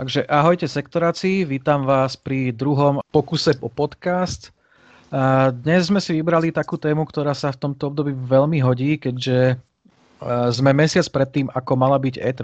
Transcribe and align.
Takže 0.00 0.24
ahojte 0.32 0.64
sektoráci, 0.64 1.44
vítam 1.44 1.84
vás 1.84 2.16
pri 2.16 2.56
druhom 2.56 3.04
pokuse 3.12 3.52
po 3.52 3.68
podcast. 3.68 4.48
Dnes 5.60 5.92
sme 5.92 6.00
si 6.00 6.16
vybrali 6.16 6.56
takú 6.56 6.80
tému, 6.80 7.04
ktorá 7.04 7.36
sa 7.36 7.52
v 7.52 7.68
tomto 7.68 7.92
období 7.92 8.16
veľmi 8.16 8.64
hodí, 8.64 8.96
keďže 8.96 9.60
sme 10.56 10.72
mesiac 10.72 11.04
pred 11.12 11.28
tým, 11.28 11.52
ako 11.52 11.76
mala 11.76 12.00
byť 12.00 12.16
E3 12.16 12.40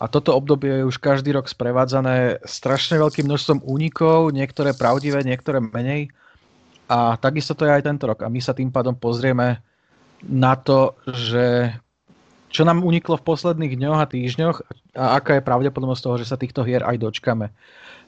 a 0.00 0.04
toto 0.08 0.32
obdobie 0.32 0.80
je 0.80 0.88
už 0.88 0.96
každý 0.96 1.36
rok 1.36 1.44
sprevádzané 1.44 2.40
strašne 2.48 2.96
veľkým 3.04 3.28
množstvom 3.28 3.60
únikov, 3.60 4.32
niektoré 4.32 4.72
pravdivé, 4.72 5.28
niektoré 5.28 5.60
menej. 5.60 6.08
A 6.88 7.20
takisto 7.20 7.52
to 7.52 7.68
je 7.68 7.76
aj 7.76 7.84
tento 7.84 8.08
rok. 8.08 8.24
A 8.24 8.32
my 8.32 8.40
sa 8.40 8.56
tým 8.56 8.72
pádom 8.72 8.96
pozrieme 8.96 9.60
na 10.24 10.56
to, 10.56 10.96
že 11.04 11.76
čo 12.50 12.62
nám 12.62 12.82
uniklo 12.82 13.18
v 13.18 13.26
posledných 13.26 13.74
dňoch 13.78 13.98
a 13.98 14.10
týždňoch 14.10 14.56
a 14.96 15.04
aká 15.18 15.38
je 15.38 15.46
pravdepodobnosť 15.46 16.02
toho, 16.02 16.16
že 16.20 16.28
sa 16.28 16.40
týchto 16.40 16.62
hier 16.62 16.82
aj 16.82 17.02
dočkame. 17.02 17.50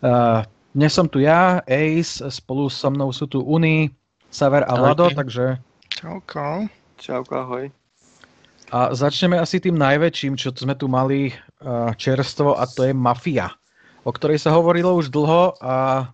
Uh, 0.01 0.47
dnes 0.73 0.93
som 0.95 1.11
tu 1.11 1.19
ja, 1.19 1.65
Ace, 1.67 2.23
spolu 2.31 2.71
so 2.71 2.89
mnou 2.93 3.11
sú 3.11 3.27
tu 3.27 3.43
Uni, 3.43 3.91
Saver 4.31 4.63
a 4.69 4.73
Vlado, 4.77 5.11
takže... 5.11 5.59
Čauko. 5.89 6.69
Čauko, 7.01 7.35
ahoj. 7.35 7.65
A 8.69 8.93
začneme 8.93 9.41
asi 9.41 9.65
tým 9.65 9.81
najväčším, 9.81 10.37
čo 10.37 10.53
sme 10.53 10.77
tu 10.77 10.93
mali 10.93 11.33
uh, 11.33 11.91
čerstvo 11.97 12.61
a 12.61 12.69
to 12.69 12.85
je 12.85 12.93
Mafia, 12.93 13.49
o 14.05 14.13
ktorej 14.13 14.45
sa 14.45 14.53
hovorilo 14.53 14.93
už 14.93 15.09
dlho 15.09 15.57
a 15.65 16.07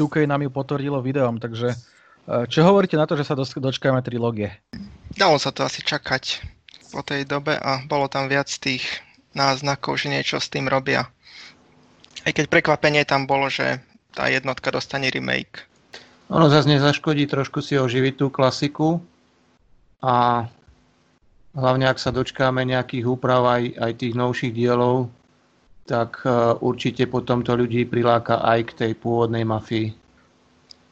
2K 0.00 0.24
nám 0.24 0.40
ju 0.40 0.50
potvrdilo 0.50 1.04
videom, 1.04 1.36
takže 1.36 1.76
uh, 1.76 2.48
čo 2.48 2.64
hovoríte 2.64 2.96
na 2.96 3.04
to, 3.04 3.12
že 3.12 3.28
sa 3.28 3.36
dočkáme 3.36 4.00
trilógie? 4.00 4.56
Dalo 5.20 5.36
sa 5.36 5.52
to 5.52 5.68
asi 5.68 5.84
čakať 5.84 6.57
po 6.88 7.04
tej 7.04 7.28
dobe 7.28 7.56
a 7.56 7.84
bolo 7.84 8.08
tam 8.08 8.26
viac 8.26 8.48
tých 8.48 8.84
náznakov, 9.36 10.00
že 10.00 10.12
niečo 10.12 10.40
s 10.40 10.48
tým 10.48 10.66
robia. 10.66 11.06
Aj 12.24 12.32
keď 12.32 12.50
prekvapenie 12.50 13.04
tam 13.04 13.28
bolo, 13.28 13.46
že 13.52 13.78
tá 14.12 14.26
jednotka 14.26 14.72
dostane 14.74 15.12
remake. 15.12 15.68
Ono 16.28 16.50
zase 16.52 16.68
nezaškodí 16.76 17.24
trošku 17.24 17.64
si 17.64 17.78
oživiť 17.78 18.14
tú 18.20 18.26
klasiku 18.28 19.00
a 20.04 20.44
hlavne 21.56 21.88
ak 21.88 21.96
sa 21.96 22.12
dočkáme 22.12 22.66
nejakých 22.68 23.04
úprav 23.08 23.46
aj, 23.48 23.62
aj 23.80 23.92
tých 23.96 24.14
novších 24.18 24.52
dielov, 24.52 25.08
tak 25.88 26.20
uh, 26.28 26.52
určite 26.60 27.08
potom 27.08 27.40
to 27.40 27.56
ľudí 27.56 27.88
priláka 27.88 28.44
aj 28.44 28.60
k 28.68 28.76
tej 28.84 28.92
pôvodnej 29.00 29.48
mafii. 29.48 29.96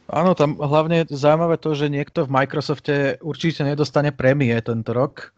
Áno, 0.07 0.33
tam 0.33 0.57
hlavne 0.57 1.03
je 1.03 1.19
zaujímavé 1.19 1.59
to, 1.59 1.75
že 1.75 1.91
niekto 1.91 2.25
v 2.25 2.33
Microsofte 2.33 3.19
určite 3.21 3.61
nedostane 3.61 4.15
prémie 4.15 4.55
tento 4.63 4.95
rok 4.95 5.35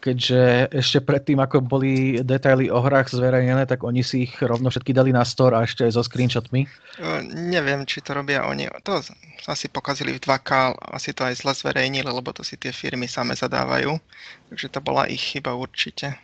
keďže 0.00 0.72
ešte 0.72 0.98
predtým, 1.00 1.40
ako 1.40 1.64
boli 1.64 2.20
detaily 2.20 2.68
o 2.68 2.80
hrách 2.80 3.12
zverejnené, 3.12 3.64
tak 3.64 3.84
oni 3.84 4.04
si 4.04 4.28
ich 4.28 4.34
rovno 4.40 4.68
všetky 4.68 4.92
dali 4.92 5.10
na 5.12 5.24
store 5.24 5.56
a 5.56 5.64
ešte 5.64 5.88
aj 5.88 5.92
so 5.96 6.02
screenshotmi. 6.04 6.68
Uh, 7.00 7.24
neviem, 7.32 7.84
či 7.88 8.04
to 8.04 8.12
robia 8.12 8.44
oni. 8.44 8.68
To 8.84 9.00
asi 9.48 9.66
pokazili 9.68 10.16
v 10.16 10.22
2K, 10.22 10.76
asi 10.92 11.16
to 11.16 11.24
aj 11.24 11.40
zle 11.40 11.52
zverejnili, 11.52 12.08
lebo 12.08 12.32
to 12.32 12.44
si 12.44 12.60
tie 12.60 12.72
firmy 12.72 13.08
same 13.08 13.36
zadávajú. 13.36 13.96
Takže 14.52 14.66
to 14.72 14.80
bola 14.84 15.08
ich 15.08 15.20
chyba 15.20 15.56
určite. 15.56 16.16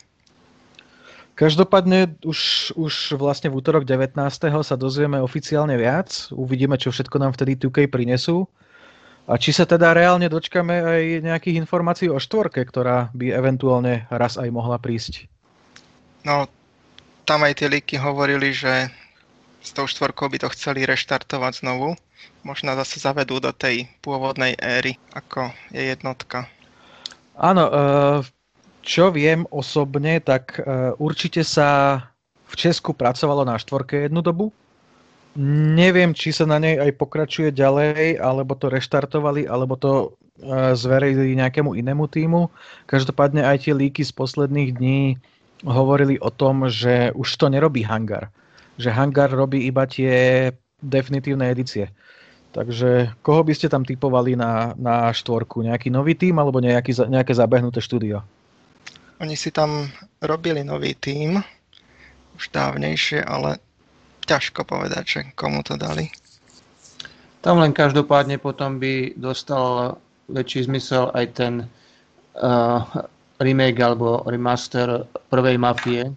Každopádne 1.40 2.20
už, 2.20 2.72
už 2.76 3.16
vlastne 3.16 3.48
v 3.48 3.64
útorok 3.64 3.88
19. 3.88 4.12
sa 4.60 4.76
dozvieme 4.76 5.16
oficiálne 5.24 5.72
viac. 5.80 6.28
Uvidíme, 6.36 6.76
čo 6.76 6.92
všetko 6.92 7.16
nám 7.16 7.32
vtedy 7.32 7.56
2K 7.56 7.88
prinesú. 7.88 8.44
A 9.28 9.36
či 9.36 9.52
sa 9.52 9.68
teda 9.68 9.92
reálne 9.92 10.26
dočkame 10.26 10.80
aj 10.80 11.02
nejakých 11.22 11.58
informácií 11.60 12.08
o 12.08 12.18
štvorke, 12.18 12.64
ktorá 12.64 13.12
by 13.12 13.30
eventuálne 13.30 14.08
raz 14.10 14.40
aj 14.40 14.48
mohla 14.50 14.80
prísť? 14.80 15.28
No, 16.24 16.48
tam 17.28 17.46
aj 17.46 17.62
tie 17.62 17.68
líky 17.70 17.94
hovorili, 18.00 18.50
že 18.50 18.90
s 19.60 19.70
tou 19.76 19.84
štvorkou 19.84 20.32
by 20.32 20.40
to 20.40 20.48
chceli 20.56 20.88
reštartovať 20.88 21.62
znovu. 21.62 21.94
Možno 22.42 22.72
zase 22.76 23.00
zavedú 23.00 23.40
do 23.40 23.52
tej 23.52 23.88
pôvodnej 24.00 24.56
éry, 24.56 24.96
ako 25.12 25.52
je 25.72 25.92
jednotka. 25.92 26.48
Áno, 27.36 27.64
e, 27.68 27.72
čo 28.80 29.12
viem 29.12 29.44
osobne, 29.52 30.20
tak 30.20 30.60
e, 30.60 30.92
určite 30.96 31.44
sa 31.44 32.00
v 32.48 32.54
Česku 32.56 32.96
pracovalo 32.96 33.44
na 33.44 33.60
štvorke 33.60 34.08
jednu 34.08 34.24
dobu. 34.24 34.52
Neviem, 35.38 36.10
či 36.10 36.34
sa 36.34 36.42
na 36.42 36.58
nej 36.58 36.74
aj 36.74 36.98
pokračuje 36.98 37.54
ďalej, 37.54 38.18
alebo 38.18 38.58
to 38.58 38.66
reštartovali, 38.66 39.46
alebo 39.46 39.78
to 39.78 39.92
e, 40.02 40.08
zverejili 40.74 41.38
nejakému 41.38 41.78
inému 41.78 42.10
týmu. 42.10 42.50
Každopádne 42.90 43.46
aj 43.46 43.70
tie 43.70 43.74
líky 43.74 44.02
z 44.02 44.10
posledných 44.10 44.74
dní 44.74 45.22
hovorili 45.62 46.18
o 46.18 46.34
tom, 46.34 46.66
že 46.66 47.14
už 47.14 47.30
to 47.38 47.46
nerobí 47.46 47.86
Hangar. 47.86 48.26
Že 48.82 48.90
Hangar 48.90 49.30
robí 49.30 49.70
iba 49.70 49.86
tie 49.86 50.50
definitívne 50.82 51.46
edície. 51.46 51.94
Takže 52.50 53.14
koho 53.22 53.46
by 53.46 53.54
ste 53.54 53.70
tam 53.70 53.86
typovali 53.86 54.34
na, 54.34 54.74
na 54.74 55.14
štvorku? 55.14 55.62
Nejaký 55.62 55.94
nový 55.94 56.18
tým 56.18 56.42
alebo 56.42 56.58
nejaký, 56.58 57.06
nejaké 57.06 57.30
zabehnuté 57.38 57.78
štúdio? 57.78 58.26
Oni 59.22 59.38
si 59.38 59.54
tam 59.54 59.86
robili 60.18 60.66
nový 60.66 60.98
tým 60.98 61.38
už 62.34 62.50
dávnejšie, 62.50 63.22
ale 63.22 63.62
ťažko 64.30 64.62
povedať, 64.62 65.04
že 65.04 65.20
komu 65.34 65.66
to 65.66 65.74
dali. 65.74 66.06
Tam 67.42 67.58
len 67.58 67.74
každopádne 67.74 68.38
potom 68.38 68.78
by 68.78 69.18
dostal 69.18 69.98
väčší 70.30 70.70
zmysel 70.70 71.10
aj 71.10 71.26
ten 71.34 71.54
uh, 72.38 72.84
remake 73.42 73.80
alebo 73.82 74.22
remaster 74.28 75.08
prvej 75.32 75.56
mafie. 75.58 76.14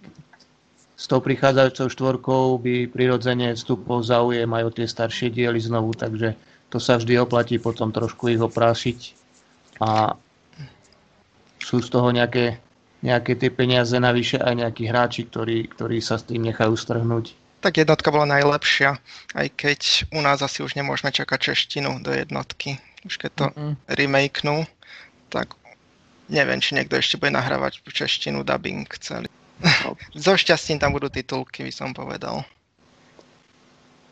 S 0.94 1.10
tou 1.10 1.20
prichádzajúcou 1.24 1.88
štvorkou 1.90 2.44
by 2.62 2.92
prirodzene 2.94 3.58
vstupol 3.58 4.06
záujem 4.06 4.48
aj 4.52 4.64
o 4.64 4.72
tie 4.72 4.88
staršie 4.88 5.34
diely 5.34 5.58
znovu, 5.58 5.96
takže 5.98 6.38
to 6.70 6.78
sa 6.78 7.02
vždy 7.02 7.18
oplatí 7.18 7.58
potom 7.58 7.90
trošku 7.90 8.30
ich 8.30 8.40
oprášiť 8.40 9.00
a 9.84 10.16
sú 11.60 11.80
z 11.80 11.90
toho 11.90 12.12
nejaké, 12.12 12.60
nejaké 13.02 13.36
tie 13.40 13.50
peniaze 13.50 13.96
navyše 13.96 14.38
aj 14.38 14.54
nejakí 14.64 14.84
hráči, 14.86 15.28
ktorí, 15.28 15.72
ktorí 15.72 15.98
sa 16.04 16.20
s 16.20 16.28
tým 16.28 16.44
nechajú 16.46 16.76
strhnúť 16.76 17.43
tak 17.64 17.80
jednotka 17.80 18.12
bola 18.12 18.28
najlepšia, 18.28 19.00
aj 19.40 19.48
keď 19.56 19.80
u 20.12 20.20
nás 20.20 20.44
asi 20.44 20.60
už 20.60 20.76
nemôžeme 20.76 21.16
čakať 21.16 21.56
češtinu 21.56 22.04
do 22.04 22.12
jednotky. 22.12 22.76
Už 23.08 23.16
keď 23.16 23.32
to 23.32 23.46
mm-hmm. 23.56 23.74
remakenú, 23.88 24.68
tak 25.32 25.56
neviem, 26.28 26.60
či 26.60 26.76
niekto 26.76 27.00
ešte 27.00 27.16
bude 27.16 27.32
nahrávať 27.32 27.80
češtinu 27.88 28.44
dubbing 28.44 28.84
celý. 29.00 29.32
so 30.12 30.36
šťastím 30.36 30.84
tam 30.84 30.92
budú 30.92 31.08
titulky, 31.08 31.64
by 31.64 31.72
som 31.72 31.96
povedal. 31.96 32.44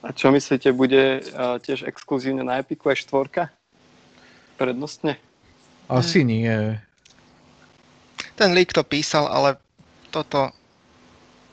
A 0.02 0.16
čo 0.16 0.32
myslíte, 0.32 0.72
bude 0.72 1.22
uh, 1.22 1.60
tiež 1.62 1.86
exkluzívne 1.86 2.42
na 2.42 2.64
Epiku 2.64 2.90
aj 2.90 3.06
štvorka? 3.06 3.52
Prednostne? 4.56 5.20
Asi 5.92 6.24
hmm. 6.24 6.28
nie. 6.32 6.58
Ten 8.40 8.56
leak 8.56 8.72
to 8.74 8.82
písal, 8.82 9.28
ale 9.28 9.60
toto, 10.10 10.50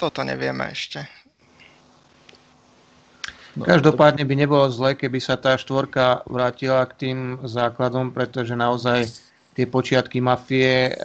toto 0.00 0.22
nevieme 0.24 0.70
ešte. 0.72 1.17
No, 3.58 3.66
Každopádne 3.66 4.22
by 4.22 4.34
nebolo 4.38 4.70
zle, 4.70 4.94
keby 4.94 5.18
sa 5.18 5.34
tá 5.34 5.58
štvorka 5.58 6.22
vrátila 6.30 6.86
k 6.86 6.92
tým 6.94 7.18
základom, 7.42 8.14
pretože 8.14 8.54
naozaj 8.54 9.10
tie 9.58 9.66
počiatky 9.66 10.22
mafie 10.22 10.94
e, 10.94 11.02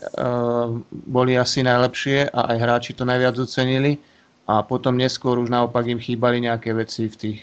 boli 1.09 1.33
asi 1.33 1.65
najlepšie 1.65 2.29
a 2.29 2.53
aj 2.53 2.57
hráči 2.61 2.91
to 2.93 3.09
najviac 3.09 3.33
ocenili 3.41 3.97
a 4.45 4.61
potom 4.61 5.01
neskôr 5.01 5.41
už 5.41 5.49
naopak 5.49 5.89
im 5.89 5.97
chýbali 5.97 6.45
nejaké 6.45 6.77
veci 6.77 7.09
v 7.09 7.15
tých 7.17 7.39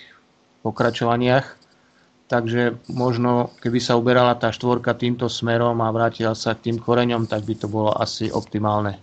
pokračovaniach. 0.63 1.59
Takže 2.31 2.79
možno, 2.95 3.51
keby 3.59 3.83
sa 3.83 3.99
uberala 3.99 4.39
tá 4.39 4.55
štvorka 4.55 4.95
týmto 4.95 5.27
smerom 5.27 5.83
a 5.83 5.91
vrátila 5.91 6.39
sa 6.39 6.55
k 6.55 6.71
tým 6.71 6.79
koreňom, 6.79 7.27
tak 7.27 7.43
by 7.43 7.59
to 7.59 7.67
bolo 7.67 7.91
asi 7.99 8.31
optimálne. 8.31 8.95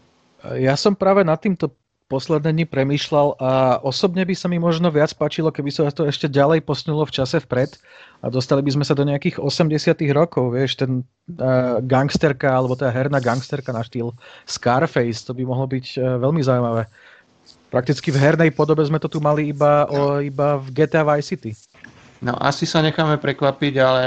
Ja 0.55 0.79
som 0.79 0.95
práve 0.95 1.27
nad 1.27 1.43
týmto 1.43 1.75
posledné 2.07 2.55
dni 2.55 2.65
premýšľal 2.65 3.35
a 3.37 3.51
osobne 3.83 4.23
by 4.23 4.31
sa 4.31 4.47
mi 4.47 4.55
možno 4.57 4.87
viac 4.87 5.11
páčilo, 5.19 5.51
keby 5.51 5.69
sa 5.71 5.91
to 5.91 6.07
ešte 6.07 6.31
ďalej 6.31 6.63
posunulo 6.63 7.03
v 7.03 7.15
čase 7.19 7.43
vpred 7.43 7.75
a 8.23 8.31
dostali 8.31 8.63
by 8.63 8.79
sme 8.79 8.87
sa 8.87 8.95
do 8.95 9.03
nejakých 9.03 9.43
80 9.43 9.99
rokov, 10.15 10.55
vieš, 10.55 10.79
ten 10.79 11.03
uh, 11.03 11.83
gangsterka, 11.83 12.47
alebo 12.47 12.79
tá 12.79 12.87
herná 12.87 13.19
gangsterka 13.19 13.75
na 13.75 13.83
štýl 13.83 14.15
Scarface, 14.47 15.27
to 15.27 15.35
by 15.35 15.43
mohlo 15.43 15.67
byť 15.67 15.85
uh, 15.99 16.15
veľmi 16.17 16.39
zaujímavé. 16.39 16.87
Prakticky 17.67 18.15
v 18.15 18.23
hernej 18.23 18.55
podobe 18.55 18.87
sme 18.87 19.03
to 19.03 19.11
tu 19.11 19.19
mali 19.19 19.51
iba, 19.51 19.83
o, 19.91 20.23
iba 20.23 20.55
v 20.55 20.71
GTA 20.71 21.03
Vice 21.03 21.35
City. 21.35 21.51
No 22.23 22.31
asi 22.39 22.63
sa 22.63 22.79
necháme 22.79 23.19
prekvapiť, 23.19 23.73
ale 23.75 24.03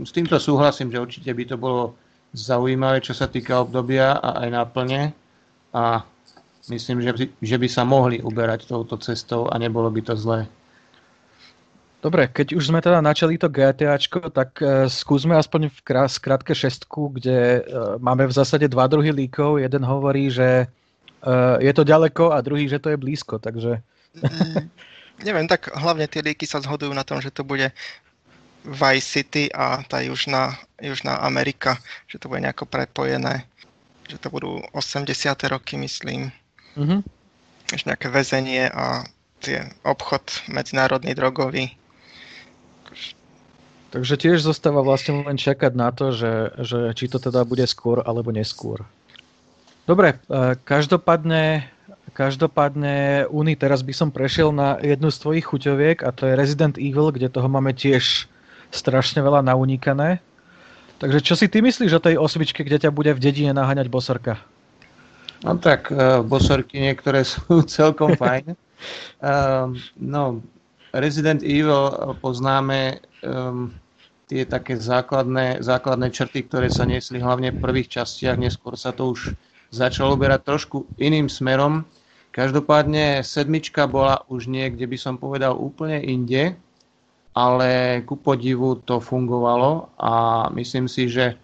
s 0.00 0.08
týmto 0.08 0.40
súhlasím, 0.40 0.88
že 0.88 0.96
určite 0.96 1.30
by 1.36 1.44
to 1.44 1.56
bolo 1.60 1.92
zaujímavé, 2.32 3.04
čo 3.04 3.12
sa 3.12 3.28
týka 3.28 3.60
obdobia 3.60 4.16
a 4.24 4.40
aj 4.42 4.48
náplne. 4.48 5.12
A 5.76 6.00
myslím, 6.70 7.02
že 7.02 7.12
by, 7.12 7.24
že 7.42 7.56
by 7.58 7.68
sa 7.70 7.82
mohli 7.82 8.22
uberať 8.22 8.68
touto 8.70 8.98
cestou 9.00 9.50
a 9.50 9.58
nebolo 9.58 9.90
by 9.90 10.02
to 10.02 10.14
zlé. 10.14 10.46
Dobre, 12.02 12.26
keď 12.26 12.58
už 12.58 12.74
sme 12.74 12.82
teda 12.82 12.98
načali 12.98 13.38
to 13.38 13.46
GTAčko, 13.46 14.34
tak 14.34 14.58
uh, 14.58 14.90
skúsme 14.90 15.38
aspoň 15.38 15.70
v 15.70 15.78
krás, 15.86 16.18
krátke 16.18 16.50
šestku, 16.50 17.14
kde 17.14 17.62
uh, 17.62 17.94
máme 18.02 18.26
v 18.26 18.34
zásade 18.34 18.66
dva 18.66 18.90
druhy 18.90 19.14
líkov. 19.14 19.62
Jeden 19.62 19.86
hovorí, 19.86 20.26
že 20.26 20.66
uh, 20.66 21.62
je 21.62 21.70
to 21.70 21.86
ďaleko 21.86 22.34
a 22.34 22.42
druhý, 22.42 22.66
že 22.66 22.82
to 22.82 22.90
je 22.90 22.98
blízko. 22.98 23.38
Takže 23.38 23.78
Mm, 24.20 24.68
neviem, 25.24 25.46
tak 25.48 25.72
hlavne 25.72 26.04
tie 26.08 26.20
líky 26.20 26.44
sa 26.44 26.60
zhodujú 26.60 26.92
na 26.92 27.04
tom, 27.04 27.20
že 27.24 27.32
to 27.32 27.44
bude 27.44 27.72
Vice 28.62 29.08
City 29.08 29.50
a 29.50 29.82
tá 29.82 30.04
Južná, 30.04 30.54
Južná 30.78 31.18
Amerika, 31.18 31.80
že 32.06 32.20
to 32.20 32.28
bude 32.30 32.44
nejako 32.44 32.68
prepojené, 32.68 33.42
že 34.06 34.20
to 34.20 34.30
budú 34.30 34.62
80. 34.76 35.10
roky, 35.50 35.74
myslím. 35.80 36.30
Mm-hmm. 36.76 37.00
Ešte 37.72 37.88
nejaké 37.88 38.08
väzenie 38.12 38.68
a 38.68 39.08
tie 39.42 39.74
obchod 39.82 40.46
medzinárodný 40.46 41.12
drogový. 41.18 41.74
Takže 43.92 44.16
tiež 44.16 44.40
zostáva 44.40 44.80
vlastne 44.80 45.20
len 45.20 45.36
čakať 45.36 45.72
na 45.76 45.92
to, 45.92 46.16
že, 46.16 46.56
že 46.64 46.78
či 46.96 47.12
to 47.12 47.20
teda 47.20 47.44
bude 47.44 47.66
skôr 47.68 48.00
alebo 48.00 48.32
neskôr. 48.32 48.80
Dobre, 49.84 50.16
e, 50.32 50.56
každopádne, 50.64 51.68
každopádne 52.16 53.28
Uni, 53.28 53.52
teraz 53.52 53.84
by 53.84 53.92
som 53.92 54.08
prešiel 54.08 54.48
na 54.48 54.80
jednu 54.80 55.12
z 55.12 55.20
tvojich 55.20 55.44
chuťoviek 55.44 55.98
a 56.06 56.14
to 56.14 56.24
je 56.24 56.38
Resident 56.38 56.80
Evil, 56.80 57.12
kde 57.12 57.28
toho 57.28 57.52
máme 57.52 57.76
tiež 57.76 58.30
strašne 58.72 59.20
veľa 59.20 59.44
naunikané. 59.44 60.24
Takže 61.02 61.18
čo 61.20 61.34
si 61.36 61.50
ty 61.50 61.60
myslíš 61.60 61.92
o 61.98 62.04
tej 62.04 62.16
osvičke, 62.16 62.64
kde 62.64 62.88
ťa 62.88 62.90
bude 62.94 63.12
v 63.12 63.20
dedine 63.20 63.52
naháňať 63.52 63.90
bosorka? 63.92 64.40
No 65.42 65.58
tak, 65.58 65.90
uh, 65.90 66.22
bosorky 66.22 66.78
niektoré 66.78 67.26
sú 67.26 67.62
celkom 67.78 68.14
fajn. 68.14 68.54
Uh, 69.22 69.74
no, 69.98 70.42
Resident 70.94 71.42
Evil 71.42 72.14
poznáme 72.20 73.00
um, 73.24 73.72
tie 74.26 74.46
také 74.46 74.76
základné, 74.78 75.62
základné 75.62 76.10
črty, 76.12 76.46
ktoré 76.46 76.68
sa 76.68 76.86
niesli 76.86 77.18
hlavne 77.18 77.54
v 77.54 77.62
prvých 77.62 78.00
častiach, 78.00 78.38
neskôr 78.38 78.76
sa 78.76 78.92
to 78.92 79.14
už 79.14 79.32
začalo 79.72 80.14
uberať 80.14 80.44
trošku 80.44 80.84
iným 81.00 81.32
smerom. 81.32 81.82
Každopádne 82.32 83.24
sedmička 83.24 83.84
bola 83.88 84.24
už 84.28 84.48
niekde, 84.48 84.84
by 84.88 84.98
som 85.00 85.14
povedal, 85.20 85.56
úplne 85.56 86.00
inde 86.00 86.56
ale 87.32 88.00
ku 88.04 88.20
podivu 88.20 88.76
to 88.84 89.00
fungovalo 89.00 89.88
a 89.96 90.12
myslím 90.52 90.84
si, 90.88 91.08
že 91.08 91.36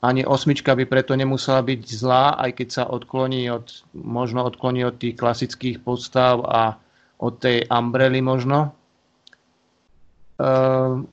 ani 0.00 0.24
osmička 0.24 0.72
by 0.72 0.88
preto 0.88 1.12
nemusela 1.12 1.60
byť 1.60 1.80
zlá, 1.84 2.40
aj 2.40 2.50
keď 2.56 2.68
sa 2.72 2.84
odkloní 2.88 3.52
od, 3.52 3.84
možno 3.92 4.48
odkloní 4.48 4.88
od 4.88 4.96
tých 4.96 5.16
klasických 5.20 5.84
postav 5.84 6.40
a 6.48 6.80
od 7.20 7.36
tej 7.36 7.68
Umbrely 7.68 8.24
možno. 8.24 8.72
Ehm, 10.40 11.04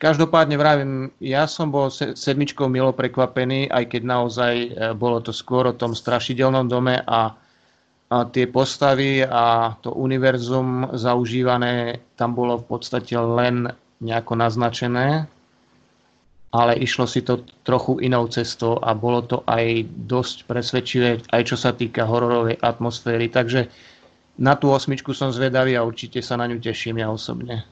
každopádne 0.00 0.56
vravím, 0.56 1.12
ja 1.20 1.44
som 1.44 1.68
bol 1.68 1.92
sedmičkou 1.92 2.64
milo 2.72 2.96
prekvapený, 2.96 3.68
aj 3.68 3.84
keď 3.92 4.02
naozaj 4.08 4.54
e, 4.56 4.68
bolo 4.96 5.20
to 5.20 5.36
skôr 5.36 5.68
o 5.68 5.76
tom 5.76 5.92
strašidelnom 5.92 6.64
dome 6.64 6.96
a 7.04 7.36
a 8.14 8.28
tie 8.30 8.46
postavy 8.46 9.24
a 9.24 9.74
to 9.80 9.90
univerzum 9.90 10.92
zaužívané 10.92 12.04
tam 12.14 12.36
bolo 12.36 12.60
v 12.60 12.66
podstate 12.76 13.16
len 13.16 13.66
nejako 13.98 14.38
naznačené, 14.38 15.26
ale 16.54 16.78
išlo 16.78 17.10
si 17.10 17.26
to 17.26 17.42
trochu 17.66 17.98
inou 17.98 18.30
cestou 18.30 18.78
a 18.78 18.94
bolo 18.94 19.26
to 19.26 19.42
aj 19.50 19.82
dosť 20.06 20.46
presvedčivé, 20.46 21.18
aj 21.34 21.42
čo 21.50 21.56
sa 21.58 21.74
týka 21.74 22.06
hororovej 22.06 22.62
atmosféry. 22.62 23.26
Takže 23.26 23.66
na 24.38 24.54
tú 24.54 24.70
osmičku 24.70 25.10
som 25.10 25.34
zvedavý 25.34 25.74
a 25.74 25.82
určite 25.82 26.22
sa 26.22 26.38
na 26.38 26.46
ňu 26.46 26.62
teším 26.62 27.02
ja 27.02 27.10
osobne. 27.10 27.66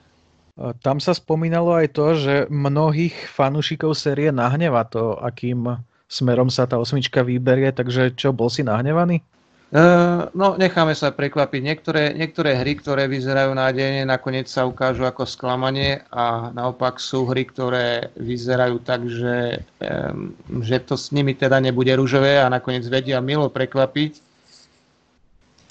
Tam 0.82 0.98
sa 0.98 1.14
spomínalo 1.14 1.78
aj 1.78 1.88
to, 1.94 2.06
že 2.18 2.34
mnohých 2.50 3.14
fanúšikov 3.30 3.94
série 3.94 4.34
nahneva 4.34 4.84
to, 4.84 5.14
akým 5.16 5.80
smerom 6.10 6.52
sa 6.52 6.68
tá 6.68 6.76
osmička 6.76 7.24
vyberie, 7.24 7.72
takže 7.72 8.12
čo, 8.18 8.36
bol 8.36 8.52
si 8.52 8.66
nahnevaný? 8.66 9.24
Uh, 9.72 10.28
no, 10.36 10.52
necháme 10.60 10.92
sa 10.92 11.16
prekvapiť. 11.16 11.60
Niektoré, 11.64 12.12
niektoré 12.12 12.60
hry, 12.60 12.76
ktoré 12.76 13.08
vyzerajú 13.08 13.56
nádejne, 13.56 14.04
nakoniec 14.04 14.44
sa 14.44 14.68
ukážu 14.68 15.08
ako 15.08 15.24
sklamanie 15.24 16.04
a 16.12 16.52
naopak 16.52 17.00
sú 17.00 17.24
hry, 17.24 17.48
ktoré 17.48 18.12
vyzerajú 18.20 18.84
tak, 18.84 19.08
že, 19.08 19.64
um, 19.80 20.36
že 20.60 20.76
to 20.84 20.92
s 20.92 21.08
nimi 21.08 21.32
teda 21.32 21.56
nebude 21.56 21.88
ružové 21.96 22.36
a 22.36 22.52
nakoniec 22.52 22.84
vedia 22.84 23.16
milo 23.24 23.48
prekvapiť. 23.48 24.20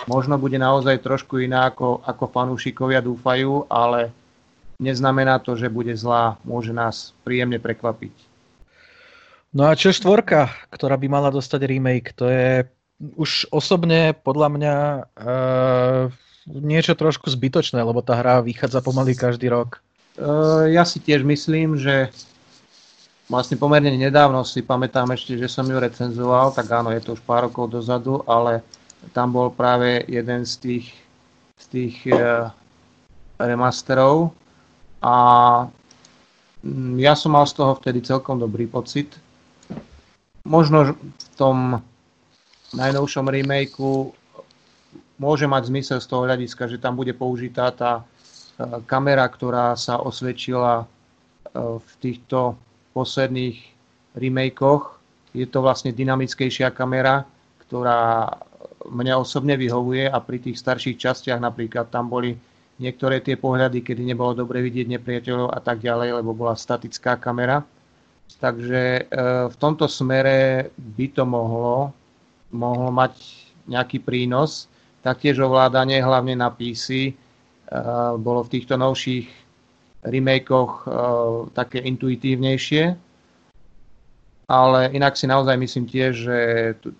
Možno 0.10 0.42
bude 0.42 0.58
naozaj 0.58 1.06
trošku 1.06 1.38
iná, 1.38 1.70
ako, 1.70 2.02
ako 2.02 2.26
fanúšikovia 2.26 3.06
dúfajú, 3.06 3.70
ale 3.70 4.10
neznamená 4.82 5.38
to, 5.38 5.54
že 5.54 5.70
bude 5.70 5.94
zlá. 5.94 6.42
Môže 6.42 6.74
nás 6.74 7.14
príjemne 7.22 7.62
prekvapiť. 7.62 8.18
No 9.54 9.70
a 9.70 9.78
čo 9.78 9.94
štvorka, 9.94 10.50
ktorá 10.74 10.98
by 10.98 11.06
mala 11.06 11.30
dostať 11.30 11.62
remake? 11.70 12.18
To 12.18 12.26
je 12.26 12.66
už 13.18 13.50
osobne 13.50 14.14
podľa 14.14 14.48
mňa 14.54 14.76
uh, 15.18 16.04
niečo 16.48 16.94
trošku 16.94 17.30
zbytočné, 17.30 17.82
lebo 17.82 18.06
tá 18.06 18.18
hra 18.18 18.46
vychádza 18.46 18.82
pomaly 18.82 19.18
každý 19.18 19.50
rok. 19.50 19.82
Uh, 20.18 20.70
ja 20.70 20.86
si 20.86 21.02
tiež 21.02 21.26
myslím, 21.26 21.78
že 21.80 22.14
vlastne 23.32 23.56
pomerne 23.58 23.96
nedávno 23.96 24.44
si 24.44 24.62
pamätám 24.62 25.10
ešte, 25.16 25.40
že 25.40 25.48
som 25.48 25.66
ju 25.66 25.78
recenzoval, 25.80 26.52
tak 26.54 26.68
áno, 26.70 26.92
je 26.92 27.02
to 27.02 27.16
už 27.18 27.24
pár 27.24 27.50
rokov 27.50 27.72
dozadu, 27.72 28.22
ale 28.28 28.62
tam 29.16 29.34
bol 29.34 29.50
práve 29.50 30.06
jeden 30.06 30.46
z 30.46 30.54
tých, 30.62 30.88
z 31.58 31.66
tých 31.72 31.96
uh, 32.12 32.52
remasterov 33.42 34.36
a 35.02 35.16
mm, 36.62 37.02
ja 37.02 37.18
som 37.18 37.34
mal 37.34 37.50
z 37.50 37.58
toho 37.58 37.74
vtedy 37.82 38.06
celkom 38.06 38.38
dobrý 38.38 38.70
pocit. 38.70 39.18
Možno 40.46 40.94
v 40.98 41.28
tom 41.38 41.82
najnovšom 42.76 43.28
remakeu 43.28 44.16
môže 45.22 45.46
mať 45.46 45.64
zmysel 45.70 46.00
z 46.02 46.08
toho 46.10 46.26
hľadiska, 46.26 46.66
že 46.66 46.82
tam 46.82 46.98
bude 46.98 47.14
použitá 47.14 47.70
tá 47.70 48.02
e, 48.02 48.04
kamera, 48.90 49.28
ktorá 49.30 49.78
sa 49.78 50.02
osvedčila 50.02 50.82
e, 50.82 50.86
v 51.78 51.92
týchto 52.02 52.58
posledných 52.98 53.62
remakeoch. 54.18 54.98
Je 55.32 55.46
to 55.46 55.62
vlastne 55.62 55.94
dynamickejšia 55.94 56.74
kamera, 56.74 57.24
ktorá 57.68 58.34
mňa 58.90 59.14
osobne 59.22 59.56
vyhovuje 59.56 60.10
a 60.10 60.18
pri 60.18 60.42
tých 60.42 60.58
starších 60.58 60.98
častiach 60.98 61.38
napríklad 61.38 61.94
tam 61.94 62.10
boli 62.10 62.34
niektoré 62.82 63.22
tie 63.22 63.38
pohľady, 63.38 63.86
kedy 63.86 64.02
nebolo 64.02 64.34
dobre 64.34 64.66
vidieť 64.66 64.90
nepriateľov 64.98 65.54
a 65.54 65.60
tak 65.62 65.86
ďalej, 65.86 66.18
lebo 66.18 66.34
bola 66.34 66.58
statická 66.58 67.22
kamera. 67.22 67.62
Takže 68.42 68.82
e, 68.82 69.02
v 69.54 69.56
tomto 69.62 69.86
smere 69.86 70.72
by 70.74 71.06
to 71.14 71.24
mohlo 71.30 71.94
mohlo 72.52 72.92
mať 72.92 73.18
nejaký 73.68 74.04
prínos. 74.04 74.68
Taktiež 75.02 75.42
ovládanie, 75.42 76.04
hlavne 76.04 76.38
na 76.38 76.54
PC, 76.54 77.12
eh, 77.12 77.14
bolo 78.22 78.46
v 78.46 78.52
týchto 78.60 78.78
novších 78.78 79.28
remakeoch 80.06 80.74
eh, 80.86 80.92
také 81.58 81.80
intuitívnejšie. 81.82 82.96
Ale 84.52 84.92
inak 84.92 85.16
si 85.16 85.32
naozaj 85.32 85.56
myslím 85.56 85.88
tiež, 85.88 86.12
že 86.12 86.38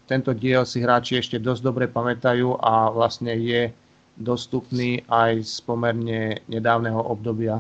tento 0.08 0.32
diel 0.32 0.64
si 0.64 0.80
hráči 0.80 1.20
ešte 1.20 1.36
dosť 1.36 1.62
dobre 1.68 1.86
pamätajú 1.92 2.56
a 2.64 2.88
vlastne 2.96 3.36
je 3.36 3.76
dostupný 4.16 5.04
aj 5.12 5.44
z 5.44 5.56
pomerne 5.68 6.40
nedávneho 6.48 7.04
obdobia. 7.04 7.60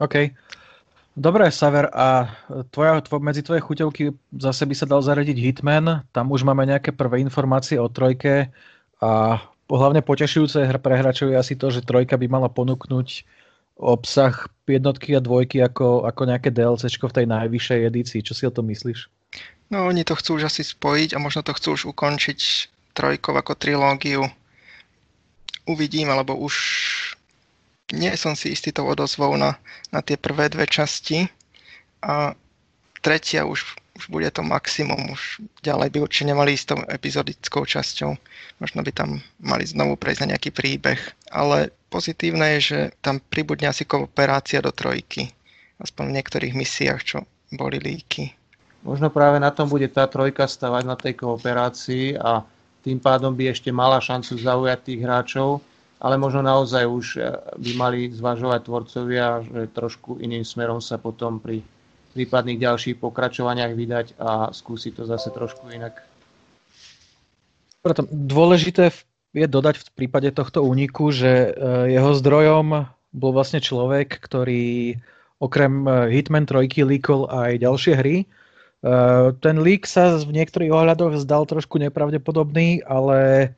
OK. 0.00 0.32
Dobre, 1.18 1.50
Saver, 1.50 1.90
a 1.90 2.30
tvoja, 2.70 3.02
tvoj, 3.02 3.20
medzi 3.20 3.42
tvoje 3.42 3.60
chuťovky 3.60 4.14
zase 4.38 4.62
by 4.62 4.74
sa 4.78 4.86
dal 4.86 5.02
zaradiť 5.02 5.36
Hitman. 5.36 6.06
Tam 6.14 6.30
už 6.30 6.46
máme 6.46 6.62
nejaké 6.70 6.94
prvé 6.94 7.18
informácie 7.18 7.76
o 7.82 7.90
trojke 7.90 8.48
a 9.02 9.42
hlavne 9.66 10.06
potešujúce 10.06 10.70
pre 10.78 10.94
hráčov 10.94 11.34
je 11.34 11.36
asi 11.36 11.54
to, 11.58 11.74
že 11.74 11.82
trojka 11.82 12.14
by 12.14 12.30
mala 12.30 12.46
ponúknuť 12.46 13.26
obsah 13.80 14.34
jednotky 14.68 15.16
a 15.16 15.24
dvojky 15.24 15.64
ako, 15.64 16.06
ako 16.06 16.22
nejaké 16.30 16.52
DLC 16.52 16.86
v 16.94 17.16
tej 17.16 17.26
najvyššej 17.26 17.80
edícii. 17.90 18.20
Čo 18.22 18.34
si 18.36 18.44
o 18.46 18.54
tom 18.54 18.70
myslíš? 18.70 19.08
No, 19.70 19.86
oni 19.90 20.04
to 20.06 20.14
chcú 20.14 20.38
už 20.38 20.52
asi 20.52 20.62
spojiť 20.62 21.16
a 21.16 21.22
možno 21.22 21.42
to 21.42 21.54
chcú 21.56 21.74
už 21.74 21.82
ukončiť 21.90 22.40
trojkov 22.92 23.34
ako 23.40 23.52
trilógiu. 23.56 24.26
Uvidím, 25.64 26.10
alebo 26.10 26.34
už 26.36 26.54
nie 27.90 28.12
som 28.14 28.38
si 28.38 28.54
istý 28.54 28.70
tou 28.70 28.86
odozvou 28.86 29.34
na, 29.34 29.58
na 29.90 30.00
tie 30.00 30.14
prvé 30.14 30.50
dve 30.50 30.66
časti 30.66 31.26
a 32.02 32.34
tretia 33.02 33.44
už, 33.44 33.64
už 33.96 34.04
bude 34.08 34.28
to 34.30 34.44
maximum, 34.44 35.12
už 35.12 35.40
ďalej 35.64 35.88
by 35.92 35.98
určite 36.04 36.30
nemali 36.30 36.54
ísť 36.56 36.66
tou 36.70 36.80
epizodickou 36.86 37.62
časťou. 37.66 38.10
Možno 38.60 38.80
by 38.84 38.92
tam 38.92 39.20
mali 39.40 39.64
znovu 39.64 39.96
prejsť 39.96 40.20
na 40.24 40.36
nejaký 40.36 40.50
príbeh. 40.52 41.00
Ale 41.32 41.72
pozitívne 41.88 42.56
je, 42.56 42.60
že 42.60 42.78
tam 43.00 43.18
pribudne 43.20 43.72
asi 43.72 43.84
kooperácia 43.88 44.60
do 44.60 44.70
trojky. 44.70 45.32
Aspoň 45.80 46.12
v 46.12 46.16
niektorých 46.20 46.54
misiách, 46.54 47.00
čo 47.02 47.18
boli 47.56 47.80
líky. 47.80 48.36
Možno 48.80 49.12
práve 49.12 49.36
na 49.40 49.52
tom 49.52 49.68
bude 49.68 49.88
tá 49.92 50.08
trojka 50.08 50.48
stavať 50.48 50.82
na 50.88 50.96
tej 50.96 51.20
kooperácii 51.20 52.16
a 52.16 52.44
tým 52.80 52.96
pádom 52.96 53.36
by 53.36 53.52
ešte 53.52 53.68
mala 53.68 54.00
šancu 54.00 54.40
zaujať 54.40 54.78
tých 54.88 55.00
hráčov 55.04 55.60
ale 56.00 56.16
možno 56.16 56.40
naozaj 56.40 56.84
už 56.88 57.06
eh, 57.20 57.36
by 57.60 57.70
mali 57.76 57.98
zvažovať 58.08 58.60
tvorcovia, 58.64 59.44
že 59.44 59.60
trošku 59.70 60.18
iným 60.18 60.42
smerom 60.42 60.80
sa 60.80 60.96
potom 60.96 61.38
pri 61.38 61.60
prípadných 62.16 62.58
ďalších 62.58 62.96
pokračovaniach 62.98 63.72
vydať 63.76 64.06
a 64.18 64.50
skúsiť 64.50 64.98
to 64.98 65.04
zase 65.06 65.30
trošku 65.30 65.70
inak. 65.70 66.02
Preto 67.86 68.02
dôležité 68.10 68.90
je 69.30 69.46
dodať 69.46 69.78
v 69.78 69.88
prípade 69.94 70.34
tohto 70.34 70.66
úniku, 70.66 71.14
že 71.14 71.54
jeho 71.86 72.10
zdrojom 72.18 72.90
bol 73.14 73.30
vlastne 73.30 73.62
človek, 73.62 74.18
ktorý 74.18 74.98
okrem 75.38 75.86
Hitman 75.86 76.50
3 76.50 76.66
líkol 76.66 77.30
aj 77.30 77.62
ďalšie 77.62 77.94
hry. 77.94 78.26
Ten 79.38 79.56
lík 79.62 79.86
sa 79.86 80.18
v 80.18 80.34
niektorých 80.34 80.74
ohľadoch 80.74 81.22
zdal 81.22 81.46
trošku 81.46 81.78
nepravdepodobný, 81.78 82.82
ale 82.90 83.52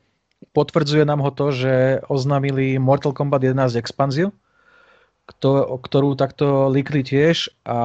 potvrdzuje 0.51 1.07
nám 1.07 1.23
ho 1.23 1.31
to, 1.31 1.55
že 1.55 2.03
oznámili 2.11 2.75
Mortal 2.75 3.15
Kombat 3.15 3.39
11 3.47 3.79
expanziu, 3.79 4.35
ktorú 5.63 6.19
takto 6.19 6.67
líkli 6.67 6.99
tiež 6.99 7.47
a 7.63 7.79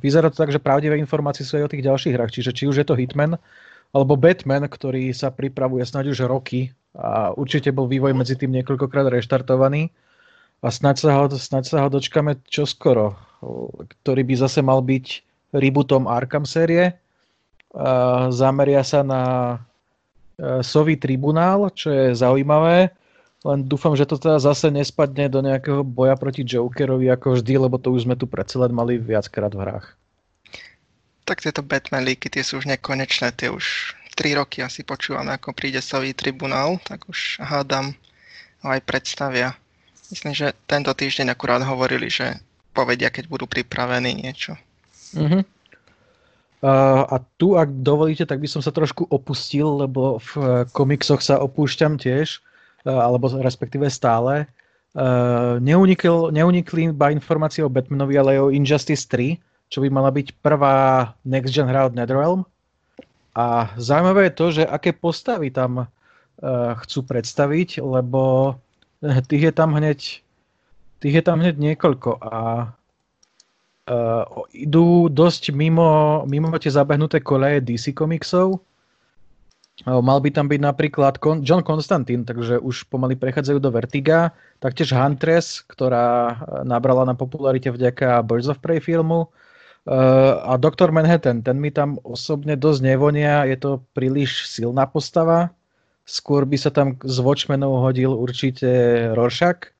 vyzerá 0.00 0.32
to 0.32 0.40
tak, 0.40 0.48
že 0.48 0.62
pravdivé 0.62 0.96
informácie 0.96 1.44
sú 1.44 1.60
aj 1.60 1.68
o 1.68 1.72
tých 1.76 1.84
ďalších 1.84 2.14
hrách, 2.16 2.32
čiže 2.32 2.56
či 2.56 2.64
už 2.64 2.80
je 2.80 2.86
to 2.88 2.96
Hitman 2.96 3.36
alebo 3.92 4.16
Batman, 4.16 4.64
ktorý 4.64 5.12
sa 5.12 5.28
pripravuje 5.28 5.84
snáď 5.84 6.16
už 6.16 6.24
roky 6.24 6.72
a 6.96 7.36
určite 7.36 7.68
bol 7.76 7.84
vývoj 7.84 8.16
medzi 8.16 8.40
tým 8.40 8.56
niekoľkokrát 8.56 9.04
reštartovaný 9.12 9.92
a 10.64 10.72
snáď 10.72 10.96
sa 10.96 11.10
ho, 11.12 11.24
snáď 11.28 11.64
sa 11.68 11.78
ho 11.84 11.88
dočkame 11.92 12.40
čoskoro, 12.48 13.20
ktorý 14.00 14.24
by 14.24 14.34
zase 14.48 14.64
mal 14.64 14.80
byť 14.80 15.06
rebootom 15.54 16.08
Arkham 16.08 16.48
série. 16.48 16.96
Zameria 18.32 18.80
sa 18.80 19.04
na 19.04 19.22
Sový 20.62 20.94
tribunál, 20.94 21.70
čo 21.74 21.90
je 21.90 22.14
zaujímavé 22.14 22.94
len 23.46 23.62
dúfam, 23.62 23.94
že 23.94 24.02
to 24.02 24.18
teda 24.18 24.42
zase 24.42 24.66
nespadne 24.74 25.30
do 25.30 25.38
nejakého 25.38 25.86
boja 25.86 26.18
proti 26.18 26.42
Jokerovi 26.42 27.06
ako 27.06 27.38
vždy, 27.38 27.54
lebo 27.54 27.78
to 27.78 27.94
už 27.94 28.02
sme 28.02 28.18
tu 28.18 28.26
predsa 28.26 28.66
len 28.66 28.74
mali 28.74 28.98
viackrát 28.98 29.54
v 29.54 29.62
hrách. 29.62 29.86
Tak 31.22 31.44
tieto 31.46 31.62
Batman 31.62 32.02
líky, 32.02 32.26
tie 32.32 32.42
sú 32.42 32.58
už 32.58 32.66
nekonečné, 32.66 33.30
tie 33.38 33.52
už 33.52 33.94
3 34.18 34.42
roky 34.42 34.58
asi 34.64 34.82
počúvame, 34.82 35.30
ako 35.30 35.54
príde 35.54 35.78
Savý 35.78 36.10
tribunál, 36.18 36.82
tak 36.82 37.06
už 37.06 37.38
hádam 37.38 37.94
ho 38.66 38.68
aj 38.74 38.82
predstavia. 38.82 39.54
Myslím, 40.10 40.34
že 40.34 40.56
tento 40.66 40.90
týždeň 40.90 41.30
akurát 41.30 41.62
hovorili, 41.62 42.10
že 42.10 42.42
povedia, 42.74 43.12
keď 43.12 43.30
budú 43.30 43.46
pripravení 43.46 44.18
niečo. 44.18 44.58
Uh-huh. 45.14 45.46
Uh, 46.58 47.06
a 47.06 47.22
tu, 47.38 47.54
ak 47.54 47.70
dovolíte, 47.86 48.26
tak 48.26 48.42
by 48.42 48.50
som 48.50 48.58
sa 48.58 48.74
trošku 48.74 49.06
opustil, 49.06 49.86
lebo 49.86 50.18
v 50.18 50.66
komiksoch 50.74 51.22
sa 51.22 51.38
opúšťam 51.38 51.94
tiež. 51.98 52.42
Eh, 52.86 52.90
alebo 52.90 53.28
respektíve 53.28 53.90
stále. 53.90 54.46
Uh, 54.96 55.60
neunikl, 55.60 56.32
neunikli 56.32 56.88
iba 56.88 57.12
informácie 57.12 57.60
o 57.60 57.70
Batmanovi, 57.70 58.16
ale 58.16 58.30
aj 58.34 58.40
o 58.40 58.54
Injustice 58.54 59.04
3, 59.04 59.36
čo 59.68 59.84
by 59.84 59.92
mala 59.92 60.08
byť 60.08 60.40
prvá 60.40 61.12
next 61.28 61.52
gen 61.52 61.68
hra 61.68 61.86
od 61.86 61.94
NetherRealm. 61.94 62.42
A 63.36 63.70
zaujímavé 63.76 64.32
je 64.32 64.34
to, 64.34 64.46
že 64.50 64.64
aké 64.64 64.96
postavy 64.96 65.52
tam 65.52 65.84
uh, 65.84 65.86
chcú 66.82 67.04
predstaviť, 67.04 67.84
lebo 67.84 68.56
tých 69.30 69.52
je 69.52 69.54
tam 69.54 69.76
hneď 69.76 70.24
tých 70.98 71.14
je 71.14 71.22
tam 71.22 71.38
hneď 71.38 71.54
niekoľko 71.60 72.18
a 72.18 72.34
uh, 73.88 74.44
idú 74.52 75.08
dosť 75.08 75.56
mimo, 75.56 76.22
mimo 76.28 76.52
tie 76.60 76.70
zabehnuté 76.70 77.24
koleje 77.24 77.64
DC 77.64 77.96
komiksov 77.96 78.60
Mal 79.86 80.18
by 80.18 80.30
tam 80.34 80.50
byť 80.50 80.58
napríklad 80.58 81.22
John 81.46 81.62
Constantine, 81.62 82.26
takže 82.26 82.58
už 82.58 82.90
pomaly 82.90 83.14
prechádzajú 83.14 83.62
do 83.62 83.70
Vertiga. 83.70 84.34
Taktiež 84.58 84.90
Huntress, 84.90 85.62
ktorá 85.62 86.34
nabrala 86.66 87.06
na 87.06 87.14
popularite 87.14 87.70
vďaka 87.70 88.26
Birds 88.26 88.50
of 88.50 88.58
Prey 88.58 88.82
filmu. 88.82 89.30
A 89.86 90.58
Dr. 90.58 90.90
Manhattan, 90.90 91.46
ten 91.46 91.62
mi 91.62 91.70
tam 91.70 92.02
osobne 92.02 92.58
dosť 92.58 92.80
nevonia, 92.82 93.46
je 93.46 93.56
to 93.56 93.70
príliš 93.94 94.50
silná 94.50 94.82
postava. 94.90 95.54
Skôr 96.02 96.42
by 96.42 96.58
sa 96.58 96.74
tam 96.74 96.98
z 96.98 97.16
Watchmenov 97.22 97.78
hodil 97.78 98.10
určite 98.10 98.66
Rorschach. 99.14 99.70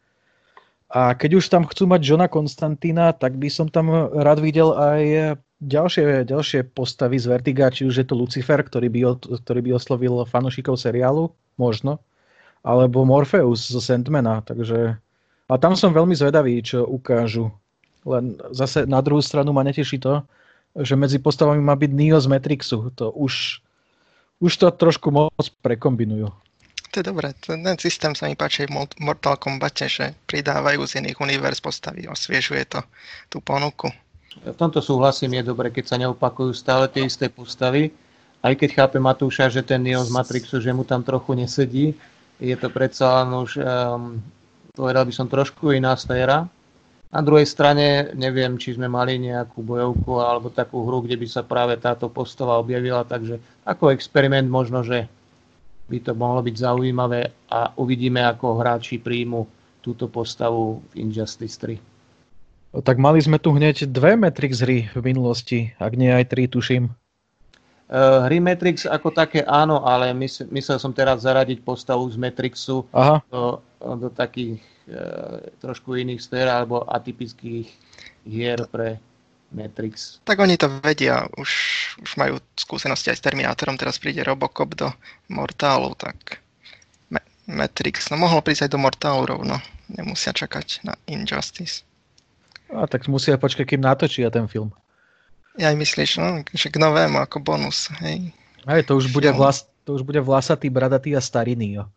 A 0.88 1.12
keď 1.12 1.44
už 1.44 1.52
tam 1.52 1.68
chcú 1.68 1.84
mať 1.84 2.00
Johna 2.00 2.28
Konstantína, 2.32 3.12
tak 3.12 3.36
by 3.36 3.52
som 3.52 3.68
tam 3.68 3.92
rád 4.08 4.40
videl 4.40 4.72
aj 4.72 5.36
ďalšie, 5.60 6.24
ďalšie 6.24 6.72
postavy 6.72 7.20
z 7.20 7.28
Vertiga, 7.28 7.68
či 7.68 7.84
už 7.84 8.00
je 8.00 8.06
to 8.08 8.16
Lucifer, 8.16 8.56
ktorý 8.56 8.88
by, 8.88 9.00
ktorý 9.44 9.60
by 9.60 9.70
oslovil 9.76 10.24
fanošikov 10.24 10.80
seriálu, 10.80 11.28
možno, 11.60 12.00
alebo 12.64 13.04
Morpheus 13.04 13.68
zo 13.68 13.84
Sandmana, 13.84 14.40
takže... 14.40 14.96
A 15.48 15.54
tam 15.56 15.76
som 15.76 15.96
veľmi 15.96 16.12
zvedavý, 16.12 16.60
čo 16.60 16.84
ukážu. 16.84 17.48
Len 18.04 18.36
zase 18.52 18.84
na 18.84 19.00
druhú 19.00 19.24
stranu 19.24 19.52
ma 19.52 19.64
neteší 19.64 19.96
to, 20.00 20.24
že 20.76 20.92
medzi 20.96 21.16
postavami 21.16 21.60
má 21.60 21.72
byť 21.72 21.90
Neo 21.92 22.20
z 22.20 22.28
Matrixu. 22.28 22.92
To 23.00 23.08
už, 23.16 23.64
už 24.44 24.52
to 24.56 24.68
trošku 24.68 25.08
moc 25.08 25.32
prekombinujú. 25.64 26.28
To 26.92 27.00
je 27.00 27.04
dobré. 27.04 27.36
Ten 27.44 27.60
systém 27.76 28.16
sa 28.16 28.32
mi 28.32 28.36
páči 28.36 28.64
v 28.64 28.88
Mortal 29.04 29.36
Kombate, 29.36 29.92
že 29.92 30.16
pridávajú 30.24 30.88
z 30.88 31.04
iných 31.04 31.20
univerz 31.20 31.60
postavy, 31.60 32.08
osviežuje 32.08 32.64
to 32.64 32.80
tú 33.28 33.44
ponuku. 33.44 33.92
V 34.40 34.56
tomto 34.56 34.80
súhlasím, 34.80 35.36
je 35.36 35.52
dobre, 35.52 35.68
keď 35.68 35.84
sa 35.84 35.96
neopakujú 36.00 36.56
stále 36.56 36.88
tie 36.88 37.04
isté 37.04 37.28
postavy. 37.28 37.92
Aj 38.40 38.54
keď 38.54 38.70
chápe 38.72 38.96
Matúša, 39.02 39.50
že 39.50 39.66
ten 39.66 39.82
Neo 39.82 40.00
z 40.00 40.14
Matrixu, 40.14 40.62
že 40.62 40.70
mu 40.72 40.86
tam 40.86 41.02
trochu 41.02 41.34
nesedí, 41.34 41.92
je 42.38 42.54
to 42.54 42.70
predsa 42.70 43.20
len 43.20 43.34
už, 43.34 43.58
um, 43.58 44.22
povedal 44.78 45.04
by 45.04 45.12
som, 45.12 45.26
trošku 45.26 45.74
iná 45.74 45.98
sféra. 45.98 46.46
Na 47.10 47.20
druhej 47.24 47.50
strane 47.50 48.14
neviem, 48.14 48.54
či 48.60 48.78
sme 48.78 48.86
mali 48.86 49.18
nejakú 49.18 49.58
bojovku 49.64 50.22
alebo 50.22 50.54
takú 50.54 50.86
hru, 50.86 51.02
kde 51.02 51.18
by 51.18 51.26
sa 51.26 51.42
práve 51.42 51.74
táto 51.80 52.06
postava 52.06 52.60
objavila, 52.62 53.02
takže 53.02 53.42
ako 53.66 53.90
experiment 53.90 54.46
možno, 54.46 54.86
že 54.86 55.10
by 55.88 55.98
to 56.04 56.12
mohlo 56.12 56.44
byť 56.44 56.56
zaujímavé 56.56 57.32
a 57.48 57.72
uvidíme, 57.80 58.20
ako 58.20 58.60
hráči 58.60 59.00
príjmu 59.00 59.48
túto 59.80 60.06
postavu 60.06 60.84
v 60.92 61.08
Injustice 61.08 61.56
3. 62.76 62.84
Tak 62.84 63.00
mali 63.00 63.24
sme 63.24 63.40
tu 63.40 63.56
hneď 63.56 63.88
dve 63.88 64.12
Matrix 64.20 64.60
hry 64.60 64.92
v 64.92 65.00
minulosti, 65.00 65.72
ak 65.80 65.96
nie 65.96 66.12
aj 66.12 66.28
tri, 66.28 66.44
tuším. 66.44 66.92
Uh, 67.88 68.28
hry 68.28 68.36
Matrix 68.36 68.84
ako 68.84 69.08
také 69.08 69.40
áno, 69.48 69.80
ale 69.80 70.12
mysl, 70.12 70.44
myslel 70.52 70.76
som 70.76 70.92
teraz 70.92 71.24
zaradiť 71.24 71.64
postavu 71.64 72.04
z 72.12 72.20
Matrixu 72.20 72.84
Aha. 72.92 73.24
Do, 73.32 73.64
do 73.80 74.12
takých 74.12 74.60
uh, 74.92 75.40
trošku 75.64 75.96
iných 75.96 76.20
sfér 76.20 76.52
alebo 76.52 76.84
atypických 76.84 77.64
hier 78.28 78.60
pre 78.68 79.00
Matrix. 79.48 80.20
Tak 80.28 80.38
oni 80.38 80.60
to 80.60 80.68
vedia, 80.84 81.24
už, 81.40 81.50
už 82.04 82.10
majú 82.20 82.36
skúsenosti 82.52 83.08
aj 83.08 83.16
s 83.16 83.24
Terminátorom, 83.24 83.80
teraz 83.80 83.96
príde 83.96 84.20
Robocop 84.20 84.76
do 84.76 84.88
Mortálu, 85.32 85.96
tak 85.96 86.44
Ma- 87.08 87.24
Matrix, 87.48 88.12
no 88.12 88.20
mohlo 88.20 88.44
prísť 88.44 88.68
aj 88.68 88.72
do 88.76 88.80
Mortálu 88.80 89.24
rovno, 89.24 89.56
nemusia 89.88 90.36
čakať 90.36 90.84
na 90.84 90.94
Injustice. 91.08 91.88
A 92.68 92.84
tak 92.84 93.08
musia 93.08 93.40
počkať, 93.40 93.64
kým 93.64 93.80
natočia 93.80 94.28
ten 94.28 94.44
film. 94.44 94.68
Ja 95.56 95.72
aj 95.72 95.80
myslíš, 95.80 96.10
no, 96.20 96.44
že 96.52 96.68
k 96.68 96.76
novému 96.76 97.16
ako 97.24 97.40
bonus, 97.40 97.88
hej. 98.04 98.36
Hej, 98.68 98.84
to 98.84 99.00
už 99.00 99.08
bude, 99.16 99.32
vlas, 99.32 99.64
to 99.88 99.96
už 99.96 100.04
bude 100.04 100.20
vlasatý, 100.20 100.68
bradatý 100.68 101.16
a 101.16 101.24
starý 101.24 101.56
Neo. 101.56 101.88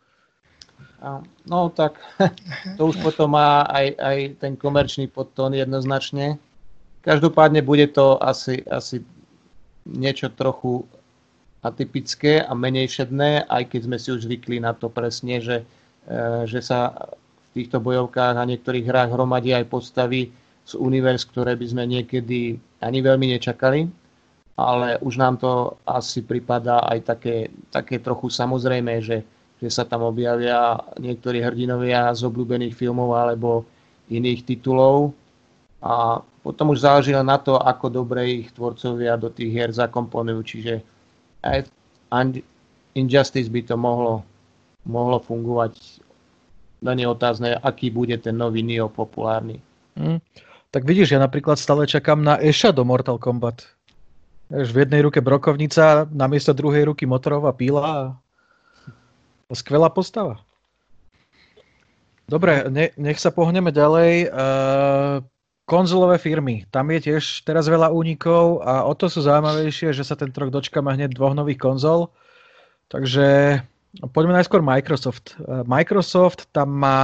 No 1.49 1.73
tak, 1.73 1.97
to 2.77 2.93
už 2.93 3.01
potom 3.03 3.33
má 3.33 3.65
aj, 3.67 3.87
aj 3.97 4.17
ten 4.39 4.53
komerčný 4.55 5.11
podtón 5.11 5.51
jednoznačne. 5.57 6.39
Každopádne 7.01 7.65
bude 7.65 7.89
to 7.89 8.21
asi, 8.21 8.61
asi 8.69 9.01
niečo 9.89 10.29
trochu 10.29 10.85
atypické 11.61 12.41
a 12.41 12.53
menej 12.53 13.01
šedné, 13.01 13.45
aj 13.45 13.73
keď 13.73 13.81
sme 13.85 13.97
si 13.97 14.09
už 14.13 14.25
zvykli 14.25 14.57
na 14.61 14.73
to 14.73 14.89
presne, 14.89 15.41
že, 15.41 15.65
e, 16.09 16.45
že 16.45 16.61
sa 16.61 16.93
v 16.93 17.47
týchto 17.57 17.81
bojovkách 17.81 18.37
a 18.37 18.49
niektorých 18.49 18.85
hrách 18.85 19.13
hromadí 19.13 19.53
aj 19.53 19.69
postavy 19.69 20.33
z 20.65 20.73
univerz, 20.77 21.25
ktoré 21.29 21.57
by 21.57 21.65
sme 21.65 21.83
niekedy 21.89 22.57
ani 22.81 22.99
veľmi 23.01 23.33
nečakali, 23.37 23.89
ale 24.57 24.97
už 25.01 25.17
nám 25.17 25.41
to 25.41 25.77
asi 25.85 26.21
pripadá 26.21 26.85
aj 26.85 27.17
také, 27.17 27.49
také 27.73 27.97
trochu 27.97 28.29
samozrejme, 28.29 29.01
že, 29.01 29.25
že 29.57 29.69
sa 29.73 29.85
tam 29.85 30.05
objavia 30.05 30.77
niektorí 31.01 31.41
hrdinovia 31.41 32.13
z 32.13 32.25
obľúbených 32.25 32.77
filmov 32.77 33.13
alebo 33.17 33.65
iných 34.09 34.45
titulov 34.45 35.13
a 35.81 36.21
potom 36.45 36.73
už 36.73 36.85
záleží 36.85 37.13
na 37.13 37.37
to, 37.41 37.57
ako 37.57 37.89
dobre 37.89 38.45
ich 38.45 38.53
tvorcovia 38.53 39.17
do 39.17 39.33
tých 39.33 39.49
hier 39.49 39.71
zakomponujú, 39.73 40.39
čiže 40.45 40.73
aj 41.41 41.65
Injustice 42.93 43.49
by 43.49 43.61
to 43.65 43.75
mohlo, 43.77 44.21
mohlo 44.85 45.17
fungovať. 45.21 46.01
Len 46.81 46.97
je 46.97 47.07
otázne, 47.07 47.49
aký 47.61 47.93
bude 47.93 48.17
ten 48.17 48.37
nový 48.37 48.65
Neo 48.65 48.89
populárny. 48.89 49.61
Mm. 49.97 50.17
Tak 50.71 50.87
vidíš, 50.87 51.13
ja 51.13 51.19
napríklad 51.19 51.59
stále 51.59 51.83
čakám 51.85 52.23
na 52.23 52.39
Eša 52.41 52.71
do 52.71 52.87
Mortal 52.87 53.19
Kombat. 53.19 53.67
v 54.51 54.83
jednej 54.83 55.03
ruke 55.03 55.23
brokovnica, 55.23 56.07
namiesto 56.11 56.51
druhej 56.51 56.91
ruky 56.91 57.07
motorová 57.07 57.55
píla. 57.55 58.15
Skvelá 59.51 59.91
postava. 59.91 60.39
Dobre, 62.27 62.71
ne, 62.71 62.95
nech 62.95 63.19
sa 63.19 63.31
pohneme 63.35 63.75
ďalej. 63.75 64.31
Uh, 64.31 65.19
konzolové 65.71 66.19
firmy. 66.19 66.67
Tam 66.67 66.91
je 66.91 66.99
tiež 67.07 67.47
teraz 67.47 67.71
veľa 67.71 67.95
únikov 67.95 68.59
a 68.67 68.83
o 68.83 68.91
to 68.91 69.07
sú 69.07 69.23
zaujímavejšie, 69.23 69.95
že 69.95 70.03
sa 70.03 70.19
ten 70.19 70.35
trok 70.35 70.51
dočkáme 70.51 70.91
hneď 70.91 71.15
dvoch 71.15 71.31
nových 71.31 71.63
konzol. 71.63 72.11
Takže 72.91 73.63
Poďme 73.91 74.39
najskôr 74.39 74.63
Microsoft. 74.63 75.35
Microsoft 75.67 76.47
tam 76.55 76.79
má 76.79 76.99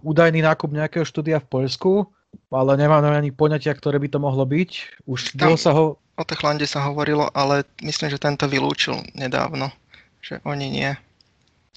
údajný 0.00 0.40
nákup 0.40 0.72
nejakého 0.72 1.04
štúdia 1.04 1.36
v 1.36 1.52
Poľsku, 1.52 2.08
ale 2.48 2.80
nemám 2.80 3.04
ani 3.04 3.28
poňatia, 3.28 3.76
ktoré 3.76 4.00
by 4.00 4.08
to 4.08 4.18
mohlo 4.24 4.48
byť. 4.48 5.04
Už 5.04 5.36
tam 5.36 5.60
sa 5.60 5.76
ho... 5.76 6.00
O 6.16 6.24
Techlande 6.24 6.64
sa 6.64 6.80
hovorilo, 6.88 7.28
ale 7.36 7.68
myslím, 7.84 8.08
že 8.08 8.16
tento 8.16 8.48
vylúčil 8.48 9.04
nedávno, 9.12 9.68
že 10.24 10.40
oni 10.48 10.72
nie. 10.72 10.90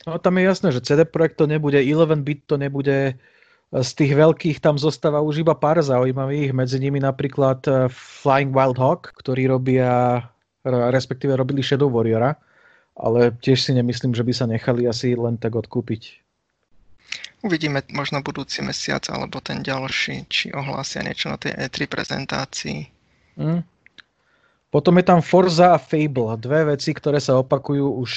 No 0.07 0.15
tam 0.15 0.39
je 0.39 0.47
jasné, 0.47 0.71
že 0.71 0.83
CD 0.83 1.03
Projekt 1.03 1.43
to 1.43 1.47
nebude, 1.47 1.79
11-bit 1.83 2.47
to 2.47 2.55
nebude, 2.55 3.19
z 3.74 3.92
tých 3.98 4.13
veľkých 4.13 4.62
tam 4.62 4.77
zostáva 4.77 5.25
už 5.25 5.42
iba 5.42 5.58
pár 5.58 5.82
zaujímavých, 5.82 6.53
medzi 6.53 6.77
nimi 6.77 7.01
napríklad 7.01 7.65
eh, 7.65 7.89
Flying 7.89 8.53
Wild 8.53 8.77
Hawk, 8.77 9.18
ktorí 9.18 9.50
robia, 9.50 10.22
respektíve 10.65 11.34
robili 11.34 11.65
Shadow 11.65 11.89
Warriora 11.89 12.38
ale 12.98 13.34
tiež 13.42 13.70
si 13.70 13.72
nemyslím, 13.74 14.13
že 14.13 14.25
by 14.25 14.34
sa 14.34 14.46
nechali 14.46 14.86
asi 14.86 15.18
len 15.18 15.38
tak 15.42 15.58
odkúpiť. 15.58 16.22
Uvidíme 17.44 17.84
možno 17.92 18.24
budúci 18.24 18.63
mesiac 18.63 19.03
alebo 19.12 19.44
ten 19.44 19.65
ďalší, 19.65 20.30
či 20.32 20.53
ohlásia 20.56 21.03
niečo 21.03 21.27
na 21.27 21.36
tej 21.36 21.58
E3 21.58 21.92
prezentácii. 21.92 22.80
Mm. 23.36 23.62
Potom 24.72 24.98
je 24.98 25.06
tam 25.06 25.22
Forza 25.22 25.75
a 25.75 25.80
Fable, 25.82 26.34
dve 26.39 26.74
veci, 26.74 26.96
ktoré 26.96 27.22
sa 27.22 27.38
opakujú 27.38 28.00
už, 28.00 28.12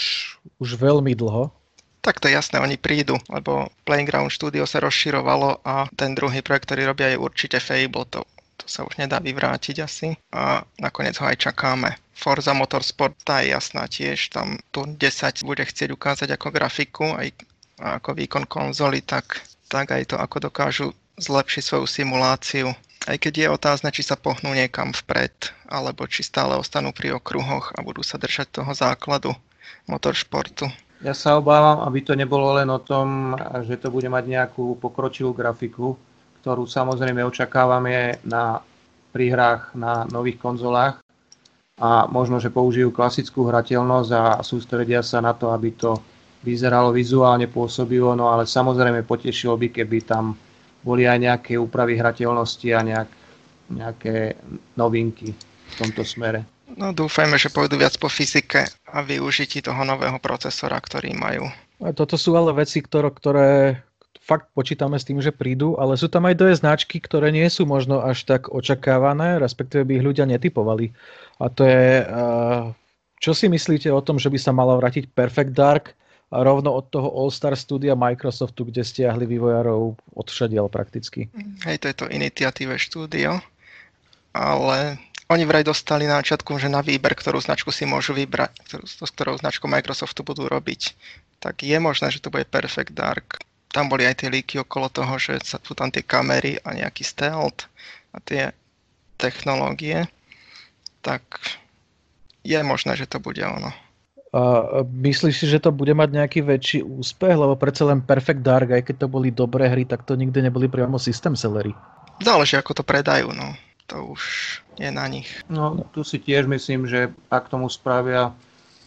už 0.63 0.69
veľmi 0.79 1.13
dlho. 1.13 1.53
Tak 2.01 2.23
to 2.23 2.31
je 2.31 2.39
jasné, 2.39 2.63
oni 2.63 2.79
prídu, 2.79 3.19
lebo 3.27 3.69
Playground 3.83 4.31
Studio 4.31 4.63
sa 4.63 4.79
rozširovalo 4.79 5.67
a 5.67 5.91
ten 5.95 6.15
druhý 6.15 6.39
projekt, 6.43 6.71
ktorý 6.71 6.87
robia, 6.87 7.11
je 7.11 7.19
určite 7.19 7.59
Fable. 7.59 8.07
To, 8.15 8.23
to 8.57 8.67
sa 8.71 8.87
už 8.87 8.97
nedá 8.97 9.19
vyvrátiť 9.19 9.77
asi 9.83 10.15
a 10.31 10.63
nakoniec 10.79 11.19
ho 11.19 11.27
aj 11.27 11.51
čakáme. 11.51 11.99
Forza 12.17 12.57
Motorsport, 12.57 13.13
tá 13.27 13.45
je 13.45 13.53
jasná 13.53 13.85
tiež, 13.91 14.33
tam 14.33 14.57
tu 14.73 14.89
10 14.89 14.97
bude 15.45 15.67
chcieť 15.67 15.93
ukázať 15.93 16.33
ako 16.33 16.49
grafiku, 16.49 17.13
aj 17.13 17.37
ako 17.77 18.17
výkon 18.17 18.49
konzoly, 18.49 19.05
tak, 19.05 19.45
tak 19.69 19.93
aj 19.93 20.15
to, 20.15 20.17
ako 20.17 20.49
dokážu 20.49 20.87
zlepšiť 21.21 21.63
svoju 21.65 21.87
simuláciu. 21.89 22.73
Aj 23.07 23.17
keď 23.21 23.33
je 23.37 23.55
otázne, 23.55 23.89
či 23.93 24.03
sa 24.03 24.17
pohnú 24.17 24.57
niekam 24.57 24.91
vpred, 24.91 25.53
alebo 25.69 26.09
či 26.09 26.27
stále 26.27 26.57
ostanú 26.57 26.91
pri 26.91 27.15
okruhoch 27.15 27.71
a 27.77 27.85
budú 27.85 28.03
sa 28.03 28.19
držať 28.19 28.51
toho 28.51 28.73
základu 28.75 29.31
motoršportu. 29.87 30.67
Ja 31.05 31.13
sa 31.13 31.37
obávam, 31.37 31.85
aby 31.85 32.01
to 32.01 32.17
nebolo 32.17 32.57
len 32.57 32.73
o 32.73 32.81
tom, 32.81 33.37
že 33.69 33.77
to 33.77 33.93
bude 33.93 34.09
mať 34.09 34.25
nejakú 34.25 34.81
pokročilú 34.81 35.37
grafiku, 35.37 35.93
ktorú 36.41 36.65
samozrejme 36.65 37.21
očakávame 37.21 38.23
na 38.25 38.65
príhrách 39.13 39.77
na 39.77 40.09
nových 40.09 40.41
konzolách, 40.41 41.01
a 41.77 42.09
možno, 42.09 42.41
že 42.41 42.49
použijú 42.49 42.89
klasickú 42.89 43.45
hrateľnosť 43.53 44.11
a 44.17 44.41
sústredia 44.41 45.05
sa 45.05 45.21
na 45.21 45.37
to, 45.37 45.53
aby 45.53 45.77
to 45.77 46.01
vyzeralo 46.41 46.89
vizuálne, 46.89 47.53
pôsobilo, 47.53 48.17
no 48.17 48.33
ale 48.33 48.49
samozrejme 48.49 49.05
potešilo 49.05 49.61
by, 49.61 49.69
keby 49.69 49.99
tam 50.09 50.33
boli 50.81 51.05
aj 51.05 51.19
nejaké 51.21 51.53
úpravy 51.61 52.01
hrateľnosti 52.01 52.69
a 52.73 52.81
nejak, 52.81 53.11
nejaké 53.77 54.41
novinky 54.81 55.37
v 55.37 55.75
tomto 55.77 56.01
smere. 56.01 56.56
No 56.75 56.91
dúfajme, 56.91 57.39
že 57.39 57.55
pôjdu 57.55 57.79
viac 57.79 57.95
po 58.03 58.11
fyzike 58.11 58.67
a 58.91 58.99
využití 59.07 59.63
toho 59.63 59.87
nového 59.87 60.19
procesora, 60.19 60.83
ktorý 60.83 61.15
majú. 61.15 61.47
Toto 61.95 62.19
sú 62.19 62.35
ale 62.35 62.51
veci, 62.57 62.83
ktoré, 62.83 63.09
ktoré 63.15 63.49
fakt 64.27 64.51
počítame 64.51 64.99
s 64.99 65.07
tým, 65.07 65.23
že 65.23 65.31
prídu, 65.31 65.79
ale 65.79 65.95
sú 65.95 66.11
tam 66.11 66.27
aj 66.27 66.35
dve 66.35 66.53
značky, 66.59 66.99
ktoré 66.99 67.31
nie 67.31 67.47
sú 67.47 67.63
možno 67.63 68.03
až 68.03 68.27
tak 68.27 68.51
očakávané, 68.51 69.39
respektíve 69.39 69.87
by 69.87 69.93
ich 70.03 70.07
ľudia 70.11 70.27
netypovali. 70.27 70.91
A 71.39 71.47
to 71.47 71.63
je, 71.63 72.03
čo 73.23 73.31
si 73.31 73.47
myslíte 73.47 73.87
o 73.95 74.03
tom, 74.03 74.19
že 74.19 74.27
by 74.27 74.39
sa 74.41 74.51
mala 74.51 74.75
vrátiť 74.75 75.15
Perfect 75.15 75.55
Dark 75.55 75.95
rovno 76.35 76.75
od 76.75 76.91
toho 76.91 77.07
All-Star 77.07 77.55
studia 77.55 77.95
Microsoftu, 77.95 78.67
kde 78.67 78.83
stiahli 78.83 79.31
vývojárov 79.31 79.95
odšadiel 80.19 80.67
prakticky. 80.67 81.31
Hej, 81.63 81.87
to 81.87 81.87
je 81.87 81.97
to 82.03 82.07
Initiative 82.11 82.75
štúdio, 82.75 83.39
ale 84.35 84.99
oni 85.27 85.45
vraj 85.47 85.67
dostali 85.67 86.07
na 86.07 86.23
začiatku, 86.23 86.59
že 86.59 86.71
na 86.71 86.83
výber, 86.83 87.15
ktorú 87.15 87.43
značku 87.43 87.75
si 87.75 87.83
môžu 87.83 88.15
vybrať, 88.15 88.53
ktorú, 88.67 88.85
s 88.87 89.11
ktorou 89.11 89.35
značkou 89.39 89.67
Microsoftu 89.67 90.23
budú 90.23 90.47
robiť. 90.47 90.95
Tak 91.43 91.67
je 91.67 91.77
možné, 91.83 92.15
že 92.15 92.23
to 92.23 92.31
bude 92.31 92.47
Perfect 92.47 92.95
Dark. 92.95 93.43
Tam 93.75 93.91
boli 93.91 94.07
aj 94.07 94.23
tie 94.23 94.31
líky 94.31 94.63
okolo 94.63 94.87
toho, 94.89 95.19
že 95.19 95.43
sú 95.43 95.75
tam 95.75 95.91
tie 95.91 96.07
kamery 96.07 96.63
a 96.63 96.73
nejaký 96.73 97.03
stealth 97.03 97.67
a 98.15 98.23
tie 98.23 98.55
technológie 99.19 100.07
tak 101.07 101.23
je 102.43 102.59
možné, 102.67 102.99
že 102.99 103.07
to 103.07 103.23
bude 103.23 103.39
ono. 103.39 103.71
A 104.35 104.83
myslíš 104.83 105.35
si, 105.39 105.47
že 105.47 105.63
to 105.63 105.71
bude 105.71 105.95
mať 105.95 106.11
nejaký 106.11 106.43
väčší 106.43 106.83
úspech? 106.83 107.39
Lebo 107.39 107.55
predsa 107.55 107.87
len 107.87 108.03
Perfect 108.03 108.43
Dark, 108.43 108.75
aj 108.75 108.83
keď 108.91 109.07
to 109.07 109.09
boli 109.09 109.31
dobré 109.31 109.71
hry, 109.71 109.87
tak 109.87 110.03
to 110.03 110.19
nikdy 110.19 110.43
neboli 110.43 110.67
priamo 110.67 110.99
systém 110.99 111.39
sellery. 111.39 111.71
Záleží, 112.19 112.59
ako 112.59 112.83
to 112.83 112.85
predajú, 112.85 113.31
no. 113.31 113.55
To 113.87 114.17
už 114.19 114.23
je 114.83 114.91
na 114.91 115.07
nich. 115.07 115.31
No, 115.47 115.87
tu 115.95 116.03
si 116.03 116.19
tiež 116.19 116.51
myslím, 116.51 116.91
že 116.91 117.15
ak 117.31 117.47
tomu 117.47 117.71
spravia 117.71 118.35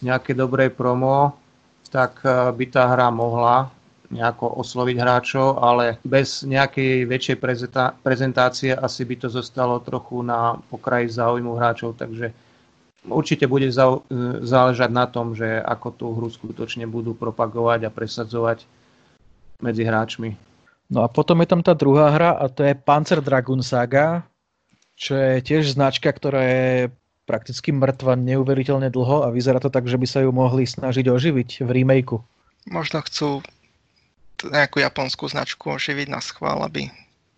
nejaké 0.03 0.35
dobré 0.35 0.67
promo, 0.67 1.35
tak 1.87 2.19
eh, 2.23 2.51
by 2.51 2.65
tá 2.67 2.87
hra 2.91 3.09
mohla 3.09 3.71
nejako 4.09 4.65
osloviť 4.65 4.97
hráčov, 4.97 5.61
ale 5.61 6.01
bez 6.01 6.41
nejakej 6.41 7.05
väčšej 7.05 7.37
prezentácie 8.01 8.73
asi 8.73 9.05
by 9.05 9.15
to 9.21 9.27
zostalo 9.29 9.77
trochu 9.85 10.25
na 10.25 10.57
pokraji 10.73 11.13
záujmu 11.13 11.53
hráčov, 11.53 11.93
takže 11.93 12.33
určite 13.05 13.45
bude 13.45 13.69
záležať 14.41 14.89
na 14.89 15.05
tom, 15.05 15.37
že 15.37 15.61
ako 15.61 15.87
tú 15.93 16.05
hru 16.17 16.25
skutočne 16.25 16.89
budú 16.89 17.13
propagovať 17.13 17.85
a 17.85 17.93
presadzovať 17.93 18.65
medzi 19.61 19.85
hráčmi. 19.85 20.33
No 20.89 21.05
a 21.05 21.07
potom 21.07 21.37
je 21.45 21.47
tam 21.47 21.61
tá 21.61 21.77
druhá 21.77 22.09
hra 22.09 22.33
a 22.33 22.49
to 22.49 22.65
je 22.65 22.73
Panzer 22.73 23.21
Dragoon 23.21 23.61
Saga, 23.61 24.25
čo 24.99 25.15
je 25.15 25.39
tiež 25.39 25.79
značka, 25.79 26.11
ktorá 26.11 26.43
je 26.43 26.71
prakticky 27.23 27.71
mŕtva 27.71 28.19
neuveriteľne 28.19 28.91
dlho 28.91 29.23
a 29.23 29.31
vyzerá 29.31 29.63
to 29.63 29.71
tak, 29.71 29.87
že 29.87 29.95
by 29.95 30.07
sa 30.09 30.19
ju 30.27 30.35
mohli 30.35 30.67
snažiť 30.67 31.07
oživiť 31.07 31.63
v 31.63 31.69
remakeu. 31.71 32.19
Možno 32.67 32.99
chcú 33.07 33.39
nejakú 34.43 34.83
japonskú 34.83 35.31
značku 35.31 35.71
oživiť 35.71 36.11
na 36.11 36.19
schvál, 36.19 36.59
aby 36.67 36.91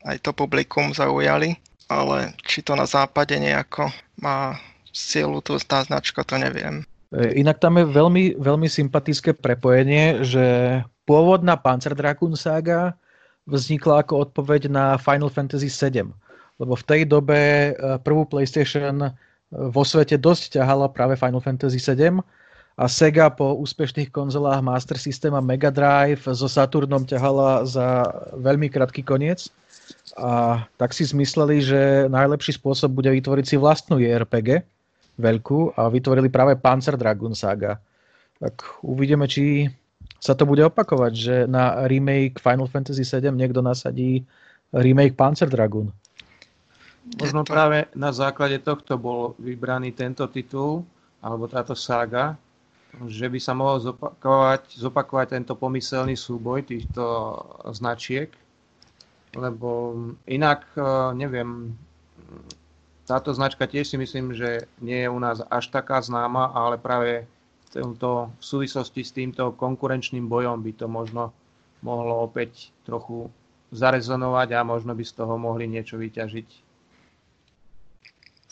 aj 0.10 0.18
to 0.26 0.34
publikum 0.34 0.90
zaujali, 0.90 1.54
ale 1.86 2.34
či 2.42 2.66
to 2.66 2.74
na 2.74 2.90
západe 2.90 3.38
nejako 3.38 3.94
má 4.18 4.58
silu 4.90 5.44
tu 5.46 5.54
tá 5.62 5.86
značka, 5.86 6.26
to 6.26 6.42
neviem. 6.42 6.82
E, 7.14 7.38
inak 7.38 7.62
tam 7.62 7.78
je 7.78 7.86
veľmi, 7.86 8.42
veľmi 8.42 8.68
sympatické 8.72 9.38
prepojenie, 9.38 10.26
že 10.26 10.46
pôvodná 11.06 11.60
Panzer 11.60 11.94
Dragoon 11.94 12.34
saga 12.34 12.98
vznikla 13.46 14.02
ako 14.02 14.30
odpoveď 14.30 14.72
na 14.72 14.96
Final 14.98 15.30
Fantasy 15.30 15.68
VII. 15.68 16.10
Lebo 16.62 16.78
v 16.78 16.86
tej 16.86 17.02
dobe 17.10 17.74
e, 17.74 17.98
prvú 18.06 18.30
PlayStation 18.30 19.02
e, 19.02 19.10
vo 19.50 19.82
svete 19.82 20.22
dosť 20.22 20.62
ťahala 20.62 20.94
práve 20.94 21.18
Final 21.18 21.42
Fantasy 21.42 21.82
VII 21.82 22.22
a 22.78 22.86
Sega 22.86 23.34
po 23.34 23.58
úspešných 23.58 24.14
konzolách 24.14 24.62
Master 24.62 24.96
System 24.96 25.34
a 25.34 25.42
Mega 25.42 25.74
Drive 25.74 26.24
so 26.30 26.46
Saturnom 26.46 27.04
ťahala 27.04 27.66
za 27.66 28.06
veľmi 28.38 28.70
krátky 28.70 29.02
koniec. 29.04 29.50
A 30.16 30.64
tak 30.80 30.96
si 30.96 31.04
zmysleli, 31.04 31.60
že 31.60 31.82
najlepší 32.08 32.56
spôsob 32.56 32.96
bude 32.96 33.12
vytvoriť 33.12 33.46
si 33.46 33.56
vlastnú 33.60 34.00
JRPG 34.00 34.64
veľkú 35.20 35.76
a 35.76 35.92
vytvorili 35.92 36.32
práve 36.32 36.56
Panzer 36.56 36.96
Dragoon 36.96 37.36
Saga. 37.36 37.78
Tak 38.40 38.82
uvidíme, 38.82 39.28
či 39.28 39.68
sa 40.18 40.34
to 40.34 40.48
bude 40.48 40.64
opakovať, 40.66 41.14
že 41.14 41.36
na 41.46 41.86
remake 41.86 42.40
Final 42.42 42.72
Fantasy 42.72 43.04
VII 43.06 43.36
niekto 43.36 43.60
nasadí 43.62 44.24
remake 44.74 45.14
Panzer 45.14 45.52
Dragoon. 45.52 45.92
Možno 47.02 47.42
práve 47.42 47.90
na 47.98 48.14
základe 48.14 48.62
tohto 48.62 48.94
bol 48.94 49.34
vybraný 49.42 49.90
tento 49.90 50.30
titul, 50.30 50.86
alebo 51.18 51.50
táto 51.50 51.74
saga, 51.74 52.38
že 53.10 53.26
by 53.26 53.40
sa 53.42 53.58
mohol 53.58 53.82
zopakovať, 53.82 54.78
zopakovať 54.78 55.28
tento 55.34 55.54
pomyselný 55.58 56.14
súboj 56.14 56.62
týchto 56.68 57.04
značiek, 57.74 58.30
lebo 59.34 59.96
inak, 60.28 60.68
e, 60.76 60.84
neviem, 61.16 61.74
táto 63.08 63.32
značka 63.34 63.66
tiež 63.66 63.88
si 63.88 63.98
myslím, 63.98 64.36
že 64.36 64.68
nie 64.84 65.02
je 65.02 65.10
u 65.10 65.20
nás 65.20 65.42
až 65.50 65.72
taká 65.72 66.04
známa, 66.04 66.52
ale 66.54 66.78
práve 66.78 67.26
v, 67.26 67.70
tomto, 67.72 68.30
v 68.38 68.44
súvislosti 68.44 69.02
s 69.02 69.16
týmto 69.16 69.56
konkurenčným 69.56 70.28
bojom 70.28 70.60
by 70.62 70.72
to 70.76 70.86
možno 70.86 71.34
mohlo 71.82 72.28
opäť 72.28 72.70
trochu 72.86 73.32
zarezonovať 73.72 74.54
a 74.54 74.68
možno 74.68 74.94
by 74.94 75.04
z 75.08 75.14
toho 75.16 75.40
mohli 75.40 75.66
niečo 75.66 75.96
vyťažiť. 75.98 76.71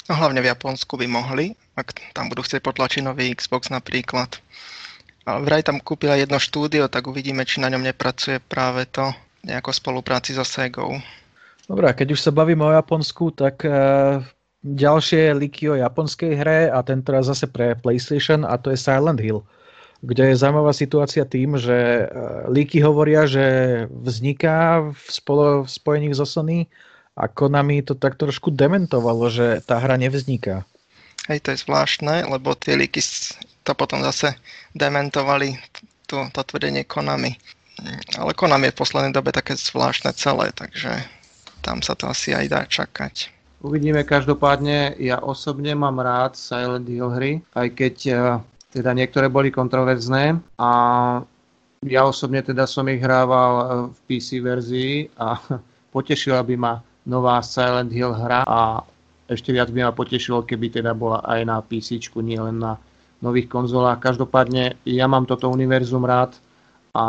No, 0.10 0.18
hlavne 0.18 0.42
v 0.42 0.50
Japonsku 0.50 0.98
by 0.98 1.06
mohli, 1.06 1.54
ak 1.78 1.94
tam 2.18 2.34
budú 2.34 2.42
chcieť 2.42 2.66
potlačiť 2.66 3.06
nový 3.06 3.30
Xbox 3.30 3.70
napríklad. 3.70 4.42
A 5.30 5.38
vraj 5.38 5.62
tam 5.62 5.78
kúpila 5.78 6.18
jedno 6.18 6.42
štúdio, 6.42 6.90
tak 6.90 7.06
uvidíme, 7.06 7.46
či 7.46 7.62
na 7.62 7.70
ňom 7.70 7.86
nepracuje 7.86 8.42
práve 8.42 8.90
to 8.90 9.14
nejako 9.46 9.70
spolupráci 9.70 10.34
so 10.34 10.42
Segou. 10.42 10.98
Dobre, 11.70 11.86
keď 11.94 12.18
už 12.18 12.26
sa 12.26 12.34
bavíme 12.34 12.66
o 12.66 12.74
Japonsku, 12.74 13.38
tak 13.38 13.62
uh, 13.62 14.26
ďalšie 14.66 15.38
liky 15.38 15.70
o 15.70 15.78
japonskej 15.78 16.34
hre 16.36 16.60
a 16.74 16.82
tento 16.82 17.14
raz 17.14 17.30
zase 17.30 17.46
pre 17.46 17.78
PlayStation 17.78 18.42
a 18.44 18.58
to 18.58 18.74
je 18.74 18.82
Silent 18.82 19.22
Hill. 19.22 19.46
kde 20.02 20.32
je 20.32 20.40
zaujímavá 20.40 20.72
situácia 20.72 21.28
tým, 21.28 21.60
že 21.60 22.08
líky 22.48 22.80
hovoria, 22.80 23.28
že 23.28 23.86
vzniká 23.92 24.88
v, 24.96 25.06
spolo, 25.12 25.46
v 25.68 25.70
spojení 25.70 26.08
so 26.16 26.24
Sony 26.24 26.72
a 27.20 27.28
Konami 27.28 27.84
to 27.84 28.00
tak 28.00 28.16
trošku 28.16 28.56
dementovalo, 28.56 29.28
že 29.28 29.60
tá 29.68 29.84
hra 29.84 30.00
nevzniká. 30.00 30.64
Hej, 31.28 31.44
to 31.44 31.52
je 31.52 31.62
zvláštne, 31.68 32.24
lebo 32.32 32.56
tie 32.56 32.80
líky 32.80 33.04
to 33.68 33.76
potom 33.76 34.00
zase 34.00 34.40
dementovali 34.72 35.60
to, 36.08 36.32
to 36.32 36.42
tvrdenie 36.48 36.88
Konami. 36.88 37.36
Ale 38.16 38.32
Konami 38.32 38.72
je 38.72 38.74
v 38.76 38.82
poslednej 38.82 39.14
dobe 39.14 39.36
také 39.36 39.60
zvláštne 39.60 40.16
celé, 40.16 40.56
takže 40.56 41.04
tam 41.60 41.84
sa 41.84 41.94
to 41.94 42.08
asi 42.08 42.32
aj 42.32 42.46
dá 42.48 42.62
čakať. 42.64 43.30
Uvidíme 43.60 44.08
každopádne, 44.08 44.96
ja 45.04 45.20
osobne 45.20 45.76
mám 45.76 46.00
rád 46.00 46.40
Silent 46.40 46.88
Hill 46.88 47.12
hry, 47.12 47.44
aj 47.52 47.68
keď 47.76 47.96
eh, 48.08 48.20
teda 48.72 48.96
niektoré 48.96 49.28
boli 49.28 49.52
kontroverzné 49.52 50.40
a 50.56 50.72
ja 51.84 52.02
osobne 52.08 52.40
teda 52.40 52.64
som 52.64 52.88
ich 52.88 53.04
hrával 53.04 53.54
eh, 53.60 53.68
v 53.92 53.98
PC 54.08 54.40
verzii 54.40 55.12
a 55.20 55.36
potešila 55.96 56.40
by 56.48 56.56
ma 56.56 56.74
nová 57.06 57.40
Silent 57.44 57.92
Hill 57.92 58.12
hra 58.16 58.44
a 58.44 58.84
ešte 59.30 59.54
viac 59.54 59.70
by 59.70 59.88
ma 59.88 59.94
potešilo, 59.94 60.42
keby 60.42 60.82
teda 60.82 60.98
bola 60.98 61.22
aj 61.22 61.42
na 61.46 61.62
PC, 61.62 62.02
nie 62.26 62.42
len 62.42 62.58
na 62.58 62.82
nových 63.22 63.46
konzolách. 63.46 64.02
Každopádne 64.02 64.82
ja 64.90 65.06
mám 65.06 65.30
toto 65.30 65.52
univerzum 65.54 66.02
rád 66.02 66.34
a 66.98 67.06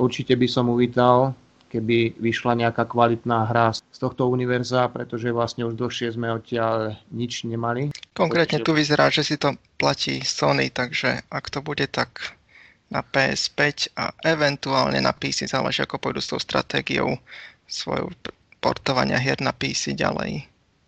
určite 0.00 0.32
by 0.32 0.48
som 0.48 0.72
uvítal, 0.72 1.36
keby 1.68 2.16
vyšla 2.16 2.56
nejaká 2.56 2.88
kvalitná 2.88 3.52
hra 3.52 3.76
z 3.76 3.98
tohto 4.00 4.32
univerza, 4.32 4.88
pretože 4.88 5.28
vlastne 5.28 5.68
už 5.68 5.76
dlhšie 5.76 6.16
sme 6.16 6.32
odtiaľ 6.32 6.96
nič 7.12 7.44
nemali. 7.44 7.92
Konkrétne 8.16 8.64
tu 8.64 8.72
vyzerá, 8.72 9.12
že 9.12 9.26
si 9.26 9.36
to 9.36 9.52
platí 9.76 10.24
Sony, 10.24 10.72
takže 10.72 11.26
ak 11.28 11.52
to 11.52 11.60
bude 11.60 11.84
tak 11.92 12.32
na 12.88 13.02
PS5 13.02 13.92
a 13.98 14.14
eventuálne 14.24 15.02
na 15.02 15.10
PC, 15.10 15.50
záleží 15.50 15.82
ako 15.82 15.98
pôjdu 16.00 16.22
s 16.22 16.30
tou 16.30 16.40
stratégiou 16.40 17.18
svojou 17.66 18.14
portovania 18.60 19.20
hier 19.20 19.38
na 19.42 19.52
PC 19.52 19.96
ďalej. 19.96 20.46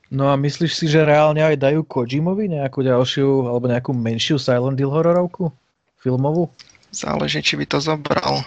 No 0.09 0.33
a 0.33 0.40
myslíš 0.40 0.72
si, 0.72 0.87
že 0.88 1.04
reálne 1.04 1.44
aj 1.44 1.61
dajú 1.61 1.85
Kojimovi 1.85 2.48
nejakú 2.48 2.81
ďalšiu 2.81 3.44
alebo 3.44 3.68
nejakú 3.68 3.92
menšiu 3.92 4.40
Silent 4.40 4.81
Hill 4.81 4.88
hororovku? 4.88 5.52
Filmovú? 6.00 6.48
Záleží, 6.88 7.44
či 7.44 7.61
by 7.61 7.68
to 7.68 7.78
zobral. 7.85 8.40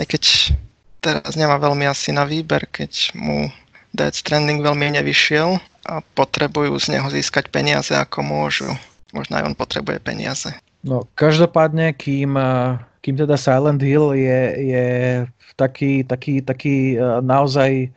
Aj 0.00 0.06
keď 0.08 0.56
teraz 1.04 1.36
nemá 1.36 1.60
veľmi 1.60 1.84
asi 1.84 2.08
na 2.16 2.24
výber, 2.24 2.64
keď 2.72 3.12
mu 3.12 3.52
Dead 3.92 4.16
Stranding 4.16 4.64
veľmi 4.64 4.96
nevyšiel 4.96 5.60
a 5.84 6.00
potrebujú 6.16 6.72
z 6.80 6.96
neho 6.96 7.06
získať 7.12 7.52
peniaze 7.52 7.92
ako 7.92 8.24
môžu. 8.24 8.72
Možno 9.12 9.36
aj 9.36 9.52
on 9.52 9.54
potrebuje 9.54 10.00
peniaze. 10.00 10.50
No, 10.80 11.04
každopádne, 11.14 11.92
kým, 11.92 12.34
kým 13.04 13.14
teda 13.20 13.36
Silent 13.36 13.84
Hill 13.84 14.16
je, 14.16 14.40
je 14.72 14.86
taký, 15.60 16.00
taký, 16.02 16.40
taký 16.40 16.96
naozaj 17.20 17.92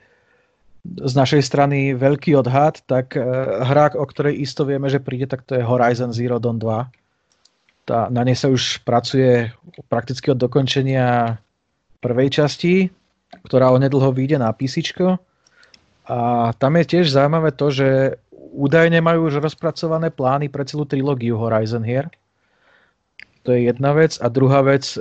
z 0.96 1.14
našej 1.14 1.42
strany 1.44 1.92
veľký 1.98 2.38
odhad, 2.40 2.80
tak 2.88 3.20
hra, 3.64 3.94
o 3.98 4.06
ktorej 4.08 4.40
isto 4.40 4.64
vieme, 4.64 4.88
že 4.88 5.04
príde, 5.04 5.28
tak 5.28 5.44
to 5.44 5.60
je 5.60 5.64
Horizon 5.66 6.16
Zero 6.16 6.40
Dawn 6.40 6.58
2. 6.60 7.88
Tá, 7.88 8.12
na 8.12 8.24
nej 8.28 8.36
sa 8.36 8.52
už 8.52 8.84
pracuje 8.84 9.52
prakticky 9.88 10.32
od 10.32 10.40
dokončenia 10.40 11.40
prvej 12.04 12.30
časti, 12.30 12.92
ktorá 13.48 13.72
onedlho 13.72 14.12
vyjde 14.12 14.40
na 14.40 14.52
PC. 14.52 14.92
A 16.08 16.52
tam 16.56 16.80
je 16.80 16.86
tiež 16.88 17.12
zaujímavé 17.12 17.52
to, 17.52 17.68
že 17.72 18.20
údajne 18.32 19.04
majú 19.04 19.28
už 19.28 19.44
rozpracované 19.44 20.08
plány 20.12 20.48
pre 20.48 20.64
celú 20.64 20.88
trilógiu 20.88 21.36
Horizon 21.36 21.84
hier. 21.84 22.08
To 23.44 23.56
je 23.56 23.72
jedna 23.72 23.96
vec. 23.96 24.20
A 24.20 24.28
druhá 24.28 24.60
vec, 24.60 24.84
e, 24.96 25.00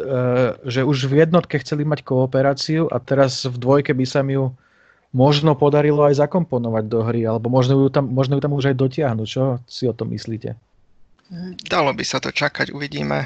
že 0.67 0.87
už 0.87 1.11
v 1.11 1.27
jednotke 1.27 1.59
chceli 1.59 1.83
mať 1.83 2.07
kooperáciu 2.07 2.87
a 2.91 3.03
teraz 3.03 3.43
v 3.43 3.59
dvojke 3.59 3.91
by 3.91 4.07
sa 4.07 4.23
ju 4.23 4.55
možno 5.17 5.57
podarilo 5.57 6.05
aj 6.05 6.21
zakomponovať 6.21 6.85
do 6.93 7.01
hry, 7.01 7.25
alebo 7.25 7.49
možno 7.49 7.81
ju 7.81 7.89
tam, 7.89 8.13
možno 8.13 8.37
ju 8.37 8.45
tam 8.45 8.53
už 8.53 8.69
aj 8.69 8.77
dotiahnuť. 8.77 9.27
Čo 9.27 9.65
si 9.65 9.89
o 9.89 9.97
tom 9.97 10.13
myslíte? 10.13 10.53
Dalo 11.67 11.91
by 11.97 12.05
sa 12.05 12.21
to 12.21 12.29
čakať, 12.29 12.71
uvidíme. 12.71 13.25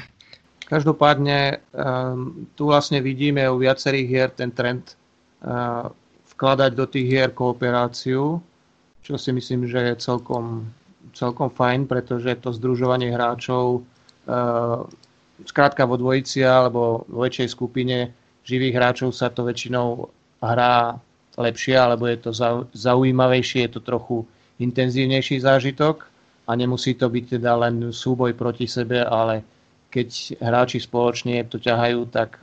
Každopádne 0.71 1.59
um, 1.75 2.47
tu 2.55 2.71
vlastne 2.71 3.03
vidíme 3.03 3.43
u 3.51 3.59
viacerých 3.59 4.07
hier 4.07 4.29
ten 4.31 4.55
trend 4.55 4.95
uh, 5.43 5.91
vkladať 6.31 6.71
do 6.71 6.87
tých 6.87 7.07
hier 7.11 7.29
kooperáciu, 7.35 8.39
čo 9.03 9.13
si 9.19 9.29
myslím, 9.35 9.67
že 9.67 9.91
je 9.91 9.93
celkom, 9.99 10.71
celkom 11.11 11.51
fajn, 11.51 11.91
pretože 11.91 12.39
to 12.39 12.55
združovanie 12.55 13.11
hráčov 13.11 13.83
uh, 13.83 14.87
skrátka 15.43 15.83
vo 15.83 15.99
dvojici 15.99 16.39
alebo 16.39 17.03
vo 17.03 17.19
väčšej 17.27 17.51
skupine 17.51 18.15
živých 18.47 18.79
hráčov 18.79 19.11
sa 19.11 19.27
to 19.27 19.43
väčšinou 19.43 20.07
hrá 20.39 20.97
lepšie, 21.37 21.75
alebo 21.79 22.07
je 22.07 22.17
to 22.19 22.31
zaujímavejšie, 22.75 23.67
je 23.67 23.71
to 23.77 23.81
trochu 23.83 24.27
intenzívnejší 24.59 25.39
zážitok 25.39 26.07
a 26.47 26.51
nemusí 26.55 26.93
to 26.97 27.07
byť 27.07 27.39
teda 27.39 27.51
len 27.55 27.93
súboj 27.95 28.35
proti 28.35 28.67
sebe, 28.67 28.99
ale 29.01 29.45
keď 29.91 30.39
hráči 30.39 30.79
spoločne 30.79 31.43
to 31.47 31.59
ťahajú, 31.59 32.07
tak 32.11 32.39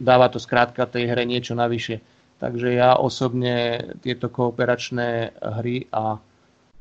dáva 0.00 0.26
to 0.32 0.40
skrátka 0.40 0.88
tej 0.88 1.12
hre 1.12 1.24
niečo 1.28 1.52
navyše. 1.52 2.00
Takže 2.38 2.70
ja 2.70 2.94
osobne 2.96 3.82
tieto 3.98 4.30
kooperačné 4.30 5.34
hry 5.58 5.90
a 5.90 6.16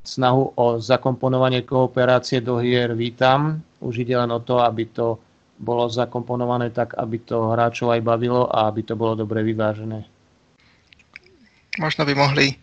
snahu 0.06 0.54
o 0.56 0.78
zakomponovanie 0.78 1.66
kooperácie 1.66 2.40
do 2.40 2.62
hier 2.62 2.94
vítam. 2.94 3.60
Už 3.82 4.06
ide 4.06 4.16
len 4.16 4.32
o 4.32 4.40
to, 4.40 4.62
aby 4.62 4.88
to 4.88 5.20
bolo 5.58 5.90
zakomponované 5.90 6.70
tak, 6.70 6.94
aby 6.96 7.18
to 7.26 7.58
hráčov 7.58 7.92
aj 7.92 8.06
bavilo 8.06 8.46
a 8.48 8.70
aby 8.70 8.86
to 8.86 8.94
bolo 8.94 9.18
dobre 9.18 9.42
vyvážené. 9.42 10.06
Možno 11.78 12.06
by 12.06 12.14
mohli 12.18 12.58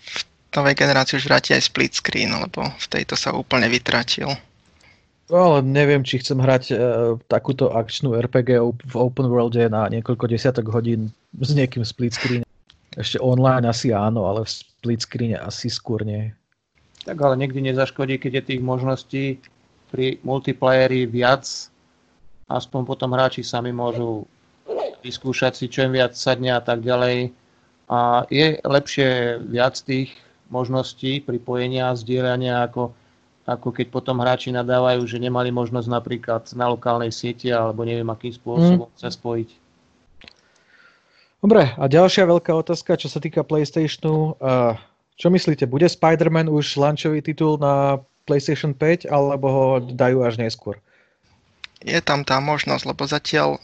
v 0.00 0.20
novej 0.56 0.74
generácii 0.76 1.16
už 1.20 1.28
vrátiť 1.28 1.56
aj 1.56 1.66
split 1.66 1.92
screen, 1.96 2.32
lebo 2.32 2.68
v 2.68 2.86
tejto 2.90 3.16
sa 3.16 3.32
úplne 3.32 3.68
vytratil. 3.68 4.28
No, 5.30 5.54
ale 5.54 5.62
neviem, 5.62 6.02
či 6.02 6.18
chcem 6.18 6.42
hrať 6.42 6.64
uh, 6.74 6.78
takúto 7.30 7.70
akčnú 7.70 8.18
RPG 8.18 8.58
v 8.82 8.94
open 8.98 9.30
worlde 9.30 9.70
na 9.70 9.86
niekoľko 9.86 10.26
desiatok 10.26 10.66
hodín 10.74 11.14
s 11.38 11.54
niekým 11.54 11.86
split 11.86 12.18
screen. 12.18 12.42
Ešte 12.98 13.22
online 13.22 13.70
asi 13.70 13.94
áno, 13.94 14.26
ale 14.26 14.42
v 14.42 14.50
split 14.50 15.06
screen 15.06 15.38
asi 15.38 15.70
skôr 15.70 16.02
nie. 16.02 16.34
Tak 17.06 17.14
ale 17.22 17.38
niekdy 17.38 17.70
nezaškodí, 17.70 18.18
keď 18.18 18.42
je 18.42 18.48
tých 18.50 18.62
možností 18.66 19.24
pri 19.94 20.18
multiplayeri 20.26 21.06
viac. 21.06 21.46
Aspoň 22.50 22.82
potom 22.82 23.14
hráči 23.14 23.46
sami 23.46 23.70
môžu 23.70 24.26
vyskúšať 25.06 25.54
si, 25.54 25.70
čo 25.70 25.86
im 25.86 25.94
viac 25.94 26.18
sadne 26.18 26.50
a 26.50 26.58
tak 26.58 26.82
ďalej. 26.82 27.30
A 27.90 28.22
je 28.30 28.62
lepšie 28.62 29.42
viac 29.50 29.74
tých 29.82 30.14
možností 30.46 31.18
pripojenia 31.18 31.90
a 31.90 31.98
zdieľania 31.98 32.70
ako 32.70 32.94
ako 33.50 33.74
keď 33.74 33.86
potom 33.90 34.22
hráči 34.22 34.54
nadávajú, 34.54 35.02
že 35.10 35.18
nemali 35.18 35.50
možnosť 35.50 35.88
napríklad 35.90 36.42
na 36.54 36.70
lokálnej 36.70 37.10
sieti 37.10 37.50
alebo 37.50 37.82
neviem 37.82 38.06
akým 38.06 38.30
spôsobom 38.30 38.86
mm. 38.86 39.00
sa 39.00 39.10
spojiť. 39.10 39.50
Dobre, 41.40 41.72
a 41.72 41.84
ďalšia 41.88 42.30
veľká 42.30 42.52
otázka, 42.52 43.00
čo 43.00 43.08
sa 43.08 43.18
týka 43.18 43.42
PlayStationu. 43.42 44.36
Čo 45.20 45.28
myslíte, 45.28 45.68
bude 45.68 45.88
Spider-Man 45.88 46.52
už 46.52 46.76
launchový 46.80 47.24
titul 47.24 47.56
na 47.56 48.00
PlayStation 48.28 48.76
5 48.76 49.08
alebo 49.08 49.46
ho 49.48 49.66
dajú 49.80 50.20
až 50.24 50.36
neskôr? 50.36 50.76
Je 51.80 51.96
tam 52.04 52.28
tá 52.28 52.38
možnosť, 52.44 52.84
lebo 52.84 53.08
zatiaľ 53.08 53.56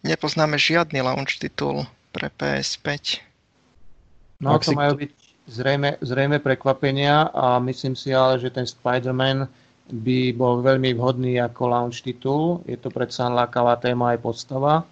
nepoznáme 0.00 0.56
žiadny 0.56 1.04
launch 1.04 1.36
titul 1.36 1.84
pre 2.12 2.32
PS5. 2.40 3.27
No, 4.38 4.54
Ak 4.54 4.62
to 4.62 4.70
majú 4.70 4.94
byť 5.02 5.10
zrejme, 5.50 5.98
zrejme 5.98 6.38
prekvapenia 6.38 7.34
a 7.34 7.58
myslím 7.58 7.98
si 7.98 8.14
ale, 8.14 8.38
že 8.38 8.54
ten 8.54 8.62
Spider-Man 8.68 9.50
by 9.88 10.36
bol 10.36 10.60
veľmi 10.60 10.94
vhodný 10.94 11.40
ako 11.40 11.72
launch 11.72 12.04
titul. 12.04 12.60
Je 12.68 12.76
to 12.76 12.92
predsa 12.92 13.26
lákavá 13.32 13.80
téma 13.80 14.14
aj 14.14 14.18
podstava. 14.20 14.84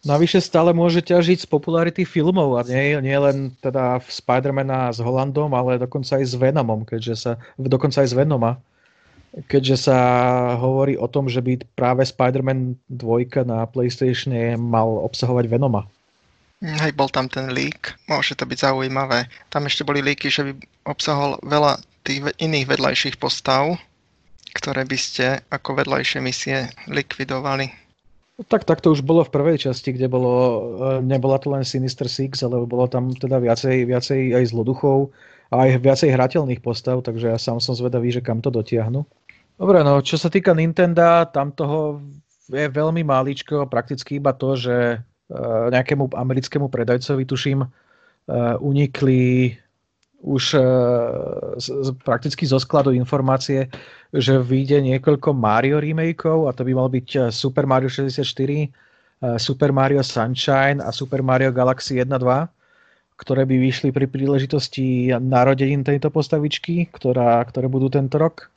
Navyše 0.00 0.40
stále 0.40 0.72
môže 0.72 1.04
ťažiť 1.04 1.44
z 1.44 1.46
popularity 1.48 2.08
filmov 2.08 2.56
a 2.56 2.64
nie, 2.64 2.96
nie 3.04 3.18
len 3.20 3.52
teda 3.60 4.00
v 4.00 4.08
Spider-Mana 4.08 4.88
s 4.96 4.98
Hollandom, 5.00 5.52
ale 5.52 5.76
dokonca 5.76 6.16
aj 6.16 6.24
s 6.24 6.34
Venomom, 6.40 6.88
keďže 6.88 7.14
sa, 7.20 7.32
dokonca 7.60 8.00
aj 8.00 8.08
s 8.08 8.16
Venoma, 8.16 8.56
keďže 9.52 9.92
sa 9.92 9.98
hovorí 10.56 10.96
o 10.96 11.04
tom, 11.04 11.28
že 11.28 11.44
by 11.44 11.60
práve 11.76 12.08
Spider-Man 12.08 12.80
2 12.88 13.44
na 13.44 13.68
PlayStation 13.68 14.32
mal 14.56 14.88
obsahovať 15.04 15.52
Venoma. 15.52 15.84
Hej, 16.60 16.92
bol 16.92 17.08
tam 17.08 17.24
ten 17.24 17.48
lík, 17.48 17.96
môže 18.04 18.36
to 18.36 18.44
byť 18.44 18.68
zaujímavé. 18.68 19.32
Tam 19.48 19.64
ešte 19.64 19.80
boli 19.80 20.04
líky, 20.04 20.28
že 20.28 20.44
by 20.44 20.52
obsahol 20.92 21.40
veľa 21.40 21.80
tých 22.04 22.36
iných 22.36 22.68
vedľajších 22.68 23.16
postav, 23.16 23.80
ktoré 24.52 24.84
by 24.84 24.98
ste 25.00 25.40
ako 25.48 25.80
vedľajšie 25.80 26.20
misie 26.20 26.68
likvidovali. 26.84 27.72
Tak, 28.48 28.68
tak 28.68 28.84
to 28.84 28.92
už 28.92 29.04
bolo 29.04 29.24
v 29.24 29.32
prvej 29.32 29.68
časti, 29.68 29.96
kde 29.96 30.08
bolo, 30.08 30.32
e, 30.36 30.60
nebola 31.04 31.40
to 31.40 31.52
len 31.52 31.64
Sinister 31.64 32.08
Six, 32.08 32.44
ale 32.44 32.64
bolo 32.64 32.88
tam 32.88 33.12
teda 33.12 33.40
viacej, 33.40 33.84
viacej 33.84 34.32
aj 34.36 34.44
zloduchov 34.52 35.12
a 35.52 35.64
aj 35.64 35.80
viacej 35.80 36.12
hrateľných 36.12 36.64
postav, 36.64 37.04
takže 37.04 37.32
ja 37.32 37.40
sám 37.40 37.60
som 37.60 37.76
zvedavý, 37.76 38.12
že 38.12 38.24
kam 38.24 38.40
to 38.40 38.48
dotiahnu. 38.48 39.04
Dobre, 39.60 39.84
no 39.84 40.00
čo 40.00 40.16
sa 40.16 40.32
týka 40.32 40.56
Nintendo, 40.56 41.24
tam 41.28 41.52
toho 41.52 42.00
je 42.48 42.64
veľmi 42.64 43.04
maličko, 43.04 43.68
prakticky 43.68 44.16
iba 44.16 44.32
to, 44.32 44.56
že 44.56 45.04
nejakému 45.70 46.10
americkému 46.10 46.66
predajcovi, 46.66 47.22
tuším, 47.22 47.62
unikli 48.60 49.54
už 50.20 50.58
prakticky 52.04 52.44
zo 52.44 52.60
skladu 52.60 52.92
informácie, 52.92 53.70
že 54.12 54.36
vyjde 54.42 54.84
niekoľko 54.84 55.32
Mario 55.32 55.80
remakeov 55.80 56.50
a 56.50 56.52
to 56.52 56.66
by 56.66 56.72
mal 56.76 56.92
byť 56.92 57.32
Super 57.32 57.64
Mario 57.64 57.88
64, 57.88 58.20
Super 59.40 59.70
Mario 59.72 60.02
Sunshine 60.04 60.82
a 60.82 60.92
Super 60.92 61.24
Mario 61.24 61.54
Galaxy 61.54 62.02
1 62.02 62.10
2 62.10 62.60
ktoré 63.20 63.44
by 63.44 63.52
vyšli 63.60 63.92
pri 63.92 64.08
príležitosti 64.08 65.12
narodenín 65.20 65.84
tejto 65.84 66.08
postavičky, 66.08 66.88
ktorá, 66.88 67.44
ktoré 67.44 67.68
budú 67.68 67.92
tento 67.92 68.16
rok. 68.16 68.48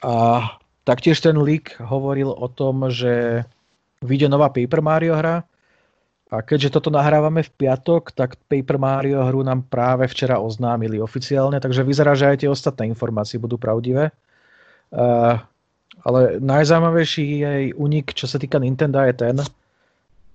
A 0.00 0.48
taktiež 0.88 1.20
ten 1.20 1.36
leak 1.36 1.76
hovoril 1.76 2.32
o 2.32 2.48
tom, 2.48 2.88
že 2.88 3.44
vyjde 4.00 4.32
nová 4.32 4.48
Paper 4.48 4.80
Mario 4.80 5.12
hra 5.12 5.44
a 6.32 6.40
keďže 6.40 6.80
toto 6.80 6.88
nahrávame 6.88 7.44
v 7.44 7.52
piatok, 7.60 8.16
tak 8.16 8.40
Paper 8.48 8.80
Mario 8.80 9.20
hru 9.20 9.44
nám 9.44 9.68
práve 9.68 10.08
včera 10.08 10.40
oznámili 10.40 10.96
oficiálne, 10.96 11.60
takže 11.60 11.84
vyzerá, 11.84 12.16
že 12.16 12.32
aj 12.32 12.36
tie 12.40 12.48
ostatné 12.48 12.88
informácie 12.88 13.36
budú 13.36 13.60
pravdivé. 13.60 14.08
Uh, 14.88 15.36
ale 16.00 16.40
najzaujímavejší 16.40 17.24
jej 17.44 17.64
unik, 17.76 18.16
čo 18.16 18.24
sa 18.24 18.40
týka 18.40 18.56
Nintendo, 18.56 19.04
je 19.04 19.12
ten, 19.12 19.36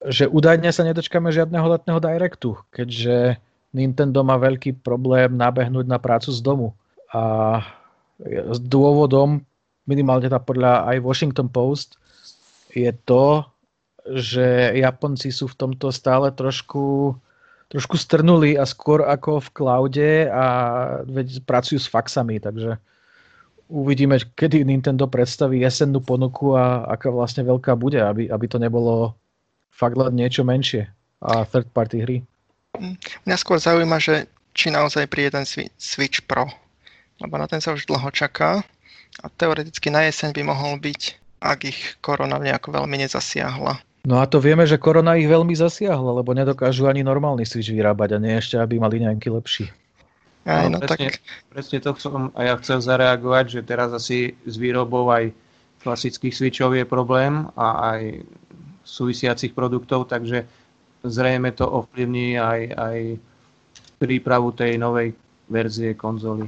že 0.05 0.29
údajne 0.29 0.69
sa 0.69 0.85
nedočkáme 0.85 1.33
žiadneho 1.33 1.65
letného 1.65 1.97
directu, 1.97 2.53
keďže 2.69 3.41
Nintendo 3.73 4.21
má 4.21 4.37
veľký 4.37 4.85
problém 4.85 5.33
nabehnúť 5.33 5.89
na 5.89 5.97
prácu 5.97 6.29
z 6.29 6.45
domu. 6.45 6.77
A 7.09 7.65
s 8.21 8.61
dôvodom, 8.61 9.41
minimálne 9.89 10.29
tá 10.29 10.37
podľa 10.37 10.93
aj 10.93 11.01
Washington 11.01 11.49
Post, 11.49 11.97
je 12.69 12.93
to, 13.09 13.49
že 14.15 14.77
Japonci 14.77 15.33
sú 15.33 15.51
v 15.51 15.57
tomto 15.67 15.91
stále 15.91 16.31
trošku, 16.31 17.15
trošku 17.67 17.95
strnuli 17.99 18.55
a 18.55 18.63
skôr 18.63 19.03
ako 19.03 19.43
v 19.43 19.49
cloude 19.51 20.11
a 20.31 20.45
veď 21.03 21.43
pracujú 21.43 21.79
s 21.81 21.91
faxami, 21.91 22.39
takže 22.39 22.79
uvidíme, 23.67 24.15
kedy 24.35 24.63
Nintendo 24.63 25.07
predstaví 25.07 25.59
jesennú 25.59 25.99
ponuku 25.99 26.55
a 26.55 26.87
aká 26.87 27.11
vlastne 27.11 27.43
veľká 27.43 27.75
bude, 27.75 27.99
aby, 27.99 28.31
aby 28.31 28.45
to 28.47 28.57
nebolo 28.57 29.15
fakt 29.71 29.99
len 29.99 30.15
niečo 30.15 30.47
menšie 30.47 30.87
a 31.21 31.43
third 31.43 31.67
party 31.75 31.97
hry. 32.01 32.17
Mňa 33.27 33.37
skôr 33.37 33.59
zaujíma, 33.59 33.97
že 33.99 34.29
či 34.57 34.73
naozaj 34.73 35.09
príde 35.09 35.37
ten 35.37 35.45
Switch 35.77 36.25
Pro, 36.25 36.49
lebo 37.21 37.37
na 37.37 37.45
ten 37.45 37.61
sa 37.61 37.73
už 37.73 37.85
dlho 37.85 38.09
čaká 38.09 38.65
a 39.21 39.25
teoreticky 39.37 39.89
na 39.89 40.05
jeseň 40.05 40.33
by 40.33 40.41
mohol 40.45 40.77
byť, 40.81 41.01
ak 41.41 41.59
ich 41.69 41.79
korona 42.01 42.41
nejako 42.41 42.73
veľmi 42.73 42.97
nezasiahla. 43.05 43.86
No 44.07 44.23
a 44.23 44.25
to 44.25 44.39
vieme, 44.39 44.63
že 44.63 44.79
korona 44.79 45.19
ich 45.19 45.27
veľmi 45.27 45.51
zasiahla, 45.51 46.23
lebo 46.23 46.31
nedokážu 46.31 46.87
ani 46.87 47.03
normálny 47.03 47.43
Switch 47.43 47.67
vyrábať 47.67 48.15
a 48.15 48.23
nie 48.23 48.39
ešte, 48.39 48.55
aby 48.55 48.79
mali 48.79 49.03
nejaký 49.03 49.27
lepší. 49.35 49.67
Aj, 50.47 50.71
no, 50.71 50.79
no, 50.79 50.87
presne, 50.87 51.11
tak... 51.11 51.19
presne 51.51 51.77
to 51.83 51.91
som 51.99 52.31
a 52.31 52.47
ja 52.47 52.55
chcel 52.63 52.79
zareagovať, 52.79 53.59
že 53.59 53.61
teraz 53.67 53.91
asi 53.91 54.31
s 54.47 54.55
výrobou 54.55 55.11
aj 55.11 55.35
klasických 55.83 56.31
Switchov 56.31 56.79
je 56.79 56.87
problém 56.87 57.51
a 57.59 57.99
aj 57.99 58.23
súvisiacich 58.87 59.51
produktov, 59.51 60.07
takže 60.07 60.47
zrejme 61.03 61.51
to 61.51 61.67
ovplyvní 61.67 62.39
aj, 62.39 62.61
aj 62.79 62.97
prípravu 63.99 64.55
tej 64.55 64.79
novej 64.79 65.11
verzie 65.51 65.99
konzoly. 65.99 66.47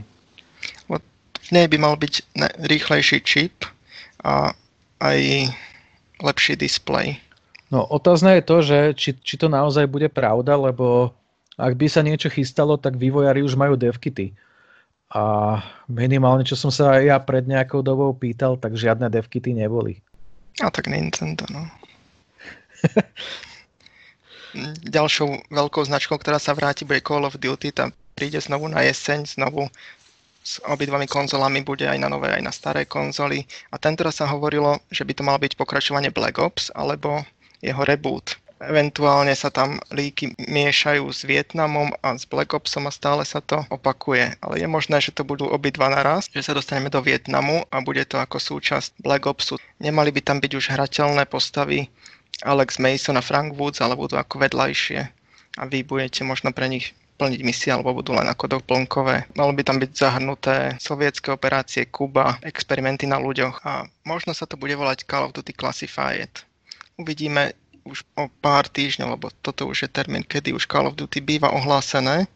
V 0.88 1.50
nej 1.52 1.68
by 1.68 1.76
mal 1.76 2.00
byť 2.00 2.40
rýchlejší 2.72 3.20
čip 3.28 3.68
a 4.24 4.56
aj 5.04 5.20
lepší 6.24 6.56
displej. 6.56 7.20
No 7.70 7.86
otázne 7.86 8.42
je 8.42 8.44
to, 8.44 8.58
že 8.66 8.78
či, 8.98 9.10
či 9.22 9.38
to 9.38 9.46
naozaj 9.46 9.86
bude 9.86 10.10
pravda, 10.10 10.58
lebo 10.58 11.14
ak 11.60 11.74
by 11.78 11.86
sa 11.86 12.02
niečo 12.02 12.32
chystalo, 12.34 12.80
tak 12.82 12.98
vývojári 12.98 13.46
už 13.46 13.54
majú 13.54 13.78
devkity. 13.78 14.34
A 15.10 15.58
minimálne, 15.90 16.46
čo 16.46 16.58
som 16.58 16.70
sa 16.70 16.98
ja 17.02 17.18
pred 17.22 17.46
nejakou 17.46 17.82
dobou 17.82 18.14
pýtal, 18.14 18.58
tak 18.58 18.78
žiadne 18.78 19.10
devkity 19.10 19.54
neboli. 19.54 20.02
A 20.62 20.70
tak 20.74 20.90
Nintendo, 20.90 21.46
no. 21.50 21.66
Ďalšou 24.90 25.54
veľkou 25.54 25.84
značkou, 25.86 26.18
ktorá 26.18 26.42
sa 26.42 26.58
vráti, 26.58 26.86
bude 26.86 27.06
Call 27.06 27.26
of 27.26 27.38
Duty. 27.38 27.70
Tam 27.70 27.94
príde 28.18 28.42
znovu 28.42 28.66
na 28.66 28.82
jeseň, 28.82 29.30
znovu 29.38 29.70
s 30.42 30.58
obidvami 30.66 31.06
konzolami 31.06 31.62
bude 31.62 31.86
aj 31.86 32.00
na 32.02 32.10
nové, 32.10 32.34
aj 32.34 32.42
na 32.42 32.54
staré 32.54 32.90
konzoly. 32.90 33.46
A 33.70 33.78
tento 33.78 34.02
raz 34.02 34.18
sa 34.18 34.26
hovorilo, 34.26 34.82
že 34.90 35.06
by 35.06 35.14
to 35.14 35.24
mal 35.28 35.38
byť 35.38 35.54
pokračovanie 35.54 36.10
Black 36.10 36.42
Ops 36.42 36.74
alebo 36.74 37.22
jeho 37.62 37.84
reboot. 37.86 38.40
Eventuálne 38.60 39.32
sa 39.40 39.48
tam 39.48 39.80
líky 39.88 40.36
miešajú 40.36 41.08
s 41.08 41.24
Vietnamom 41.24 41.96
a 42.04 42.20
s 42.20 42.28
Black 42.28 42.52
Opsom 42.52 42.92
a 42.92 42.92
stále 42.92 43.24
sa 43.24 43.40
to 43.40 43.64
opakuje. 43.72 44.36
Ale 44.44 44.60
je 44.60 44.68
možné, 44.68 45.00
že 45.00 45.16
to 45.16 45.24
budú 45.24 45.48
obidva 45.48 45.88
naraz, 45.88 46.28
že 46.28 46.44
sa 46.44 46.52
dostaneme 46.52 46.92
do 46.92 47.00
Vietnamu 47.00 47.64
a 47.72 47.80
bude 47.80 48.04
to 48.04 48.20
ako 48.20 48.36
súčasť 48.36 49.00
Black 49.00 49.24
Opsu. 49.24 49.56
Nemali 49.80 50.12
by 50.12 50.22
tam 50.28 50.44
byť 50.44 50.52
už 50.60 50.76
hrateľné 50.76 51.24
postavy 51.32 51.88
Alex 52.44 52.84
Mason 52.84 53.16
a 53.16 53.24
Frank 53.24 53.56
Woods, 53.56 53.80
ale 53.80 53.96
budú 53.96 54.20
ako 54.20 54.44
vedľajšie 54.44 55.00
a 55.60 55.68
vy 55.68 55.84
budete 55.84 56.24
možno 56.24 56.56
pre 56.56 56.72
nich 56.72 56.96
plniť 57.20 57.42
misie 57.44 57.72
alebo 57.76 57.92
budú 57.92 58.16
len 58.16 58.28
ako 58.32 58.60
doplnkové. 58.60 59.28
Malo 59.36 59.52
by 59.52 59.62
tam 59.68 59.76
byť 59.84 59.92
zahrnuté 59.92 60.56
sovietské 60.80 61.36
operácie 61.36 61.84
Kuba, 61.92 62.40
experimenty 62.48 63.04
na 63.04 63.20
ľuďoch 63.20 63.60
a 63.68 63.84
možno 64.08 64.32
sa 64.32 64.48
to 64.48 64.56
bude 64.56 64.72
volať 64.72 65.04
Call 65.04 65.28
of 65.28 65.36
Duty 65.36 65.52
Classified. 65.52 66.32
Uvidíme 67.00 67.56
už 67.88 68.04
o 68.20 68.28
pár 68.44 68.68
týždňov, 68.68 69.16
lebo 69.16 69.32
toto 69.40 69.66
už 69.72 69.88
je 69.88 69.90
termín, 69.90 70.28
kedy 70.28 70.52
už 70.52 70.68
Call 70.68 70.92
of 70.92 71.00
Duty 71.00 71.24
býva 71.24 71.50
ohlásené, 71.50 72.28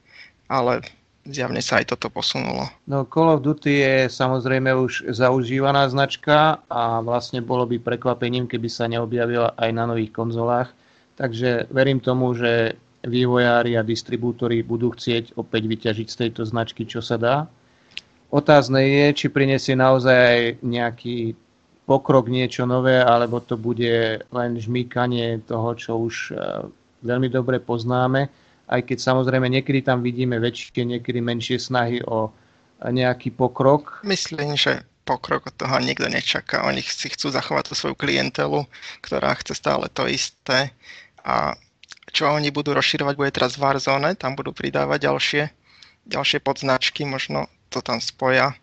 ale 0.47 0.81
zjavne 1.27 1.59
sa 1.59 1.83
aj 1.83 1.91
toto 1.91 2.07
posunulo. 2.07 2.71
No 2.87 3.03
Call 3.03 3.35
of 3.35 3.43
Duty 3.43 3.83
je 3.83 3.95
samozrejme 4.07 4.71
už 4.71 5.11
zaužívaná 5.11 5.87
značka 5.91 6.63
a 6.71 7.03
vlastne 7.03 7.43
bolo 7.43 7.67
by 7.67 7.79
prekvapením, 7.79 8.47
keby 8.47 8.67
sa 8.71 8.87
neobjavila 8.87 9.55
aj 9.59 9.69
na 9.75 9.83
nových 9.83 10.15
konzolách. 10.15 10.71
Takže 11.19 11.69
verím 11.69 12.01
tomu, 12.01 12.33
že 12.33 12.79
vývojári 13.03 13.75
a 13.75 13.83
distribútori 13.83 14.63
budú 14.63 14.95
chcieť 14.95 15.35
opäť 15.35 15.67
vyťažiť 15.67 16.07
z 16.07 16.19
tejto 16.25 16.41
značky, 16.47 16.87
čo 16.87 17.03
sa 17.03 17.19
dá. 17.19 17.45
Otázne 18.33 18.81
je, 18.81 19.05
či 19.13 19.27
prinesie 19.29 19.77
naozaj 19.77 20.17
aj 20.17 20.41
nejaký 20.65 21.37
pokrok, 21.83 22.31
niečo 22.31 22.63
nové, 22.63 22.99
alebo 23.01 23.43
to 23.43 23.59
bude 23.59 24.23
len 24.23 24.51
žmýkanie 24.55 25.43
toho, 25.43 25.75
čo 25.75 25.91
už 25.99 26.15
eh, 26.31 26.67
veľmi 27.03 27.27
dobre 27.27 27.59
poznáme 27.59 28.43
aj 28.71 28.81
keď 28.87 28.97
samozrejme 28.99 29.47
niekedy 29.51 29.83
tam 29.83 29.99
vidíme 29.99 30.39
väčšie, 30.39 30.87
niekedy 30.87 31.19
menšie 31.19 31.59
snahy 31.59 31.99
o 32.07 32.31
nejaký 32.83 33.35
pokrok. 33.35 34.03
Myslím, 34.07 34.55
že 34.55 34.83
pokrok 35.03 35.51
od 35.51 35.55
toho 35.55 35.77
nikto 35.83 36.07
nečaká. 36.07 36.63
Oni 36.63 36.79
si 36.79 37.11
chcú 37.11 37.31
zachovať 37.31 37.71
tú 37.71 37.73
svoju 37.75 37.95
klientelu, 37.95 38.63
ktorá 39.03 39.35
chce 39.39 39.59
stále 39.59 39.91
to 39.91 40.07
isté. 40.07 40.71
A 41.23 41.55
čo 42.11 42.31
oni 42.31 42.51
budú 42.51 42.71
rozširovať, 42.75 43.13
bude 43.15 43.31
teraz 43.35 43.59
Warzone, 43.59 44.15
tam 44.15 44.35
budú 44.35 44.55
pridávať 44.55 44.99
ďalšie, 45.07 45.43
ďalšie 46.07 46.39
podznačky, 46.43 47.03
možno 47.07 47.47
to 47.67 47.79
tam 47.79 47.99
spoja 47.99 48.55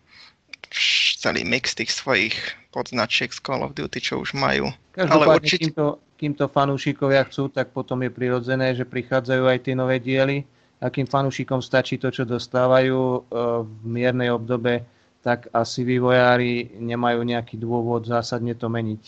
celý 1.19 1.43
mix 1.43 1.75
tých 1.75 1.91
svojich 1.91 2.35
podznačiek 2.71 3.29
z 3.29 3.39
Call 3.43 3.61
of 3.61 3.75
Duty, 3.75 3.99
čo 3.99 4.23
už 4.23 4.33
majú. 4.33 4.71
Každopádne, 4.95 5.27
Ale 5.27 5.37
určite... 5.37 5.69
kým, 5.69 5.73
to, 5.75 5.87
kým 6.17 6.33
to 6.33 6.45
fanúšikovia 6.47 7.21
chcú, 7.27 7.51
tak 7.51 7.75
potom 7.75 8.01
je 8.07 8.11
prirodzené, 8.11 8.73
že 8.73 8.87
prichádzajú 8.87 9.43
aj 9.45 9.59
tie 9.67 9.75
nové 9.75 9.99
diely. 9.99 10.47
A 10.81 10.89
kým 10.89 11.05
fanúšikom 11.05 11.61
stačí 11.61 12.01
to, 12.01 12.09
čo 12.09 12.25
dostávajú 12.25 12.97
e, 12.97 13.19
v 13.61 13.83
miernej 13.85 14.33
obdobe, 14.33 14.81
tak 15.21 15.45
asi 15.53 15.85
vývojári 15.85 16.73
nemajú 16.81 17.21
nejaký 17.21 17.61
dôvod 17.61 18.09
zásadne 18.09 18.57
to 18.57 18.65
meniť. 18.65 19.03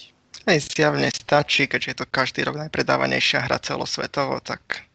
Aj 0.45 0.59
zjavne 0.61 1.09
stačí, 1.09 1.65
keďže 1.65 1.89
je 1.89 1.97
to 1.97 2.05
každý 2.05 2.45
rok 2.45 2.61
najpredávanejšia 2.61 3.49
hra 3.49 3.57
celosvetovo, 3.57 4.37
tak 4.45 4.85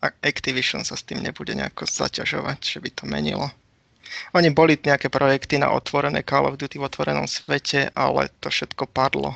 Activision 0.00 0.84
sa 0.84 0.96
s 0.96 1.04
tým 1.04 1.24
nebude 1.24 1.52
nejako 1.52 1.88
zaťažovať, 1.88 2.58
že 2.60 2.78
by 2.80 2.90
to 2.92 3.04
menilo. 3.04 3.48
Oni 4.34 4.50
boli 4.50 4.78
nejaké 4.78 5.10
projekty 5.10 5.58
na 5.58 5.70
otvorené 5.70 6.22
Call 6.26 6.46
of 6.46 6.58
Duty 6.58 6.78
v 6.78 6.86
otvorenom 6.86 7.26
svete, 7.30 7.90
ale 7.94 8.30
to 8.42 8.50
všetko 8.50 8.90
padlo. 8.90 9.34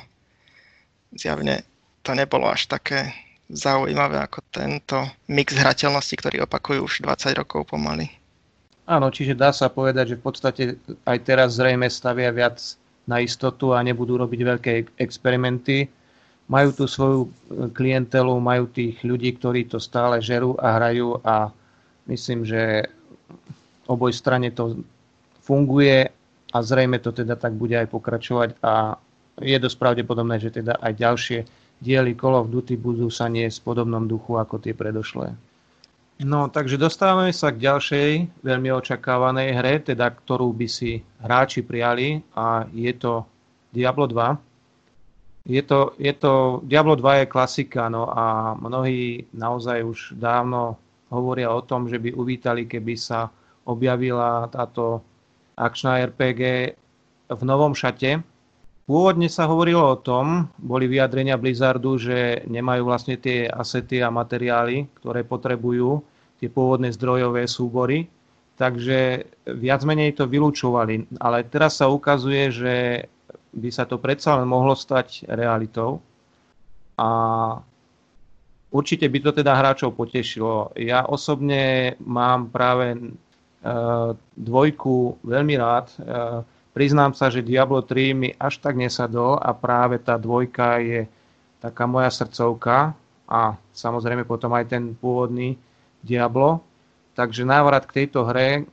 Zjavne 1.15 1.63
to 2.03 2.11
nebolo 2.13 2.51
až 2.51 2.67
také 2.69 3.13
zaujímavé 3.49 4.21
ako 4.21 4.41
tento 4.49 5.05
mix 5.29 5.53
hrateľnosti, 5.53 6.15
ktorý 6.17 6.37
opakujú 6.49 6.85
už 6.85 6.93
20 7.05 7.39
rokov 7.39 7.69
pomaly. 7.69 8.09
Áno, 8.85 9.09
čiže 9.09 9.33
dá 9.33 9.49
sa 9.49 9.69
povedať, 9.69 10.13
že 10.13 10.19
v 10.21 10.25
podstate 10.25 10.63
aj 11.09 11.17
teraz 11.25 11.57
zrejme 11.57 11.89
stavia 11.89 12.29
viac 12.29 12.61
na 13.09 13.21
istotu 13.21 13.73
a 13.73 13.81
nebudú 13.81 14.17
robiť 14.17 14.41
veľké 14.41 14.71
experimenty. 15.01 15.89
Majú 16.45 16.69
tu 16.77 16.85
svoju 16.85 17.29
klientelu, 17.73 18.33
majú 18.37 18.69
tých 18.69 19.01
ľudí, 19.01 19.33
ktorí 19.41 19.65
to 19.65 19.81
stále 19.81 20.21
žerú 20.21 20.53
a 20.61 20.77
hrajú 20.77 21.17
a 21.25 21.49
myslím, 22.05 22.45
že 22.45 22.85
oboj 23.85 24.11
strane 24.13 24.51
to 24.51 24.81
funguje 25.41 26.09
a 26.53 26.57
zrejme 26.61 26.97
to 27.01 27.11
teda 27.11 27.35
tak 27.37 27.53
bude 27.53 27.75
aj 27.77 27.91
pokračovať 27.91 28.49
a 28.63 28.97
je 29.43 29.57
dosť 29.59 29.77
pravdepodobné, 29.77 30.39
že 30.39 30.55
teda 30.63 30.79
aj 30.79 30.93
ďalšie 30.95 31.39
diely 31.83 32.15
Call 32.15 32.39
of 32.39 32.47
Duty 32.47 32.79
budú 32.79 33.11
sa 33.11 33.27
nie 33.27 33.51
v 33.51 33.63
podobnom 33.63 34.07
duchu 34.07 34.39
ako 34.39 34.63
tie 34.63 34.71
predošlé. 34.71 35.35
No, 36.23 36.47
takže 36.47 36.79
dostávame 36.79 37.35
sa 37.35 37.51
k 37.51 37.59
ďalšej 37.59 38.09
veľmi 38.39 38.71
očakávanej 38.71 39.49
hre, 39.59 39.83
teda 39.83 40.07
ktorú 40.15 40.55
by 40.55 40.67
si 40.71 41.03
hráči 41.19 41.59
prijali 41.59 42.23
a 42.31 42.63
je 42.71 42.95
to 42.95 43.27
Diablo 43.75 44.07
2. 44.07 45.51
Je 45.51 45.59
to, 45.59 45.91
je 45.99 46.15
to, 46.15 46.63
Diablo 46.63 46.95
2 46.95 47.27
je 47.27 47.33
klasika, 47.35 47.91
no 47.91 48.07
a 48.07 48.55
mnohí 48.55 49.27
naozaj 49.35 49.83
už 49.83 49.99
dávno 50.15 50.79
hovoria 51.11 51.51
o 51.51 51.61
tom, 51.61 51.91
že 51.91 51.99
by 51.99 52.15
uvítali, 52.15 52.63
keby 52.63 52.95
sa 52.95 53.27
objavila 53.65 54.47
táto 54.53 55.01
akčná 55.57 56.05
RPG 56.05 56.41
v 57.29 57.41
novom 57.41 57.73
šate, 57.73 58.21
Pôvodne 58.85 59.25
sa 59.33 59.49
hovorilo 59.49 59.81
o 59.81 59.97
tom, 59.97 60.45
boli 60.61 60.85
vyjadrenia 60.85 61.41
Blizzardu, 61.41 61.97
že 61.97 62.45
nemajú 62.45 62.85
vlastne 62.85 63.17
tie 63.17 63.49
asety 63.49 63.97
a 63.97 64.13
materiály, 64.13 64.85
ktoré 65.01 65.25
potrebujú, 65.25 66.05
tie 66.37 66.53
pôvodné 66.53 66.93
zdrojové 66.93 67.49
súbory, 67.49 68.05
takže 68.61 69.25
viac 69.57 69.81
menej 69.81 70.13
to 70.13 70.29
vylúčovali. 70.29 71.17
Ale 71.17 71.49
teraz 71.49 71.81
sa 71.81 71.89
ukazuje, 71.89 72.53
že 72.53 72.75
by 73.57 73.69
sa 73.73 73.89
to 73.89 73.97
predsa 73.97 74.37
len 74.37 74.45
mohlo 74.45 74.77
stať 74.77 75.25
realitou 75.33 76.05
a 77.01 77.09
určite 78.69 79.09
by 79.09 79.17
to 79.17 79.31
teda 79.33 79.57
hráčov 79.57 79.97
potešilo. 79.97 80.77
Ja 80.77 81.09
osobne 81.09 81.97
mám 82.05 82.53
práve 82.53 83.17
dvojku 84.35 85.23
veľmi 85.23 85.55
rád. 85.57 85.87
E, 85.95 85.95
Priznám 86.75 87.15
sa, 87.15 87.31
že 87.31 87.39
Diablo 87.39 87.79
3 87.87 88.11
mi 88.11 88.29
až 88.35 88.59
tak 88.59 88.75
nesadol 88.75 89.39
a 89.39 89.55
práve 89.55 89.95
tá 89.95 90.19
dvojka 90.19 90.83
je 90.83 91.07
taká 91.63 91.87
moja 91.87 92.11
srdcovka 92.11 92.91
a 93.31 93.55
samozrejme 93.71 94.27
potom 94.27 94.51
aj 94.51 94.75
ten 94.75 94.91
pôvodný 94.91 95.55
Diablo. 96.03 96.59
Takže 97.15 97.47
návrat 97.47 97.87
k 97.87 98.03
tejto 98.03 98.27
hre, 98.27 98.67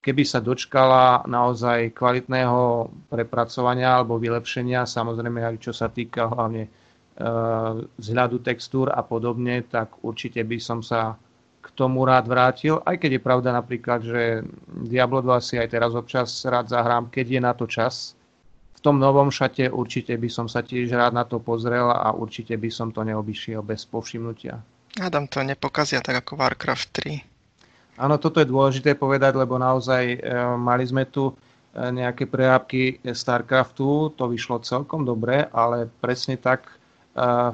keby 0.00 0.24
sa 0.24 0.40
dočkala 0.40 1.28
naozaj 1.28 1.92
kvalitného 1.92 2.88
prepracovania 3.12 4.00
alebo 4.00 4.16
vylepšenia, 4.16 4.88
samozrejme 4.88 5.44
aj 5.44 5.56
čo 5.60 5.76
sa 5.76 5.92
týka 5.92 6.32
hlavne 6.32 6.64
e, 6.64 6.70
vzhľadu 8.00 8.40
textúr 8.40 8.88
a 8.88 9.04
podobne, 9.04 9.68
tak 9.68 10.00
určite 10.00 10.40
by 10.40 10.56
som 10.56 10.80
sa 10.80 11.12
k 11.64 11.72
tomu 11.72 12.04
rád 12.04 12.28
vrátil, 12.28 12.84
aj 12.84 13.00
keď 13.00 13.16
je 13.16 13.22
pravda 13.24 13.50
napríklad, 13.56 14.04
že 14.04 14.44
Diablo 14.84 15.24
2 15.24 15.40
si 15.40 15.56
aj 15.56 15.72
teraz 15.72 15.96
občas 15.96 16.28
rád 16.44 16.68
zahrám, 16.68 17.08
keď 17.08 17.26
je 17.26 17.40
na 17.40 17.52
to 17.56 17.64
čas. 17.64 18.12
V 18.76 18.80
tom 18.84 19.00
novom 19.00 19.32
šate 19.32 19.72
určite 19.72 20.12
by 20.12 20.28
som 20.28 20.44
sa 20.44 20.60
tiež 20.60 20.92
rád 20.92 21.16
na 21.16 21.24
to 21.24 21.40
pozrel 21.40 21.88
a 21.88 22.12
určite 22.12 22.52
by 22.60 22.68
som 22.68 22.92
to 22.92 23.00
neobyšiel 23.00 23.64
bez 23.64 23.88
povšimnutia. 23.88 24.60
Adam 25.00 25.24
to 25.24 25.40
nepokazia 25.40 26.04
tak 26.04 26.20
ako 26.20 26.36
Warcraft 26.36 26.88
3. 27.00 27.34
Áno, 27.96 28.20
toto 28.20 28.42
je 28.42 28.50
dôležité 28.50 28.98
povedať, 28.98 29.38
lebo 29.38 29.56
naozaj 29.56 30.02
e, 30.04 30.18
mali 30.58 30.84
sme 30.84 31.06
tu 31.06 31.30
e, 31.30 31.34
nejaké 31.78 32.26
prerábky 32.26 32.98
StarCraftu, 33.06 34.12
to 34.18 34.26
vyšlo 34.26 34.60
celkom 34.66 35.06
dobre, 35.06 35.46
ale 35.54 35.86
presne 36.02 36.34
tak, 36.34 36.66
e, 36.68 36.74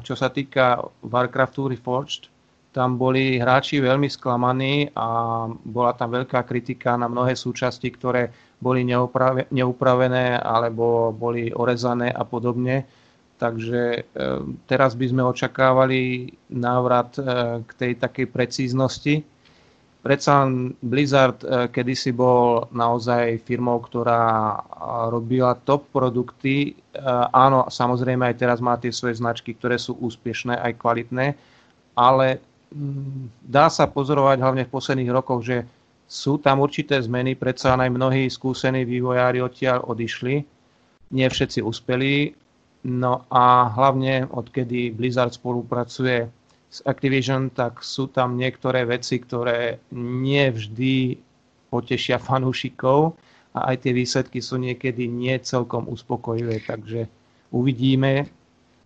čo 0.01 0.17
sa 0.17 0.33
týka 0.33 0.81
Warcraftu 1.05 1.69
Reforged, 1.69 2.33
tam 2.71 2.95
boli 2.95 3.43
hráči 3.43 3.83
veľmi 3.83 4.07
sklamaní 4.07 4.95
a 4.95 5.07
bola 5.51 5.91
tam 5.99 6.15
veľká 6.15 6.47
kritika 6.47 6.95
na 6.95 7.11
mnohé 7.11 7.35
súčasti, 7.35 7.91
ktoré 7.91 8.31
boli 8.63 8.87
neupravené 9.51 10.39
alebo 10.39 11.11
boli 11.11 11.51
orezané 11.51 12.15
a 12.15 12.23
podobne. 12.23 12.87
Takže 13.41 13.83
e, 13.97 14.01
teraz 14.69 14.93
by 14.93 15.07
sme 15.09 15.23
očakávali 15.25 16.29
návrat 16.53 17.17
e, 17.17 17.23
k 17.65 17.71
tej 17.73 17.93
takej 17.97 18.27
precíznosti. 18.29 19.25
Predsa 20.05 20.45
Blizzard 20.85 21.41
e, 21.41 21.73
kedysi 21.73 22.13
bol 22.13 22.69
naozaj 22.69 23.41
firmou, 23.49 23.81
ktorá 23.81 24.61
robila 25.09 25.57
top 25.57 25.89
produkty. 25.89 26.77
Áno, 27.33 27.65
samozrejme 27.73 28.29
aj 28.29 28.37
teraz 28.37 28.59
má 28.61 28.77
tie 28.77 28.93
svoje 28.93 29.17
značky, 29.17 29.57
ktoré 29.57 29.81
sú 29.81 29.97
úspešné 29.97 30.61
aj 30.61 30.73
kvalitné, 30.77 31.33
ale 31.97 32.50
dá 33.43 33.67
sa 33.67 33.91
pozorovať 33.91 34.39
hlavne 34.39 34.63
v 34.67 34.75
posledných 34.75 35.11
rokoch, 35.11 35.43
že 35.43 35.67
sú 36.11 36.43
tam 36.43 36.63
určité 36.63 36.99
zmeny, 36.99 37.39
predsa 37.39 37.79
aj 37.79 37.91
mnohí 37.91 38.27
skúsení 38.27 38.83
vývojári 38.83 39.39
odtiaľ 39.43 39.87
odišli, 39.87 40.43
nie 41.11 41.27
všetci 41.27 41.63
uspeli, 41.63 42.35
no 42.87 43.27
a 43.31 43.71
hlavne 43.71 44.27
odkedy 44.31 44.95
Blizzard 44.95 45.35
spolupracuje 45.35 46.27
s 46.71 46.79
Activision, 46.87 47.51
tak 47.51 47.83
sú 47.83 48.07
tam 48.11 48.39
niektoré 48.39 48.87
veci, 48.87 49.19
ktoré 49.19 49.83
nie 49.95 50.47
vždy 50.51 51.19
potešia 51.71 52.19
fanúšikov 52.19 53.15
a 53.55 53.75
aj 53.75 53.87
tie 53.87 53.93
výsledky 53.95 54.39
sú 54.39 54.59
niekedy 54.59 55.11
nie 55.11 55.35
celkom 55.43 55.91
uspokojivé, 55.91 56.63
takže 56.63 57.11
uvidíme, 57.51 58.31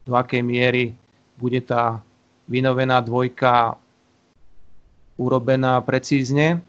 do 0.05 0.17
akej 0.17 0.45
miery 0.45 0.85
bude 1.37 1.61
tá 1.65 2.01
vynovená 2.49 3.01
dvojka 3.01 3.79
urobená 5.17 5.81
precízne. 5.81 6.61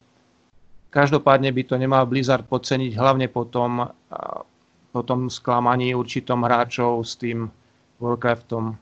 Každopádne 0.93 1.51
by 1.51 1.63
to 1.67 1.75
nemal 1.75 2.07
Blizzard 2.07 2.47
podceniť 2.47 2.95
hlavne 2.95 3.27
po 3.27 3.43
tom, 3.43 3.83
po 4.95 5.01
tom 5.03 5.27
sklamaní 5.27 5.91
určitom 5.91 6.47
hráčov 6.47 7.03
s 7.03 7.19
tým 7.19 7.51
Warcraftom. 7.99 8.79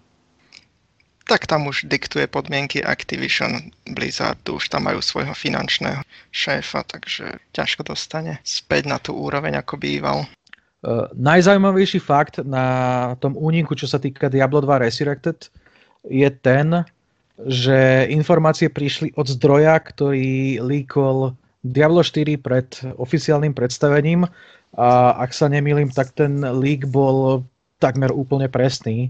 Tak 1.24 1.48
tam 1.48 1.72
už 1.72 1.88
diktuje 1.88 2.28
podmienky 2.28 2.84
Activision 2.84 3.72
Blizzardu, 3.88 4.60
už 4.60 4.68
tam 4.68 4.92
majú 4.92 5.00
svojho 5.00 5.32
finančného 5.32 6.04
šéfa, 6.36 6.84
takže 6.84 7.40
ťažko 7.56 7.88
dostane 7.88 8.44
späť 8.44 8.92
na 8.92 9.00
tú 9.00 9.16
úroveň, 9.16 9.64
ako 9.64 9.80
býval. 9.80 10.28
Uh, 10.84 11.08
najzaujímavejší 11.16 12.04
fakt 12.04 12.44
na 12.44 13.16
tom 13.24 13.40
úniku, 13.40 13.72
čo 13.72 13.88
sa 13.88 14.04
týka 14.04 14.28
Diablo 14.28 14.60
2 14.60 14.84
Resurrected, 14.84 15.48
je 16.08 16.30
ten, 16.44 16.84
že 17.48 18.08
informácie 18.12 18.70
prišli 18.70 19.16
od 19.18 19.26
zdroja, 19.26 19.80
ktorý 19.80 20.62
líkol 20.62 21.34
Diablo 21.64 22.04
4 22.04 22.38
pred 22.38 22.68
oficiálnym 23.00 23.56
predstavením 23.56 24.28
a 24.76 25.16
ak 25.18 25.32
sa 25.32 25.48
nemýlim, 25.48 25.90
tak 25.90 26.12
ten 26.14 26.44
lík 26.44 26.90
bol 26.92 27.48
takmer 27.80 28.12
úplne 28.12 28.52
presný. 28.52 29.10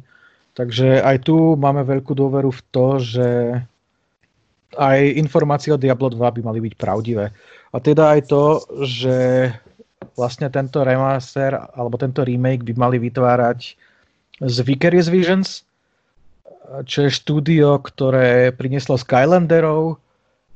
Takže 0.53 1.01
aj 1.01 1.25
tu 1.25 1.57
máme 1.57 1.81
veľkú 1.81 2.13
dôveru 2.13 2.53
v 2.53 2.61
to, 2.69 2.87
že 3.01 3.27
aj 4.77 4.99
informácie 5.17 5.73
o 5.73 5.81
Diablo 5.81 6.13
2 6.13 6.21
by 6.21 6.41
mali 6.45 6.59
byť 6.61 6.73
pravdivé. 6.77 7.33
A 7.73 7.77
teda 7.81 8.13
aj 8.13 8.21
to, 8.29 8.61
že 8.85 9.49
vlastne 10.13 10.45
tento 10.53 10.85
remaster 10.85 11.57
alebo 11.73 11.97
tento 11.97 12.21
remake 12.21 12.61
by 12.61 12.73
mali 12.77 12.97
vytvárať 13.01 13.59
z 14.45 14.55
Vicarious 14.61 15.09
Visions, 15.09 15.65
čo 16.81 17.05
je 17.05 17.11
štúdio, 17.13 17.77
ktoré 17.77 18.49
prinieslo 18.49 18.97
Skylanderov 18.97 20.01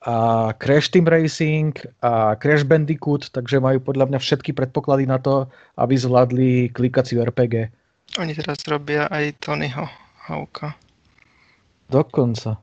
a 0.01 0.49
Crash 0.57 0.89
Team 0.89 1.05
Racing 1.05 1.77
a 2.01 2.33
Crash 2.39 2.65
Bandicoot, 2.65 3.29
takže 3.29 3.61
majú 3.61 3.77
podľa 3.77 4.09
mňa 4.09 4.19
všetky 4.21 4.57
predpoklady 4.57 5.05
na 5.05 5.21
to, 5.21 5.45
aby 5.77 5.93
zvládli 5.93 6.73
klikaciu 6.73 7.21
RPG. 7.21 7.69
Oni 8.17 8.33
teraz 8.33 8.57
robia 8.65 9.05
aj 9.13 9.37
Tonyho 9.43 9.85
Hawka. 10.25 10.73
Dokonca. 11.91 12.57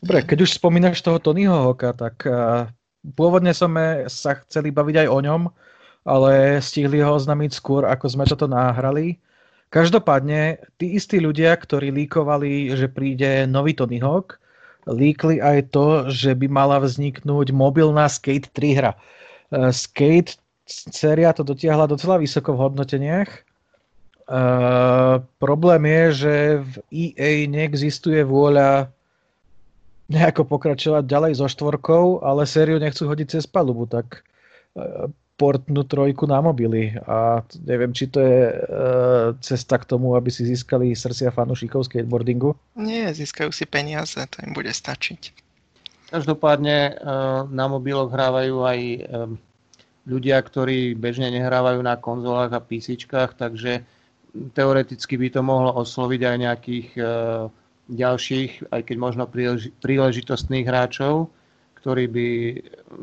Dobre, 0.00 0.24
keď 0.24 0.48
už 0.48 0.56
spomínaš 0.56 1.04
toho 1.04 1.20
Tonyho 1.20 1.52
Hawka, 1.52 1.92
tak 1.92 2.24
uh, 2.24 2.70
pôvodne 3.18 3.52
sme 3.52 4.08
sa 4.08 4.40
chceli 4.46 4.72
baviť 4.72 5.04
aj 5.04 5.08
o 5.12 5.18
ňom, 5.20 5.42
ale 6.08 6.62
stihli 6.64 7.04
ho 7.04 7.12
oznámiť 7.12 7.50
skôr, 7.52 7.84
ako 7.84 8.06
sme 8.08 8.24
toto 8.24 8.48
nahrali. 8.48 9.20
Každopádne, 9.70 10.58
tí 10.82 10.98
istí 10.98 11.22
ľudia, 11.22 11.54
ktorí 11.54 11.94
líkovali, 11.94 12.74
že 12.74 12.90
príde 12.90 13.46
nový 13.46 13.78
Tony 13.78 14.02
Hawk, 14.02 14.42
líkli 14.90 15.38
aj 15.38 15.70
to, 15.70 16.10
že 16.10 16.34
by 16.34 16.50
mala 16.50 16.82
vzniknúť 16.82 17.54
mobilná 17.54 18.10
Skate 18.10 18.50
3 18.50 18.78
hra. 18.82 18.92
Uh, 19.54 19.70
Skate 19.70 20.42
séria 20.66 21.30
to 21.30 21.46
dotiahla 21.46 21.86
docela 21.86 22.18
vysoko 22.18 22.54
v 22.58 22.62
hodnoteniach. 22.66 23.30
Uh, 24.30 25.22
problém 25.42 25.86
je, 25.86 26.04
že 26.14 26.34
v 26.62 26.72
EA 26.90 27.46
neexistuje 27.50 28.22
vôľa 28.22 28.90
nejako 30.10 30.46
pokračovať 30.46 31.06
ďalej 31.06 31.32
so 31.38 31.46
štvorkou, 31.46 32.26
ale 32.26 32.46
sériu 32.46 32.82
nechcú 32.82 33.06
hodiť 33.06 33.38
cez 33.38 33.44
palubu, 33.46 33.86
tak 33.86 34.26
uh, 34.74 35.10
portnú 35.40 35.88
trojku 35.88 36.28
na 36.28 36.44
mobily 36.44 36.92
a 37.08 37.40
neviem, 37.64 37.96
či 37.96 38.12
to 38.12 38.20
je 38.20 38.38
e, 38.44 38.54
cesta 39.40 39.80
k 39.80 39.88
tomu, 39.88 40.12
aby 40.12 40.28
si 40.28 40.44
získali 40.44 40.92
srdcia 40.92 41.32
fanúšikov 41.32 41.88
skateboardingu? 41.88 42.52
Nie, 42.76 43.08
získajú 43.08 43.48
si 43.48 43.64
peniaze, 43.64 44.20
to 44.28 44.44
im 44.44 44.52
bude 44.52 44.68
stačiť. 44.68 45.32
Každopádne 46.12 46.76
e, 46.76 46.92
na 47.48 47.66
mobiloch 47.72 48.12
hrávajú 48.12 48.56
aj 48.68 48.80
e, 48.84 49.00
ľudia, 50.04 50.36
ktorí 50.44 50.92
bežne 50.92 51.32
nehrávajú 51.32 51.80
na 51.80 51.96
konzolách 51.96 52.52
a 52.52 52.60
PC, 52.60 53.00
takže 53.32 53.80
teoreticky 54.52 55.16
by 55.16 55.28
to 55.32 55.40
mohlo 55.40 55.72
osloviť 55.80 56.20
aj 56.22 56.36
nejakých 56.36 56.88
ďalších, 57.90 58.70
aj 58.70 58.80
keď 58.86 58.96
možno 58.96 59.24
príležitostných 59.82 60.66
hráčov, 60.66 61.28
ktorí 61.82 62.04
by 62.06 62.28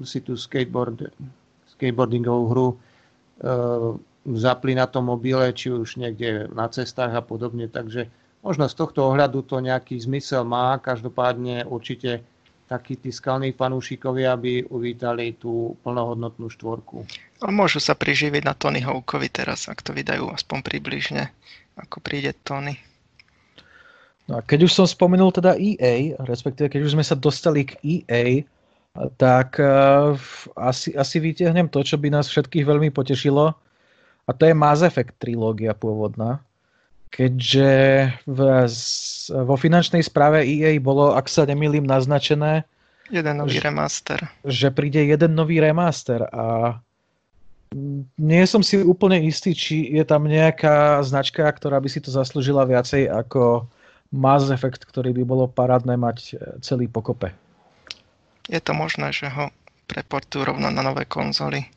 si 0.08 0.20
tú 0.24 0.40
skateboard, 0.40 1.12
skateboardingovú 1.78 2.44
hru 2.50 2.68
zapli 4.28 4.76
na 4.76 4.90
tom 4.90 5.08
mobile, 5.08 5.56
či 5.56 5.72
už 5.72 6.02
niekde 6.02 6.52
na 6.52 6.68
cestách 6.68 7.16
a 7.16 7.24
podobne. 7.24 7.72
Takže 7.72 8.12
možno 8.44 8.68
z 8.68 8.76
tohto 8.76 9.08
ohľadu 9.14 9.46
to 9.46 9.64
nejaký 9.64 9.96
zmysel 10.02 10.44
má. 10.44 10.76
Každopádne 10.84 11.64
určite 11.64 12.26
takí 12.68 13.00
tí 13.00 13.16
skalní 13.16 13.56
fanúšikovia 13.56 14.36
by 14.36 14.68
uvítali 14.68 15.32
tú 15.40 15.80
plnohodnotnú 15.88 16.52
štvorku. 16.52 17.08
A 17.40 17.48
môžu 17.48 17.80
sa 17.80 17.96
priživiť 17.96 18.44
na 18.44 18.52
Tony 18.52 18.84
Hawkovi 18.84 19.32
teraz, 19.32 19.72
ak 19.72 19.80
to 19.80 19.96
vydajú 19.96 20.28
aspoň 20.28 20.60
približne, 20.66 21.32
ako 21.80 22.04
príde 22.04 22.36
Tony. 22.44 22.76
No 24.28 24.36
a 24.36 24.42
keď 24.44 24.68
už 24.68 24.76
som 24.76 24.84
spomenul 24.84 25.32
teda 25.32 25.56
EA, 25.56 26.20
respektíve 26.28 26.68
keď 26.68 26.82
už 26.84 27.00
sme 27.00 27.06
sa 27.08 27.16
dostali 27.16 27.64
k 27.64 27.80
EA, 27.80 28.44
tak 29.18 29.62
uh, 29.62 30.18
asi, 30.58 30.94
asi 30.98 31.18
vytiahnem 31.22 31.70
to, 31.70 31.86
čo 31.86 32.02
by 32.02 32.10
nás 32.10 32.26
všetkých 32.28 32.66
veľmi 32.66 32.90
potešilo. 32.90 33.54
A 34.28 34.30
to 34.36 34.44
je 34.50 34.58
Mass 34.58 34.84
Effect 34.84 35.16
trilógia 35.22 35.72
pôvodná. 35.72 36.44
Keďže 37.08 37.72
v, 38.28 38.40
vo 39.32 39.56
finančnej 39.56 40.04
správe 40.04 40.44
EA 40.44 40.76
bolo, 40.84 41.16
ak 41.16 41.32
sa 41.32 41.48
nemýlim, 41.48 41.88
naznačené, 41.88 42.68
jeden 43.08 43.40
nový 43.40 43.64
remaster. 43.64 44.20
Že 44.44 44.68
príde 44.76 45.00
jeden 45.08 45.32
nový 45.32 45.64
remaster 45.64 46.28
a 46.36 46.76
nie 48.20 48.44
som 48.48 48.60
si 48.64 48.80
úplne 48.80 49.24
istý, 49.24 49.56
či 49.56 49.96
je 49.96 50.04
tam 50.04 50.28
nejaká 50.28 51.00
značka, 51.04 51.48
ktorá 51.48 51.80
by 51.80 51.88
si 51.88 52.04
to 52.04 52.12
zaslúžila 52.12 52.68
viacej 52.68 53.08
ako 53.08 53.68
Mass 54.12 54.52
Effect, 54.52 54.84
ktorý 54.88 55.16
by 55.16 55.24
bolo 55.24 55.48
parádne 55.48 55.96
mať 55.96 56.36
celý 56.60 56.92
pokope. 56.92 57.32
Je 58.48 58.60
to 58.64 58.72
možné, 58.72 59.12
že 59.12 59.28
ho 59.28 59.52
preportujú 59.88 60.52
rovno 60.52 60.72
na 60.72 60.84
nové 60.84 61.08
konzoly 61.08 61.68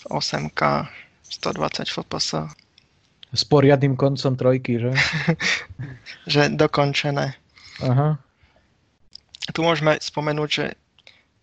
v 0.00 0.04
8K 0.08 0.88
120 1.28 1.88
fps. 1.88 2.28
S 3.30 3.42
poriadnym 3.46 3.94
koncom 3.94 4.34
trojky, 4.34 4.80
že? 4.80 4.90
že 6.32 6.42
dokončené. 6.50 7.36
Aha. 7.80 8.18
Tu 9.50 9.60
môžeme 9.64 9.96
spomenúť, 9.96 10.48
že 10.50 10.66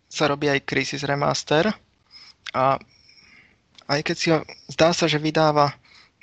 sa 0.08 0.28
robí 0.28 0.48
aj 0.48 0.64
Crisis 0.68 1.04
Remaster 1.04 1.72
a 2.56 2.80
aj 3.88 4.00
keď 4.04 4.16
si 4.16 4.28
ho, 4.32 4.44
zdá 4.68 4.92
sa, 4.92 5.08
že 5.08 5.20
vydáva 5.20 5.76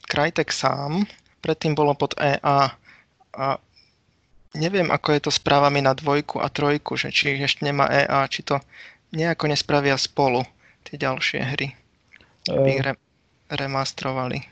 Crytek 0.04 0.52
sám, 0.52 1.08
predtým 1.40 1.72
bolo 1.72 1.96
pod 1.96 2.12
EA 2.20 2.72
a 3.34 3.46
neviem, 4.54 4.88
ako 4.88 5.08
je 5.14 5.20
to 5.26 5.30
s 5.34 5.42
právami 5.42 5.82
na 5.82 5.92
dvojku 5.92 6.40
a 6.40 6.48
trojku, 6.48 6.94
že 6.94 7.10
či 7.10 7.38
ešte 7.42 7.66
nemá 7.66 7.90
EA, 7.90 8.26
či 8.30 8.46
to 8.46 8.62
nejako 9.14 9.50
nespravia 9.50 9.98
spolu 9.98 10.46
tie 10.86 10.98
ďalšie 10.98 11.40
hry. 11.42 11.68
Aby 12.50 12.68
ich 12.78 12.82
re- 12.84 13.00
remastrovali. 13.50 14.44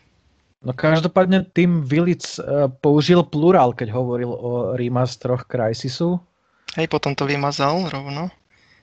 No 0.62 0.70
každopádne 0.70 1.42
tým 1.50 1.82
Vilic 1.82 2.22
uh, 2.38 2.70
použil 2.70 3.26
plurál, 3.26 3.74
keď 3.74 3.90
hovoril 3.90 4.30
o 4.30 4.78
remastroch 4.78 5.50
Crysisu. 5.50 6.22
Hej, 6.78 6.86
potom 6.86 7.18
to 7.18 7.26
vymazal 7.26 7.90
rovno. 7.90 8.30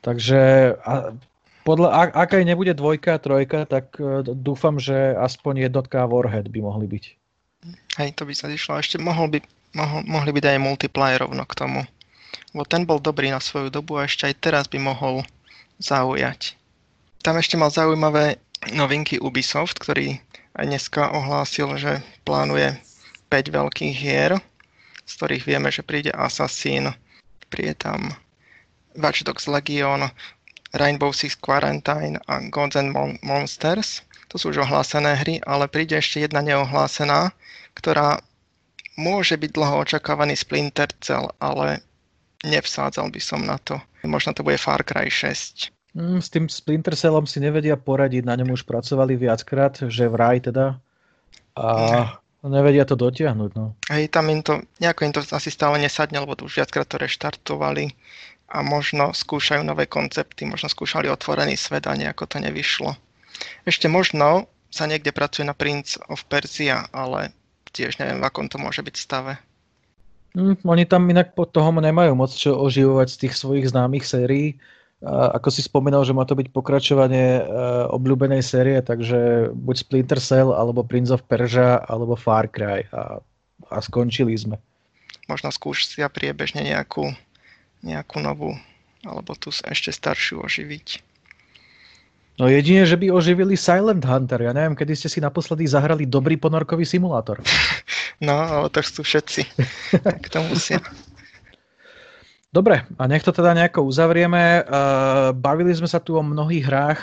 Takže 0.03 0.75
a, 0.83 1.15
podľa, 1.63 1.89
ak, 1.89 2.09
ak 2.15 2.29
aj 2.35 2.43
nebude 2.43 2.75
dvojka 2.75 3.15
a 3.15 3.23
trojka, 3.23 3.63
tak 3.63 3.95
uh, 3.97 4.21
dúfam, 4.27 4.75
že 4.75 5.15
aspoň 5.15 5.71
jednotka 5.71 6.03
a 6.03 6.09
Warhead 6.11 6.51
by 6.51 6.59
mohli 6.59 6.85
byť. 6.85 7.03
Hej, 8.03 8.09
to 8.19 8.27
by 8.27 8.33
sa 8.35 8.51
išlo. 8.51 8.75
Ešte 8.75 8.99
mohol 8.99 9.31
by, 9.31 9.39
mohli 9.75 10.31
byť 10.33 10.45
aj 10.55 10.63
multiplayer 10.63 11.21
rovno 11.21 11.45
k 11.45 11.57
tomu. 11.57 11.81
Lebo 12.53 12.65
ten 12.65 12.85
bol 12.85 12.97
dobrý 12.97 13.29
na 13.29 13.37
svoju 13.37 13.69
dobu 13.69 14.01
a 14.01 14.09
ešte 14.09 14.25
aj 14.25 14.35
teraz 14.41 14.65
by 14.65 14.81
mohol 14.81 15.21
zaujať. 15.77 16.57
Tam 17.21 17.37
ešte 17.37 17.59
mal 17.59 17.69
zaujímavé 17.69 18.41
novinky 18.73 19.21
Ubisoft, 19.21 19.77
ktorý 19.77 20.17
aj 20.57 20.65
dneska 20.65 21.13
ohlásil, 21.13 21.77
že 21.77 22.01
plánuje 22.25 22.75
5 23.29 23.53
veľkých 23.53 23.95
hier, 23.95 24.41
z 25.05 25.11
ktorých 25.15 25.43
vieme, 25.45 25.69
že 25.69 25.85
príde 25.85 26.11
Assassin, 26.11 26.89
príde 27.53 27.77
tam 27.77 28.13
Watch 28.97 29.23
Dogs 29.23 29.45
Legion, 29.45 30.09
Rainbow 30.73 31.13
Six 31.13 31.37
Quarantine 31.37 32.17
a 32.29 32.41
Gods 32.49 32.77
and 32.77 32.93
Monsters. 33.21 34.01
To 34.29 34.37
sú 34.37 34.53
už 34.53 34.65
ohlásené 34.65 35.17
hry, 35.17 35.41
ale 35.49 35.65
príde 35.65 35.97
ešte 35.97 36.21
jedna 36.21 36.45
neohlásená, 36.45 37.33
ktorá 37.73 38.21
môže 38.99 39.39
byť 39.39 39.55
dlho 39.55 39.87
očakávaný 39.87 40.35
Splinter 40.35 40.91
Cell, 40.99 41.31
ale 41.39 41.79
nevsádzal 42.43 43.07
by 43.07 43.21
som 43.23 43.39
na 43.47 43.55
to. 43.63 43.79
Možno 44.03 44.35
to 44.35 44.43
bude 44.43 44.59
Far 44.59 44.83
Cry 44.83 45.07
6. 45.07 45.71
Mm, 45.95 46.19
s 46.19 46.27
tým 46.29 46.45
Splinter 46.51 46.93
Cellom 46.93 47.23
si 47.23 47.39
nevedia 47.39 47.79
poradiť, 47.79 48.27
na 48.27 48.35
ňom 48.37 48.53
už 48.53 48.67
pracovali 48.67 49.15
viackrát, 49.15 49.79
že 49.87 50.11
vraj 50.11 50.43
teda. 50.43 50.77
A 51.57 51.67
nevedia 52.45 52.87
to 52.87 52.95
dotiahnuť. 52.95 53.51
No. 53.57 53.75
Hej, 53.91 54.13
tam 54.13 54.31
im 54.31 54.39
to, 54.45 54.63
nejako 54.79 55.01
im 55.07 55.13
to 55.15 55.21
asi 55.33 55.49
stále 55.51 55.75
nesadne, 55.81 56.21
lebo 56.21 56.37
to 56.37 56.47
už 56.47 56.63
viackrát 56.63 56.87
to 56.87 57.01
reštartovali 57.01 57.91
a 58.49 58.63
možno 58.63 59.11
skúšajú 59.11 59.61
nové 59.61 59.85
koncepty, 59.85 60.45
možno 60.47 60.71
skúšali 60.71 61.11
otvorený 61.11 61.57
svet 61.59 61.85
a 61.89 61.97
nejako 61.97 62.25
to 62.25 62.37
nevyšlo. 62.39 62.95
Ešte 63.67 63.91
možno 63.91 64.47
sa 64.69 64.85
niekde 64.85 65.09
pracuje 65.09 65.45
na 65.45 65.57
Prince 65.57 65.97
of 66.07 66.23
Persia, 66.29 66.85
ale 66.93 67.33
tiež 67.71 68.01
neviem, 68.01 68.19
v 68.21 68.27
akom 68.27 68.47
to 68.49 68.57
môže 68.61 68.81
byť 68.81 68.95
stave. 68.95 69.37
Mm, 70.37 70.61
oni 70.61 70.83
tam 70.85 71.09
inak 71.09 71.33
pod 71.33 71.53
toho 71.53 71.69
nemajú 71.73 72.13
moc 72.13 72.33
čo 72.33 72.57
oživovať 72.57 73.07
z 73.09 73.17
tých 73.25 73.33
svojich 73.37 73.69
známych 73.69 74.05
sérií 74.05 74.61
ako 75.07 75.47
si 75.47 75.63
spomínal, 75.63 76.03
že 76.03 76.11
má 76.11 76.27
to 76.27 76.35
byť 76.35 76.51
pokračovanie 76.51 77.39
e, 77.39 77.43
obľúbenej 77.87 78.43
série, 78.43 78.83
takže 78.83 79.51
buď 79.55 79.75
Splinter 79.79 80.19
Cell, 80.19 80.51
alebo 80.51 80.83
Prince 80.83 81.15
of 81.15 81.23
Persia, 81.23 81.79
alebo 81.87 82.19
Far 82.19 82.51
Cry 82.51 82.83
a, 82.91 83.23
a 83.71 83.77
skončili 83.79 84.35
sme. 84.35 84.59
Možno 85.31 85.55
skúš 85.55 85.87
si 85.87 86.03
a 86.03 86.11
priebežne 86.11 86.67
nejakú, 86.67 87.15
nejakú 87.79 88.19
novú, 88.19 88.51
alebo 89.07 89.39
tu 89.39 89.55
ešte 89.55 89.95
staršiu 89.95 90.43
oživiť. 90.43 90.99
No 92.39 92.47
jedine, 92.47 92.87
že 92.87 92.95
by 92.95 93.11
oživili 93.11 93.59
Silent 93.59 94.07
Hunter. 94.07 94.39
Ja 94.39 94.55
neviem, 94.55 94.71
kedy 94.71 94.95
ste 94.95 95.11
si 95.11 95.19
naposledy 95.19 95.67
zahrali 95.67 96.07
dobrý 96.07 96.39
ponorkový 96.39 96.87
simulátor. 96.87 97.43
No, 98.19 98.35
ale 98.35 98.67
to 98.67 98.83
chcú 98.83 99.07
všetci. 99.07 99.47
tak 100.03 100.27
to 100.27 100.43
musia. 100.51 100.83
Dobre, 102.51 102.83
a 102.83 103.03
nech 103.07 103.23
to 103.23 103.31
teda 103.31 103.55
nejako 103.55 103.87
uzavrieme. 103.87 104.67
Uh, 104.67 105.31
bavili 105.31 105.71
sme 105.71 105.87
sa 105.87 106.03
tu 106.03 106.19
o 106.19 106.23
mnohých 106.23 106.67
hrách. 106.67 107.01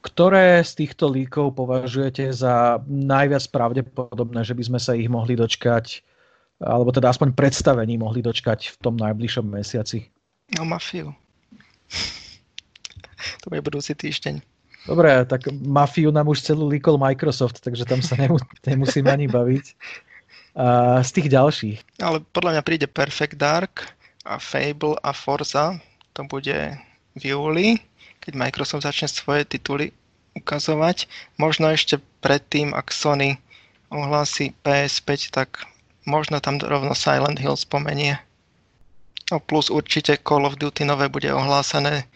Ktoré 0.00 0.64
z 0.64 0.72
týchto 0.72 1.12
líkov 1.12 1.52
považujete 1.52 2.32
za 2.32 2.80
najviac 2.88 3.44
pravdepodobné, 3.52 4.40
že 4.40 4.56
by 4.56 4.62
sme 4.72 4.80
sa 4.80 4.96
ich 4.96 5.12
mohli 5.12 5.36
dočkať, 5.36 6.00
alebo 6.64 6.88
teda 6.88 7.12
aspoň 7.12 7.36
predstavení 7.36 8.00
mohli 8.00 8.24
dočkať 8.24 8.72
v 8.72 8.76
tom 8.80 8.96
najbližšom 8.96 9.52
mesiaci? 9.52 10.08
No, 10.56 10.64
Mafiu. 10.64 11.12
to 13.42 13.50
bude 13.50 13.62
budúci 13.64 13.94
týždeň. 13.94 14.40
Dobre, 14.88 15.10
tak 15.28 15.52
Mafiu 15.52 16.08
nám 16.08 16.32
už 16.32 16.40
celú 16.40 16.70
líkol 16.72 16.96
Microsoft, 16.96 17.60
takže 17.60 17.84
tam 17.84 18.00
sa 18.00 18.16
nemus- 18.16 18.46
nemusíme 18.68 19.10
ani 19.10 19.28
baviť 19.28 19.66
z 21.04 21.10
tých 21.14 21.28
ďalších. 21.30 22.02
Ale 22.02 22.18
podľa 22.34 22.58
mňa 22.58 22.62
príde 22.66 22.86
Perfect 22.90 23.38
Dark 23.38 23.94
a 24.26 24.42
Fable 24.42 24.98
a 25.06 25.14
Forza. 25.14 25.78
To 26.18 26.26
bude 26.26 26.74
v 27.14 27.22
júli, 27.22 27.78
keď 28.18 28.32
Microsoft 28.34 28.82
začne 28.82 29.06
svoje 29.06 29.46
tituly 29.46 29.94
ukazovať. 30.34 31.06
Možno 31.38 31.70
ešte 31.70 32.02
predtým, 32.22 32.74
ak 32.74 32.90
Sony 32.90 33.38
ohlási 33.94 34.50
PS5, 34.66 35.30
tak 35.30 35.62
možno 36.10 36.42
tam 36.42 36.58
rovno 36.58 36.92
Silent 36.98 37.38
Hill 37.38 37.54
spomenie. 37.54 38.18
No 39.30 39.38
plus 39.38 39.70
určite 39.70 40.18
Call 40.18 40.48
of 40.48 40.58
Duty 40.58 40.88
nové 40.88 41.06
bude 41.06 41.30
ohlásené 41.30 42.08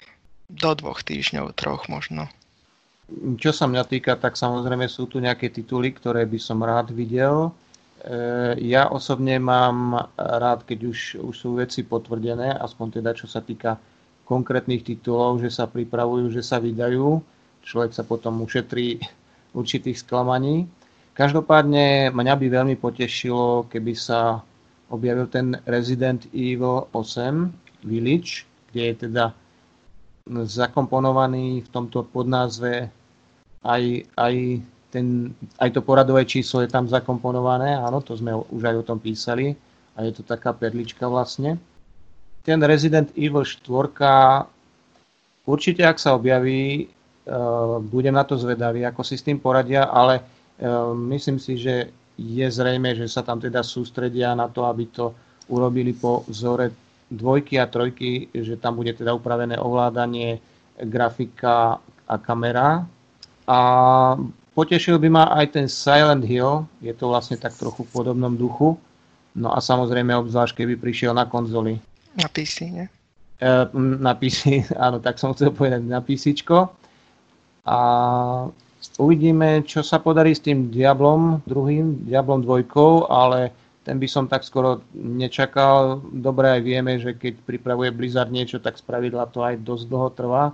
do 0.53 0.71
dvoch 0.77 1.01
týždňov, 1.01 1.57
troch 1.57 1.89
možno. 1.89 2.29
Čo 3.41 3.53
sa 3.53 3.65
mňa 3.69 3.83
týka, 3.89 4.17
tak 4.17 4.37
samozrejme 4.37 4.89
sú 4.89 5.09
tu 5.09 5.21
nejaké 5.21 5.49
tituly, 5.49 5.93
ktoré 5.93 6.29
by 6.29 6.39
som 6.41 6.61
rád 6.61 6.93
videl. 6.93 7.53
Eh, 8.03 8.59
ja 8.67 8.89
osobne 8.89 9.39
mám 9.39 9.95
rád, 10.17 10.67
keď 10.69 10.79
už, 10.91 10.99
už 11.23 11.35
sú 11.35 11.49
veci 11.57 11.87
potvrdené, 11.87 12.57
aspoň 12.57 13.03
teda 13.03 13.11
čo 13.15 13.31
sa 13.31 13.39
týka 13.39 13.79
konkrétnych 14.27 14.83
titulov, 14.87 15.39
že 15.39 15.53
sa 15.53 15.69
pripravujú, 15.69 16.33
že 16.33 16.43
sa 16.43 16.63
vydajú. 16.63 17.21
Človek 17.63 17.93
sa 17.95 18.03
potom 18.03 18.43
ušetrí 18.43 18.99
určitých 19.55 20.03
sklamaní. 20.03 20.67
Každopádne 21.13 22.11
mňa 22.11 22.35
by 22.41 22.47
veľmi 22.49 22.77
potešilo, 22.81 23.69
keby 23.69 23.93
sa 23.93 24.41
objavil 24.89 25.29
ten 25.29 25.61
Resident 25.69 26.25
Evil 26.33 26.89
8 26.97 27.85
Village, 27.85 28.49
kde 28.73 28.83
je 28.89 28.95
teda 29.09 29.37
zakomponovaný 30.29 31.67
v 31.67 31.69
tomto 31.69 32.07
podnázve 32.07 32.87
aj, 33.63 33.83
aj 34.19 34.35
ten, 34.93 35.33
aj 35.59 35.71
to 35.73 35.81
poradové 35.83 36.27
číslo 36.29 36.61
je 36.63 36.71
tam 36.71 36.87
zakomponované, 36.87 37.75
áno, 37.75 38.05
to 38.05 38.15
sme 38.15 38.35
už 38.35 38.63
aj 38.63 38.77
o 38.83 38.87
tom 38.87 38.99
písali 39.01 39.57
a 39.97 40.05
je 40.05 40.13
to 40.15 40.23
taká 40.23 40.53
perlička 40.53 41.09
vlastne. 41.09 41.59
Ten 42.43 42.59
Resident 42.63 43.11
Evil 43.15 43.47
4 43.47 43.67
určite 45.47 45.83
ak 45.83 45.99
sa 45.99 46.15
objaví, 46.15 46.87
uh, 46.87 47.79
budem 47.83 48.15
na 48.15 48.27
to 48.27 48.39
zvedavý, 48.39 48.87
ako 48.87 49.03
si 49.03 49.19
s 49.19 49.27
tým 49.27 49.39
poradia, 49.39 49.91
ale 49.91 50.21
uh, 50.21 50.93
myslím 50.95 51.39
si, 51.39 51.59
že 51.59 51.91
je 52.19 52.47
zrejme, 52.47 52.95
že 52.95 53.09
sa 53.09 53.25
tam 53.25 53.41
teda 53.41 53.65
sústredia 53.65 54.37
na 54.37 54.47
to, 54.47 54.69
aby 54.69 54.87
to 54.93 55.15
urobili 55.51 55.97
po 55.97 56.23
vzore 56.29 56.71
dvojky 57.13 57.61
a 57.61 57.69
trojky, 57.69 58.33
že 58.33 58.57
tam 58.57 58.81
bude 58.81 58.97
teda 58.97 59.13
upravené 59.13 59.61
ovládanie, 59.61 60.41
grafika 60.81 61.77
a 62.09 62.15
kamera. 62.17 62.89
A 63.45 63.59
Potešil 64.53 65.01
by 65.01 65.09
ma 65.09 65.25
aj 65.33 65.57
ten 65.57 65.65
Silent 65.65 66.29
Hill, 66.29 66.69
je 66.85 66.93
to 66.93 67.09
vlastne 67.09 67.41
tak 67.41 67.57
trochu 67.57 67.89
v 67.89 67.93
podobnom 67.93 68.37
duchu. 68.37 68.77
No 69.33 69.49
a 69.49 69.65
samozrejme 69.65 70.13
obzvlášť, 70.13 70.61
keby 70.61 70.77
prišiel 70.77 71.17
na 71.17 71.25
konzoli. 71.25 71.81
Na 72.21 72.29
PC, 72.29 72.69
nie? 72.69 72.87
E, 73.41 73.49
na 73.81 74.13
PC, 74.13 74.61
áno, 74.85 75.01
tak 75.01 75.17
som 75.17 75.33
chcel 75.33 75.57
povedať 75.57 75.81
na 75.89 76.05
PC. 76.05 76.37
A 77.65 77.79
uvidíme, 79.01 79.65
čo 79.65 79.81
sa 79.81 79.97
podarí 79.97 80.37
s 80.37 80.45
tým 80.45 80.69
Diablom 80.69 81.41
druhým, 81.49 82.05
Diablom 82.05 82.45
dvojkou, 82.45 83.09
ale 83.09 83.57
ten 83.83 83.99
by 83.99 84.09
som 84.11 84.31
tak 84.31 84.47
skoro 84.47 84.83
nečakal. 84.95 86.03
Dobre 86.11 86.59
aj 86.59 86.63
vieme, 86.63 86.99
že 87.03 87.19
keď 87.19 87.43
pripravuje 87.43 87.91
Blizzard 87.91 88.31
niečo, 88.31 88.63
tak 88.63 88.79
spravidla 88.79 89.27
to 89.31 89.43
aj 89.43 89.59
dosť 89.59 89.85
dlho 89.91 90.09
trvá. 90.15 90.45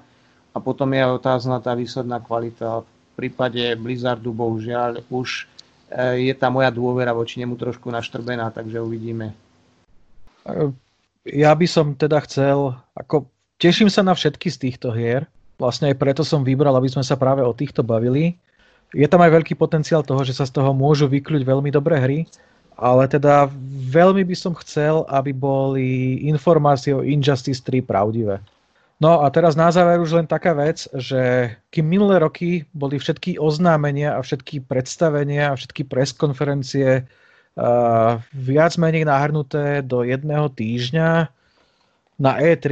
A 0.52 0.58
potom 0.58 0.88
je 0.96 1.04
otázna 1.04 1.60
tá 1.60 1.76
výsledná 1.76 2.24
kvalita 2.24 2.82
prípade 3.18 3.74
Blizzardu 3.74 4.30
bohužiaľ 4.30 5.02
už 5.10 5.50
e, 5.90 6.30
je 6.30 6.34
tá 6.38 6.46
moja 6.46 6.70
dôvera 6.70 7.10
voči 7.10 7.42
nemu 7.42 7.58
trošku 7.58 7.90
naštrbená, 7.90 8.54
takže 8.54 8.78
uvidíme. 8.78 9.34
Ja 11.26 11.50
by 11.50 11.66
som 11.66 11.98
teda 11.98 12.22
chcel, 12.22 12.78
ako 12.94 13.26
teším 13.58 13.90
sa 13.90 14.06
na 14.06 14.14
všetky 14.14 14.46
z 14.46 14.70
týchto 14.70 14.94
hier, 14.94 15.26
vlastne 15.58 15.90
aj 15.90 15.98
preto 15.98 16.22
som 16.22 16.46
vybral, 16.46 16.78
aby 16.78 16.86
sme 16.86 17.02
sa 17.02 17.18
práve 17.18 17.42
o 17.42 17.50
týchto 17.50 17.82
bavili. 17.82 18.38
Je 18.94 19.04
tam 19.10 19.20
aj 19.20 19.42
veľký 19.42 19.58
potenciál 19.58 20.06
toho, 20.06 20.22
že 20.22 20.32
sa 20.32 20.46
z 20.46 20.54
toho 20.54 20.70
môžu 20.70 21.10
vykľuť 21.10 21.42
veľmi 21.42 21.74
dobré 21.74 21.98
hry, 21.98 22.18
ale 22.78 23.10
teda 23.10 23.50
veľmi 23.90 24.22
by 24.22 24.36
som 24.38 24.54
chcel, 24.62 25.02
aby 25.10 25.34
boli 25.34 26.22
informácie 26.30 26.94
o 26.94 27.02
Injustice 27.02 27.58
3 27.66 27.82
pravdivé. 27.82 28.38
No 28.98 29.22
a 29.22 29.30
teraz 29.30 29.54
na 29.54 29.70
záver 29.70 30.02
už 30.02 30.14
len 30.14 30.26
taká 30.26 30.54
vec, 30.54 30.90
že 30.90 31.54
kým 31.70 31.86
minulé 31.86 32.18
roky 32.18 32.66
boli 32.74 32.98
všetky 32.98 33.38
oznámenia 33.38 34.18
a 34.18 34.22
všetky 34.22 34.66
predstavenia 34.66 35.54
a 35.54 35.58
všetky 35.58 35.86
preskonferencie 35.86 37.06
uh, 37.06 38.18
viac 38.34 38.74
menej 38.74 39.06
nahrnuté 39.06 39.86
do 39.86 40.02
jedného 40.02 40.50
týždňa 40.50 41.30
na 42.18 42.32
E3, 42.42 42.66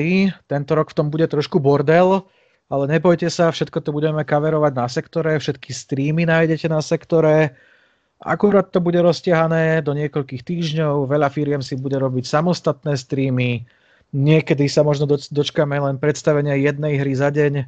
tento 0.50 0.74
rok 0.74 0.90
v 0.90 0.96
tom 0.98 1.06
bude 1.14 1.30
trošku 1.30 1.62
bordel, 1.62 2.26
ale 2.66 2.90
nebojte 2.90 3.30
sa, 3.30 3.54
všetko 3.54 3.78
to 3.78 3.94
budeme 3.94 4.18
kaverovať 4.26 4.72
na 4.74 4.86
sektore, 4.90 5.38
všetky 5.38 5.70
streamy 5.70 6.26
nájdete 6.26 6.66
na 6.66 6.82
sektore, 6.82 7.54
akurát 8.22 8.68
to 8.70 8.80
bude 8.80 9.00
roztiahané 9.00 9.80
do 9.82 9.92
niekoľkých 9.92 10.42
týždňov, 10.44 11.10
veľa 11.10 11.28
firiem 11.28 11.62
si 11.62 11.76
bude 11.76 11.96
robiť 12.00 12.24
samostatné 12.24 12.96
streamy, 12.96 13.64
Niekedy 14.14 14.70
sa 14.70 14.86
možno 14.86 15.10
dočkáme 15.10 15.76
len 15.76 15.98
predstavenia 15.98 16.54
jednej 16.54 16.96
hry 16.96 17.12
za 17.18 17.34
deň. 17.34 17.66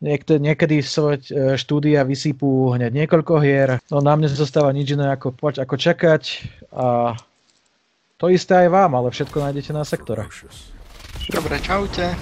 Niekde, 0.00 0.40
niekedy 0.40 0.80
svoje 0.80 1.24
štúdia 1.60 2.04
vysypú 2.08 2.72
hneď 2.76 3.04
niekoľko 3.04 3.34
hier. 3.44 3.80
No 3.92 4.00
na 4.00 4.16
mne 4.16 4.32
zostáva 4.32 4.72
nič 4.72 4.96
iné 4.96 5.12
ako, 5.12 5.36
ako 5.36 5.76
čakať 5.76 6.22
a 6.72 7.16
to 8.16 8.28
isté 8.32 8.66
aj 8.66 8.68
vám, 8.72 8.92
ale 8.96 9.12
všetko 9.12 9.36
nájdete 9.40 9.72
na 9.76 9.84
sektore. 9.84 10.24
Dobre, 11.28 11.56
čaute. 11.60 12.16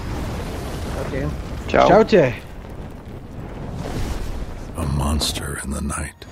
Okay. 1.07 1.23
Čau. 1.71 1.87
Čaute. 1.87 2.23
A 4.75 4.83
monster 4.95 5.59
in 5.63 5.71
the 5.71 5.83
night. 5.83 6.27